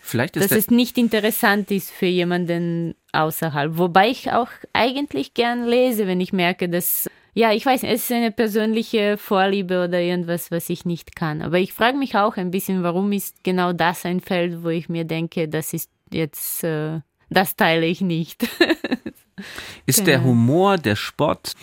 Vielleicht 0.00 0.36
ist 0.36 0.50
dass 0.50 0.58
es 0.58 0.70
nicht 0.70 0.98
interessant 0.98 1.70
ist 1.70 1.90
für 1.90 2.06
jemanden 2.06 2.94
außerhalb. 3.12 3.78
Wobei 3.78 4.10
ich 4.10 4.32
auch 4.32 4.48
eigentlich 4.72 5.34
gern 5.34 5.66
lese, 5.66 6.06
wenn 6.06 6.20
ich 6.20 6.32
merke, 6.32 6.68
dass, 6.68 7.08
ja, 7.34 7.52
ich 7.52 7.64
weiß, 7.64 7.84
es 7.84 8.04
ist 8.04 8.12
eine 8.12 8.32
persönliche 8.32 9.16
Vorliebe 9.16 9.84
oder 9.84 10.00
irgendwas, 10.00 10.50
was 10.50 10.68
ich 10.70 10.84
nicht 10.84 11.14
kann. 11.14 11.40
Aber 11.40 11.58
ich 11.58 11.72
frage 11.72 11.96
mich 11.96 12.16
auch 12.16 12.36
ein 12.36 12.50
bisschen, 12.50 12.82
warum 12.82 13.12
ist 13.12 13.44
genau 13.44 13.72
das 13.72 14.04
ein 14.04 14.20
Feld, 14.20 14.62
wo 14.64 14.68
ich 14.68 14.88
mir 14.88 15.04
denke, 15.04 15.48
das 15.48 15.72
ist 15.72 15.90
jetzt, 16.12 16.64
äh, 16.64 17.00
das 17.32 17.56
teile 17.56 17.86
ich 17.86 18.00
nicht. 18.00 18.42
ist 19.86 19.98
genau. 19.98 20.06
der 20.06 20.24
Humor, 20.24 20.76
der 20.78 20.96
Spott, 20.96 21.54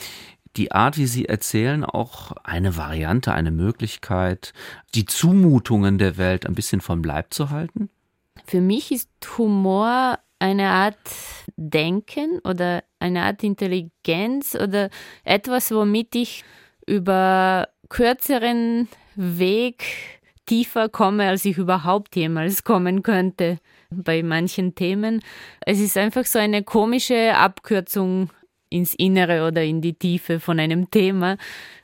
die 0.56 0.72
Art, 0.72 0.98
wie 0.98 1.06
Sie 1.06 1.26
erzählen, 1.26 1.86
auch 1.86 2.32
eine 2.44 2.76
Variante, 2.76 3.34
eine 3.34 3.52
Möglichkeit, 3.52 4.54
die 4.96 5.06
Zumutungen 5.06 5.98
der 5.98 6.18
Welt 6.18 6.46
ein 6.46 6.56
bisschen 6.56 6.82
vom 6.82 7.04
Leib 7.04 7.34
zu 7.34 7.50
halten? 7.50 7.90
Für 8.46 8.62
mich 8.62 8.92
ist 8.92 9.10
Humor 9.38 10.20
eine 10.40 10.70
Art 10.70 10.98
Denken 11.56 12.40
oder 12.44 12.84
eine 13.00 13.24
Art 13.24 13.44
Intelligenz 13.44 14.56
oder 14.56 14.90
etwas, 15.24 15.72
womit 15.72 16.16
ich 16.16 16.44
über 16.88 17.68
kürzeren 17.90 18.88
Weg 19.16 19.84
tiefer 20.46 20.90
komme, 20.90 21.28
als 21.28 21.46
ich 21.46 21.58
überhaupt 21.58 22.16
jemals 22.16 22.64
kommen 22.64 23.04
könnte 23.04 23.60
bei 23.90 24.24
manchen 24.24 24.76
Themen. 24.76 25.22
Es 25.62 25.80
ist 25.80 25.98
einfach 25.98 26.26
so 26.26 26.40
eine 26.40 26.64
komische 26.64 27.36
Abkürzung 27.36 28.30
ins 28.70 28.94
Innere 28.94 29.48
oder 29.48 29.64
in 29.64 29.82
die 29.82 29.96
Tiefe 29.96 30.40
von 30.40 30.60
einem 30.60 30.92
Thema, 30.92 31.38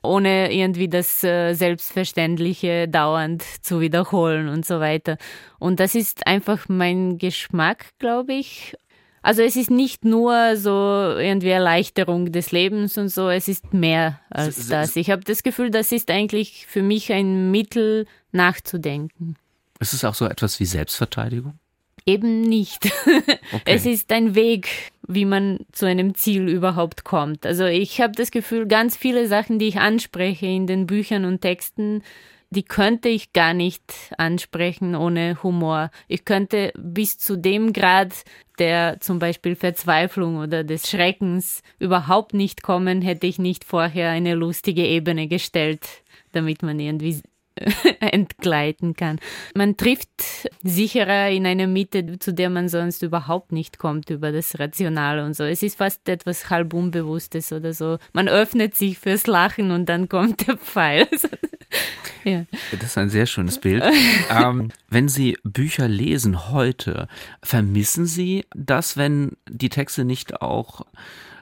ohne 0.04 0.54
irgendwie 0.54 0.88
das 0.88 1.24
äh, 1.24 1.54
Selbstverständliche 1.54 2.88
dauernd 2.88 3.44
zu 3.64 3.82
wiederholen 3.82 4.48
und 4.50 4.68
so 4.68 4.80
weiter. 4.80 5.18
Und 5.58 5.80
das 5.80 5.96
ist 5.96 6.28
einfach 6.28 6.70
mein 6.70 7.18
Geschmack, 7.18 7.88
glaube 7.98 8.34
ich. 8.34 8.76
Also 9.24 9.42
es 9.42 9.56
ist 9.56 9.72
nicht 9.72 10.06
nur 10.06 10.56
so 10.56 10.70
irgendwie 10.70 11.50
Erleichterung 11.50 12.32
des 12.32 12.52
Lebens 12.52 13.00
und 13.00 13.10
so, 13.10 13.30
es 13.30 13.48
ist 13.48 13.74
mehr 13.74 14.20
als 14.30 14.68
das. 14.68 14.96
Ich 14.96 15.10
habe 15.10 15.24
das 15.24 15.42
Gefühl, 15.42 15.72
das 15.72 15.92
ist 15.92 16.12
eigentlich 16.12 16.68
für 16.68 16.84
mich 16.84 17.12
ein 17.12 17.50
Mittel 17.50 18.06
nachzudenken. 18.32 19.38
Ist 19.80 19.94
es 19.94 20.06
auch 20.06 20.14
so 20.14 20.26
etwas 20.26 20.60
wie 20.60 20.66
Selbstverteidigung? 20.66 21.58
Eben 22.06 22.42
nicht. 22.42 22.92
Okay. 23.52 23.62
Es 23.66 23.86
ist 23.86 24.12
ein 24.12 24.36
Weg, 24.36 24.92
wie 25.08 25.24
man 25.24 25.60
zu 25.72 25.86
einem 25.86 26.16
Ziel 26.16 26.50
überhaupt 26.50 27.04
kommt. 27.04 27.46
Also 27.46 27.66
ich 27.66 28.02
habe 28.02 28.14
das 28.14 28.32
Gefühl, 28.32 28.68
ganz 28.68 28.98
viele 28.98 29.28
Sachen, 29.28 29.60
die 29.60 29.68
ich 29.68 29.78
anspreche 29.78 30.48
in 30.48 30.68
den 30.68 30.88
Büchern 30.88 31.26
und 31.26 31.42
Texten, 31.42 32.02
die 32.50 32.64
könnte 32.64 33.08
ich 33.08 33.34
gar 33.34 33.54
nicht 33.54 33.94
ansprechen 34.18 34.96
ohne 34.96 35.42
Humor. 35.44 35.92
Ich 36.08 36.26
könnte 36.26 36.74
bis 36.78 37.18
zu 37.18 37.38
dem 37.38 37.72
Grad 37.72 38.24
der 38.60 39.00
zum 39.00 39.20
Beispiel 39.20 39.56
Verzweiflung 39.56 40.38
oder 40.38 40.64
des 40.64 40.90
Schreckens 40.90 41.62
überhaupt 41.80 42.34
nicht 42.34 42.64
kommen, 42.64 43.02
hätte 43.02 43.28
ich 43.28 43.38
nicht 43.38 43.64
vorher 43.64 44.10
eine 44.10 44.34
lustige 44.34 44.86
Ebene 44.86 45.28
gestellt, 45.28 45.86
damit 46.32 46.64
man 46.64 46.80
irgendwie 46.80 47.22
entgleiten 48.00 48.96
kann. 48.96 49.20
Man 49.56 49.78
trifft 49.78 50.10
sicherer 50.64 51.30
in 51.30 51.46
eine 51.46 51.68
Mitte, 51.68 52.20
zu 52.20 52.34
der 52.34 52.50
man 52.50 52.70
sonst 52.70 53.02
überhaupt 53.02 53.52
nicht 53.52 53.80
kommt 53.80 54.10
über 54.10 54.32
das 54.32 54.60
Rationale 54.60 55.26
und 55.26 55.36
so. 55.36 55.44
Es 55.44 55.64
ist 55.64 55.78
fast 55.78 56.08
etwas 56.10 56.50
halb 56.50 56.74
Unbewusstes 56.74 57.52
oder 57.54 57.74
so. 57.74 57.98
Man 58.14 58.28
öffnet 58.28 58.76
sich 58.76 59.00
fürs 59.00 59.28
Lachen 59.28 59.72
und 59.72 59.88
dann 59.88 60.10
kommt 60.10 60.48
der 60.48 60.58
Pfeil. 60.58 61.08
ja. 62.24 62.46
Das 62.72 62.84
ist 62.84 62.98
ein 62.98 63.10
sehr 63.10 63.26
schönes 63.26 63.60
Bild. 63.60 63.84
ähm, 64.30 64.72
wenn 64.90 65.08
Sie 65.08 65.38
Bücher 65.44 65.88
lesen 65.88 66.52
heute, 66.52 67.08
vermissen 67.42 68.06
Sie 68.06 68.46
das, 68.54 68.98
wenn 68.98 69.38
die 69.50 69.70
Texte 69.70 70.04
nicht 70.04 70.42
auch 70.42 70.86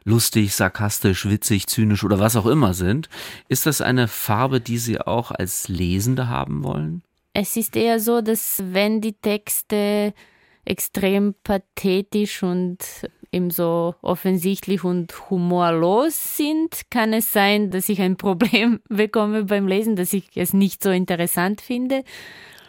lustig, 0.04 0.54
sarkastisch, 0.56 1.30
witzig, 1.30 1.68
zynisch 1.68 2.04
oder 2.04 2.20
was 2.20 2.36
auch 2.36 2.46
immer 2.46 2.74
sind. 2.74 3.10
Ist 3.48 3.66
das 3.66 3.82
eine 3.82 4.08
Farbe, 4.08 4.62
die 4.62 4.78
Sie 4.78 5.00
auch 5.00 5.32
als 5.32 5.68
Lesende 5.68 6.28
haben 6.28 6.64
wollen? 6.64 7.04
Es 7.34 7.58
ist 7.58 7.76
eher 7.76 8.00
so, 8.00 8.22
dass 8.22 8.62
wenn 8.64 9.02
die 9.02 9.14
Texte 9.14 10.14
extrem 10.66 11.34
pathetisch 11.44 12.44
und 12.44 12.78
eben 13.32 13.50
so 13.50 13.96
offensichtlich 14.02 14.84
und 14.84 15.30
humorlos 15.30 16.38
sind, 16.38 16.92
kann 16.92 17.14
es 17.14 17.32
sein, 17.32 17.72
dass 17.72 17.90
ich 17.90 18.00
ein 18.02 18.18
Problem 18.18 18.80
bekomme 18.90 19.46
beim 19.46 19.68
Lesen, 19.68 19.96
dass 19.96 20.14
ich 20.14 20.26
es 20.36 20.54
nicht 20.54 20.84
so 20.84 20.92
interessant 20.92 21.62
finde 21.62 22.04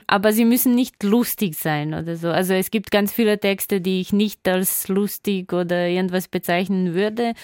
aber 0.06 0.32
sie 0.32 0.44
müssen 0.44 0.74
nicht 0.74 1.02
lustig 1.02 1.56
sein 1.56 1.94
oder 1.94 2.16
so. 2.16 2.28
Also 2.28 2.54
es 2.54 2.70
gibt 2.70 2.90
ganz 2.90 3.12
viele 3.12 3.38
Texte, 3.38 3.80
die 3.80 4.00
ich 4.00 4.12
nicht 4.12 4.46
als 4.48 4.88
lustig 4.88 5.52
oder 5.52 5.88
irgendwas 5.88 6.28
bezeichnen 6.28 6.94
würde, 6.94 7.34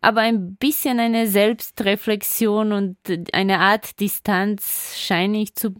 aber 0.00 0.20
ein 0.20 0.56
bisschen 0.56 1.00
eine 1.00 1.26
Selbstreflexion 1.26 2.72
und 2.72 2.96
eine 3.32 3.58
Art 3.58 3.98
Distanz 4.00 4.96
scheine 4.96 5.38
ich 5.38 5.54
zu 5.54 5.74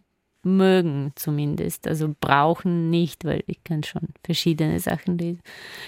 mögen 0.56 1.12
zumindest. 1.14 1.86
Also 1.86 2.14
brauchen 2.20 2.90
nicht, 2.90 3.24
weil 3.24 3.44
ich 3.46 3.62
kann 3.62 3.84
schon 3.84 4.08
verschiedene 4.24 4.80
Sachen 4.80 5.18
lesen. 5.18 5.40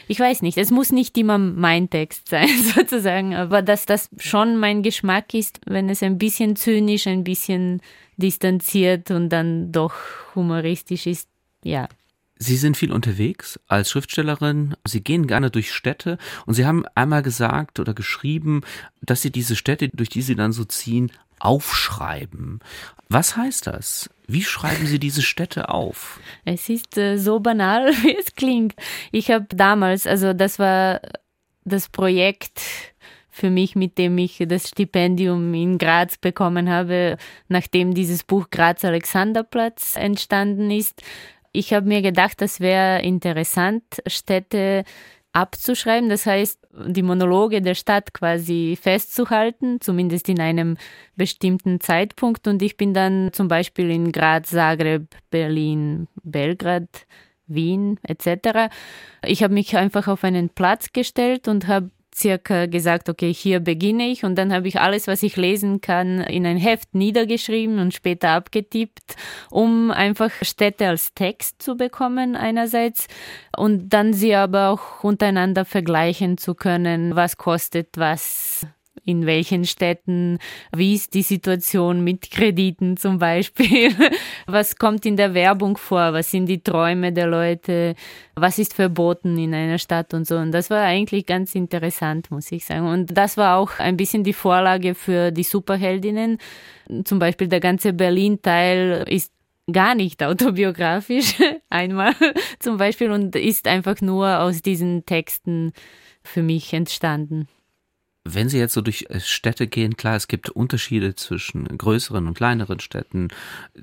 Ich 0.06 0.20
weiß 0.20 0.42
nicht, 0.42 0.58
es 0.58 0.70
muss 0.70 0.92
nicht 0.92 1.18
immer 1.18 1.38
mein 1.38 1.90
Text 1.90 2.28
sein 2.28 2.48
sozusagen, 2.74 3.34
aber 3.34 3.62
dass 3.62 3.86
das 3.86 4.08
schon 4.18 4.56
mein 4.56 4.82
Geschmack 4.82 5.34
ist, 5.34 5.60
wenn 5.66 5.88
es 5.88 6.02
ein 6.02 6.18
bisschen 6.18 6.56
zynisch, 6.56 7.06
ein 7.06 7.24
bisschen 7.24 7.80
distanziert 8.16 9.10
und 9.10 9.30
dann 9.30 9.72
doch 9.72 9.94
humoristisch 10.34 11.06
ist, 11.06 11.28
ja. 11.64 11.88
Sie 12.42 12.56
sind 12.56 12.78
viel 12.78 12.90
unterwegs 12.90 13.60
als 13.66 13.90
Schriftstellerin. 13.90 14.74
Sie 14.86 15.02
gehen 15.02 15.26
gerne 15.26 15.50
durch 15.50 15.74
Städte 15.74 16.16
und 16.46 16.54
Sie 16.54 16.64
haben 16.64 16.86
einmal 16.94 17.22
gesagt 17.22 17.80
oder 17.80 17.92
geschrieben, 17.92 18.62
dass 19.02 19.20
Sie 19.20 19.30
diese 19.30 19.56
Städte, 19.56 19.90
durch 19.90 20.08
die 20.08 20.22
Sie 20.22 20.36
dann 20.36 20.52
so 20.52 20.64
ziehen, 20.64 21.12
aufschreiben. 21.40 22.60
Was 23.08 23.36
heißt 23.36 23.66
das? 23.66 24.08
Wie 24.28 24.44
schreiben 24.44 24.86
Sie 24.86 25.00
diese 25.00 25.22
Städte 25.22 25.68
auf? 25.70 26.20
Es 26.44 26.68
ist 26.68 26.96
äh, 26.96 27.16
so 27.16 27.40
banal, 27.40 27.88
wie 28.02 28.16
es 28.16 28.34
klingt. 28.34 28.74
Ich 29.10 29.30
habe 29.30 29.46
damals, 29.50 30.06
also 30.06 30.32
das 30.32 30.58
war 30.58 31.00
das 31.64 31.88
Projekt 31.88 32.60
für 33.28 33.50
mich, 33.50 33.74
mit 33.74 33.98
dem 33.98 34.18
ich 34.18 34.44
das 34.46 34.68
Stipendium 34.68 35.54
in 35.54 35.78
Graz 35.78 36.18
bekommen 36.18 36.68
habe, 36.68 37.16
nachdem 37.48 37.94
dieses 37.94 38.22
Buch 38.22 38.50
Graz 38.50 38.84
Alexanderplatz 38.84 39.96
entstanden 39.96 40.70
ist. 40.70 41.02
Ich 41.52 41.72
habe 41.72 41.86
mir 41.86 42.02
gedacht, 42.02 42.40
das 42.40 42.60
wäre 42.60 43.02
interessant, 43.02 43.82
Städte 44.06 44.84
abzuschreiben, 45.32 46.08
das 46.08 46.26
heißt, 46.26 46.58
die 46.86 47.02
Monologe 47.02 47.62
der 47.62 47.74
Stadt 47.74 48.12
quasi 48.14 48.78
festzuhalten, 48.80 49.80
zumindest 49.80 50.28
in 50.28 50.40
einem 50.40 50.76
bestimmten 51.16 51.80
Zeitpunkt. 51.80 52.48
Und 52.48 52.62
ich 52.62 52.76
bin 52.76 52.94
dann 52.94 53.30
zum 53.32 53.48
Beispiel 53.48 53.90
in 53.90 54.12
Graz, 54.12 54.50
Zagreb, 54.50 55.14
Berlin, 55.30 56.08
Belgrad, 56.22 57.06
Wien 57.46 57.98
etc. 58.02 58.72
Ich 59.24 59.42
habe 59.42 59.54
mich 59.54 59.76
einfach 59.76 60.08
auf 60.08 60.24
einen 60.24 60.48
Platz 60.48 60.92
gestellt 60.92 61.48
und 61.48 61.66
habe 61.66 61.90
circa 62.14 62.66
gesagt, 62.66 63.08
okay, 63.08 63.32
hier 63.32 63.60
beginne 63.60 64.08
ich. 64.08 64.24
Und 64.24 64.36
dann 64.36 64.52
habe 64.52 64.68
ich 64.68 64.80
alles, 64.80 65.06
was 65.06 65.22
ich 65.22 65.36
lesen 65.36 65.80
kann, 65.80 66.20
in 66.20 66.46
ein 66.46 66.56
Heft 66.56 66.94
niedergeschrieben 66.94 67.78
und 67.78 67.94
später 67.94 68.30
abgetippt, 68.30 69.16
um 69.50 69.90
einfach 69.90 70.30
Städte 70.42 70.88
als 70.88 71.14
Text 71.14 71.62
zu 71.62 71.76
bekommen 71.76 72.36
einerseits 72.36 73.06
und 73.56 73.90
dann 73.90 74.12
sie 74.12 74.34
aber 74.34 74.68
auch 74.68 75.04
untereinander 75.04 75.64
vergleichen 75.64 76.38
zu 76.38 76.54
können, 76.54 77.16
was 77.16 77.36
kostet 77.36 77.96
was 77.96 78.66
in 79.04 79.26
welchen 79.26 79.64
Städten, 79.64 80.38
wie 80.74 80.94
ist 80.94 81.14
die 81.14 81.22
Situation 81.22 82.02
mit 82.04 82.30
Krediten 82.30 82.96
zum 82.96 83.18
Beispiel, 83.18 83.92
was 84.46 84.76
kommt 84.76 85.06
in 85.06 85.16
der 85.16 85.34
Werbung 85.34 85.76
vor, 85.76 86.12
was 86.12 86.30
sind 86.30 86.46
die 86.46 86.62
Träume 86.62 87.12
der 87.12 87.26
Leute, 87.26 87.94
was 88.34 88.58
ist 88.58 88.74
verboten 88.74 89.38
in 89.38 89.54
einer 89.54 89.78
Stadt 89.78 90.14
und 90.14 90.26
so. 90.26 90.36
Und 90.36 90.52
das 90.52 90.70
war 90.70 90.82
eigentlich 90.82 91.26
ganz 91.26 91.54
interessant, 91.54 92.30
muss 92.30 92.50
ich 92.52 92.64
sagen. 92.64 92.88
Und 92.88 93.16
das 93.16 93.36
war 93.36 93.56
auch 93.56 93.78
ein 93.78 93.96
bisschen 93.96 94.24
die 94.24 94.32
Vorlage 94.32 94.94
für 94.94 95.30
die 95.30 95.42
Superheldinnen. 95.42 96.38
Zum 97.04 97.18
Beispiel 97.18 97.48
der 97.48 97.60
ganze 97.60 97.92
Berlin-Teil 97.92 99.04
ist 99.08 99.32
gar 99.72 99.94
nicht 99.94 100.22
autobiografisch, 100.22 101.34
einmal 101.70 102.14
zum 102.58 102.76
Beispiel, 102.76 103.10
und 103.10 103.36
ist 103.36 103.66
einfach 103.66 104.00
nur 104.00 104.40
aus 104.40 104.62
diesen 104.62 105.04
Texten 105.06 105.72
für 106.22 106.42
mich 106.42 106.72
entstanden. 106.72 107.48
Wenn 108.24 108.50
Sie 108.50 108.58
jetzt 108.58 108.74
so 108.74 108.82
durch 108.82 109.06
äh, 109.08 109.18
Städte 109.20 109.66
gehen, 109.66 109.96
klar, 109.96 110.14
es 110.14 110.28
gibt 110.28 110.50
Unterschiede 110.50 111.14
zwischen 111.14 111.64
größeren 111.66 112.26
und 112.26 112.34
kleineren 112.34 112.78
Städten, 112.78 113.28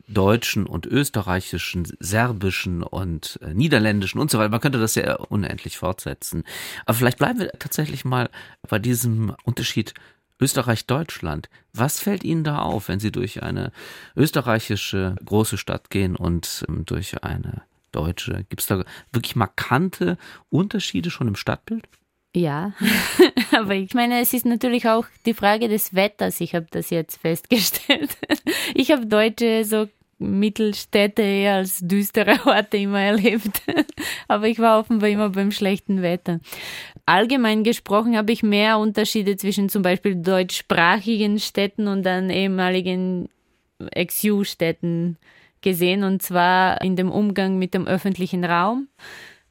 deutschen 0.07 0.67
und 0.67 0.85
österreichischen, 0.85 1.87
serbischen 1.99 2.83
und 2.83 3.39
äh, 3.41 3.55
niederländischen 3.55 4.19
und 4.19 4.29
so 4.29 4.37
weiter. 4.37 4.49
Man 4.49 4.61
könnte 4.61 4.79
das 4.79 4.93
ja 4.93 5.15
unendlich 5.15 5.77
fortsetzen. 5.77 6.43
Aber 6.85 6.95
vielleicht 6.95 7.17
bleiben 7.17 7.39
wir 7.39 7.51
tatsächlich 7.57 8.05
mal 8.05 8.29
bei 8.69 8.77
diesem 8.77 9.35
Unterschied 9.43 9.95
Österreich-Deutschland. 10.39 11.49
Was 11.73 11.99
fällt 11.99 12.23
Ihnen 12.23 12.43
da 12.43 12.59
auf, 12.59 12.89
wenn 12.89 12.99
Sie 12.99 13.11
durch 13.11 13.41
eine 13.41 13.71
österreichische 14.15 15.15
große 15.25 15.57
Stadt 15.57 15.89
gehen 15.89 16.15
und 16.15 16.63
ähm, 16.69 16.85
durch 16.85 17.23
eine 17.23 17.63
deutsche? 17.91 18.45
Gibt 18.49 18.61
es 18.61 18.67
da 18.67 18.83
wirklich 19.11 19.35
markante 19.35 20.17
Unterschiede 20.49 21.09
schon 21.09 21.27
im 21.27 21.35
Stadtbild? 21.35 21.87
Ja, 22.37 22.73
aber 23.51 23.73
ich 23.73 23.95
meine, 23.95 24.21
es 24.21 24.31
ist 24.31 24.45
natürlich 24.45 24.87
auch 24.87 25.05
die 25.25 25.33
Frage 25.33 25.67
des 25.67 25.95
Wetters. 25.95 26.39
Ich 26.39 26.53
habe 26.53 26.67
das 26.69 26.91
jetzt 26.91 27.19
festgestellt. 27.19 28.15
Ich 28.75 28.91
habe 28.91 29.07
deutsche 29.07 29.65
so 29.65 29.87
Mittelstädte 30.19 31.23
eher 31.23 31.55
als 31.55 31.79
düstere 31.79 32.37
Orte 32.45 32.77
immer 32.77 33.01
erlebt. 33.01 33.61
Aber 34.27 34.47
ich 34.47 34.59
war 34.59 34.79
offenbar 34.79 35.09
immer 35.09 35.29
beim 35.29 35.51
schlechten 35.51 36.03
Wetter. 36.03 36.39
Allgemein 37.07 37.63
gesprochen 37.63 38.15
habe 38.15 38.31
ich 38.31 38.43
mehr 38.43 38.77
Unterschiede 38.77 39.35
zwischen 39.37 39.69
zum 39.69 39.81
Beispiel 39.81 40.15
deutschsprachigen 40.15 41.39
Städten 41.39 41.87
und 41.87 42.03
dann 42.03 42.29
ehemaligen 42.29 43.29
Ex-U-Städten 43.79 45.17
gesehen, 45.61 46.03
und 46.03 46.21
zwar 46.21 46.81
in 46.81 46.95
dem 46.95 47.11
Umgang 47.11 47.57
mit 47.57 47.73
dem 47.73 47.87
öffentlichen 47.87 48.45
Raum 48.45 48.89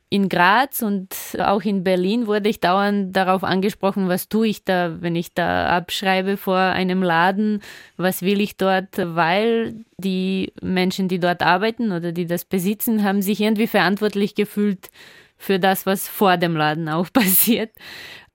in 0.09 0.29
Graz 0.29 0.83
und 0.83 1.15
auch 1.39 1.63
in 1.63 1.83
Berlin 1.83 2.27
wurde 2.27 2.49
ich 2.49 2.61
dauernd 2.61 3.15
darauf 3.17 3.43
angesprochen, 3.43 4.09
was 4.09 4.29
tue 4.29 4.49
ich 4.49 4.65
da, 4.65 5.01
wenn 5.01 5.17
ich 5.17 5.35
da 5.35 5.69
abschreibe 5.77 6.37
vor 6.37 6.59
einem 6.59 7.03
Laden, 7.03 7.61
was 7.97 8.23
will 8.23 8.41
ich 8.41 8.57
dort, 8.57 8.97
weil 8.97 9.85
die 9.99 10.53
Menschen, 10.63 11.09
die 11.09 11.19
dort 11.19 11.43
arbeiten 11.43 11.91
oder 11.91 12.13
die 12.13 12.27
das 12.27 12.45
besitzen, 12.45 13.03
haben 13.03 13.21
sich 13.21 13.41
irgendwie 13.41 13.67
verantwortlich 13.67 14.37
gefühlt 14.37 14.91
für 15.37 15.59
das, 15.59 15.87
was 15.87 16.09
vor 16.09 16.37
dem 16.37 16.57
Laden 16.57 16.89
auch 16.89 17.09
passiert. 17.13 17.73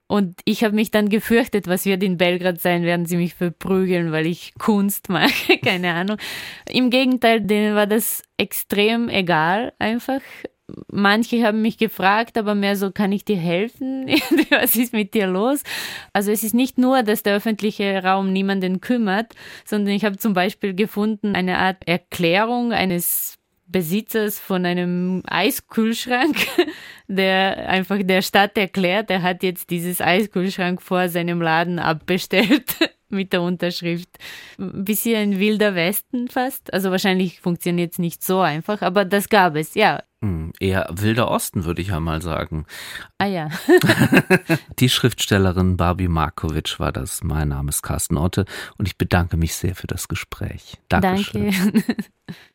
Und 0.08 0.40
ich 0.44 0.62
habe 0.62 0.74
mich 0.74 0.90
dann 0.90 1.08
gefürchtet, 1.08 1.68
was 1.68 1.86
wird 1.86 2.02
in 2.02 2.18
Belgrad 2.18 2.60
sein, 2.60 2.82
werden 2.82 3.06
sie 3.06 3.16
mich 3.16 3.32
verprügeln, 3.32 4.12
weil 4.12 4.26
ich 4.26 4.52
Kunst 4.58 5.08
mache, 5.08 5.56
keine 5.64 5.94
Ahnung. 5.94 6.18
Im 6.70 6.90
Gegenteil, 6.90 7.40
denen 7.40 7.74
war 7.74 7.86
das 7.86 8.22
extrem 8.36 9.08
egal 9.08 9.72
einfach 9.78 10.20
manche 10.90 11.44
haben 11.44 11.62
mich 11.62 11.78
gefragt, 11.78 12.38
aber 12.38 12.54
mehr 12.54 12.76
so, 12.76 12.90
kann 12.90 13.12
ich 13.12 13.24
dir 13.24 13.36
helfen? 13.36 14.06
Was 14.50 14.76
ist 14.76 14.92
mit 14.92 15.14
dir 15.14 15.26
los? 15.26 15.62
Also 16.12 16.30
es 16.30 16.42
ist 16.44 16.54
nicht 16.54 16.78
nur, 16.78 17.02
dass 17.02 17.22
der 17.22 17.36
öffentliche 17.36 18.02
Raum 18.02 18.32
niemanden 18.32 18.80
kümmert, 18.80 19.34
sondern 19.64 19.94
ich 19.94 20.04
habe 20.04 20.16
zum 20.16 20.34
Beispiel 20.34 20.74
gefunden 20.74 21.34
eine 21.34 21.58
Art 21.58 21.86
Erklärung 21.86 22.72
eines 22.72 23.38
Besitzers 23.66 24.38
von 24.38 24.66
einem 24.66 25.22
Eiskühlschrank, 25.26 26.36
der 27.08 27.68
einfach 27.68 27.98
der 28.02 28.22
Stadt 28.22 28.56
erklärt, 28.58 29.10
er 29.10 29.22
hat 29.22 29.42
jetzt 29.42 29.70
dieses 29.70 30.00
Eiskühlschrank 30.00 30.82
vor 30.82 31.08
seinem 31.08 31.40
Laden 31.40 31.78
abbestellt 31.78 32.76
mit 33.12 33.32
der 33.32 33.42
Unterschrift. 33.42 34.08
Ein 34.58 34.84
bisschen 34.84 35.16
ein 35.16 35.38
wilder 35.38 35.74
Westen 35.74 36.28
fast. 36.28 36.72
Also 36.72 36.90
wahrscheinlich 36.90 37.40
funktioniert 37.40 37.92
es 37.92 37.98
nicht 37.98 38.24
so 38.24 38.40
einfach, 38.40 38.82
aber 38.82 39.04
das 39.04 39.28
gab 39.28 39.56
es, 39.56 39.74
ja. 39.74 40.02
Hm, 40.22 40.52
eher 40.60 40.88
wilder 40.90 41.28
Osten, 41.28 41.64
würde 41.64 41.82
ich 41.82 41.88
ja 41.88 41.98
mal 41.98 42.22
sagen. 42.22 42.66
Ah 43.18 43.26
ja. 43.26 43.48
Die 44.78 44.88
Schriftstellerin 44.88 45.76
Barbie 45.76 46.08
Markovic 46.08 46.78
war 46.78 46.92
das. 46.92 47.24
Mein 47.24 47.48
Name 47.48 47.70
ist 47.70 47.82
Carsten 47.82 48.16
Otte 48.16 48.44
und 48.78 48.86
ich 48.86 48.96
bedanke 48.96 49.36
mich 49.36 49.54
sehr 49.54 49.74
für 49.74 49.88
das 49.88 50.06
Gespräch. 50.06 50.78
Dankeschön. 50.88 51.50
Danke. 51.50 51.84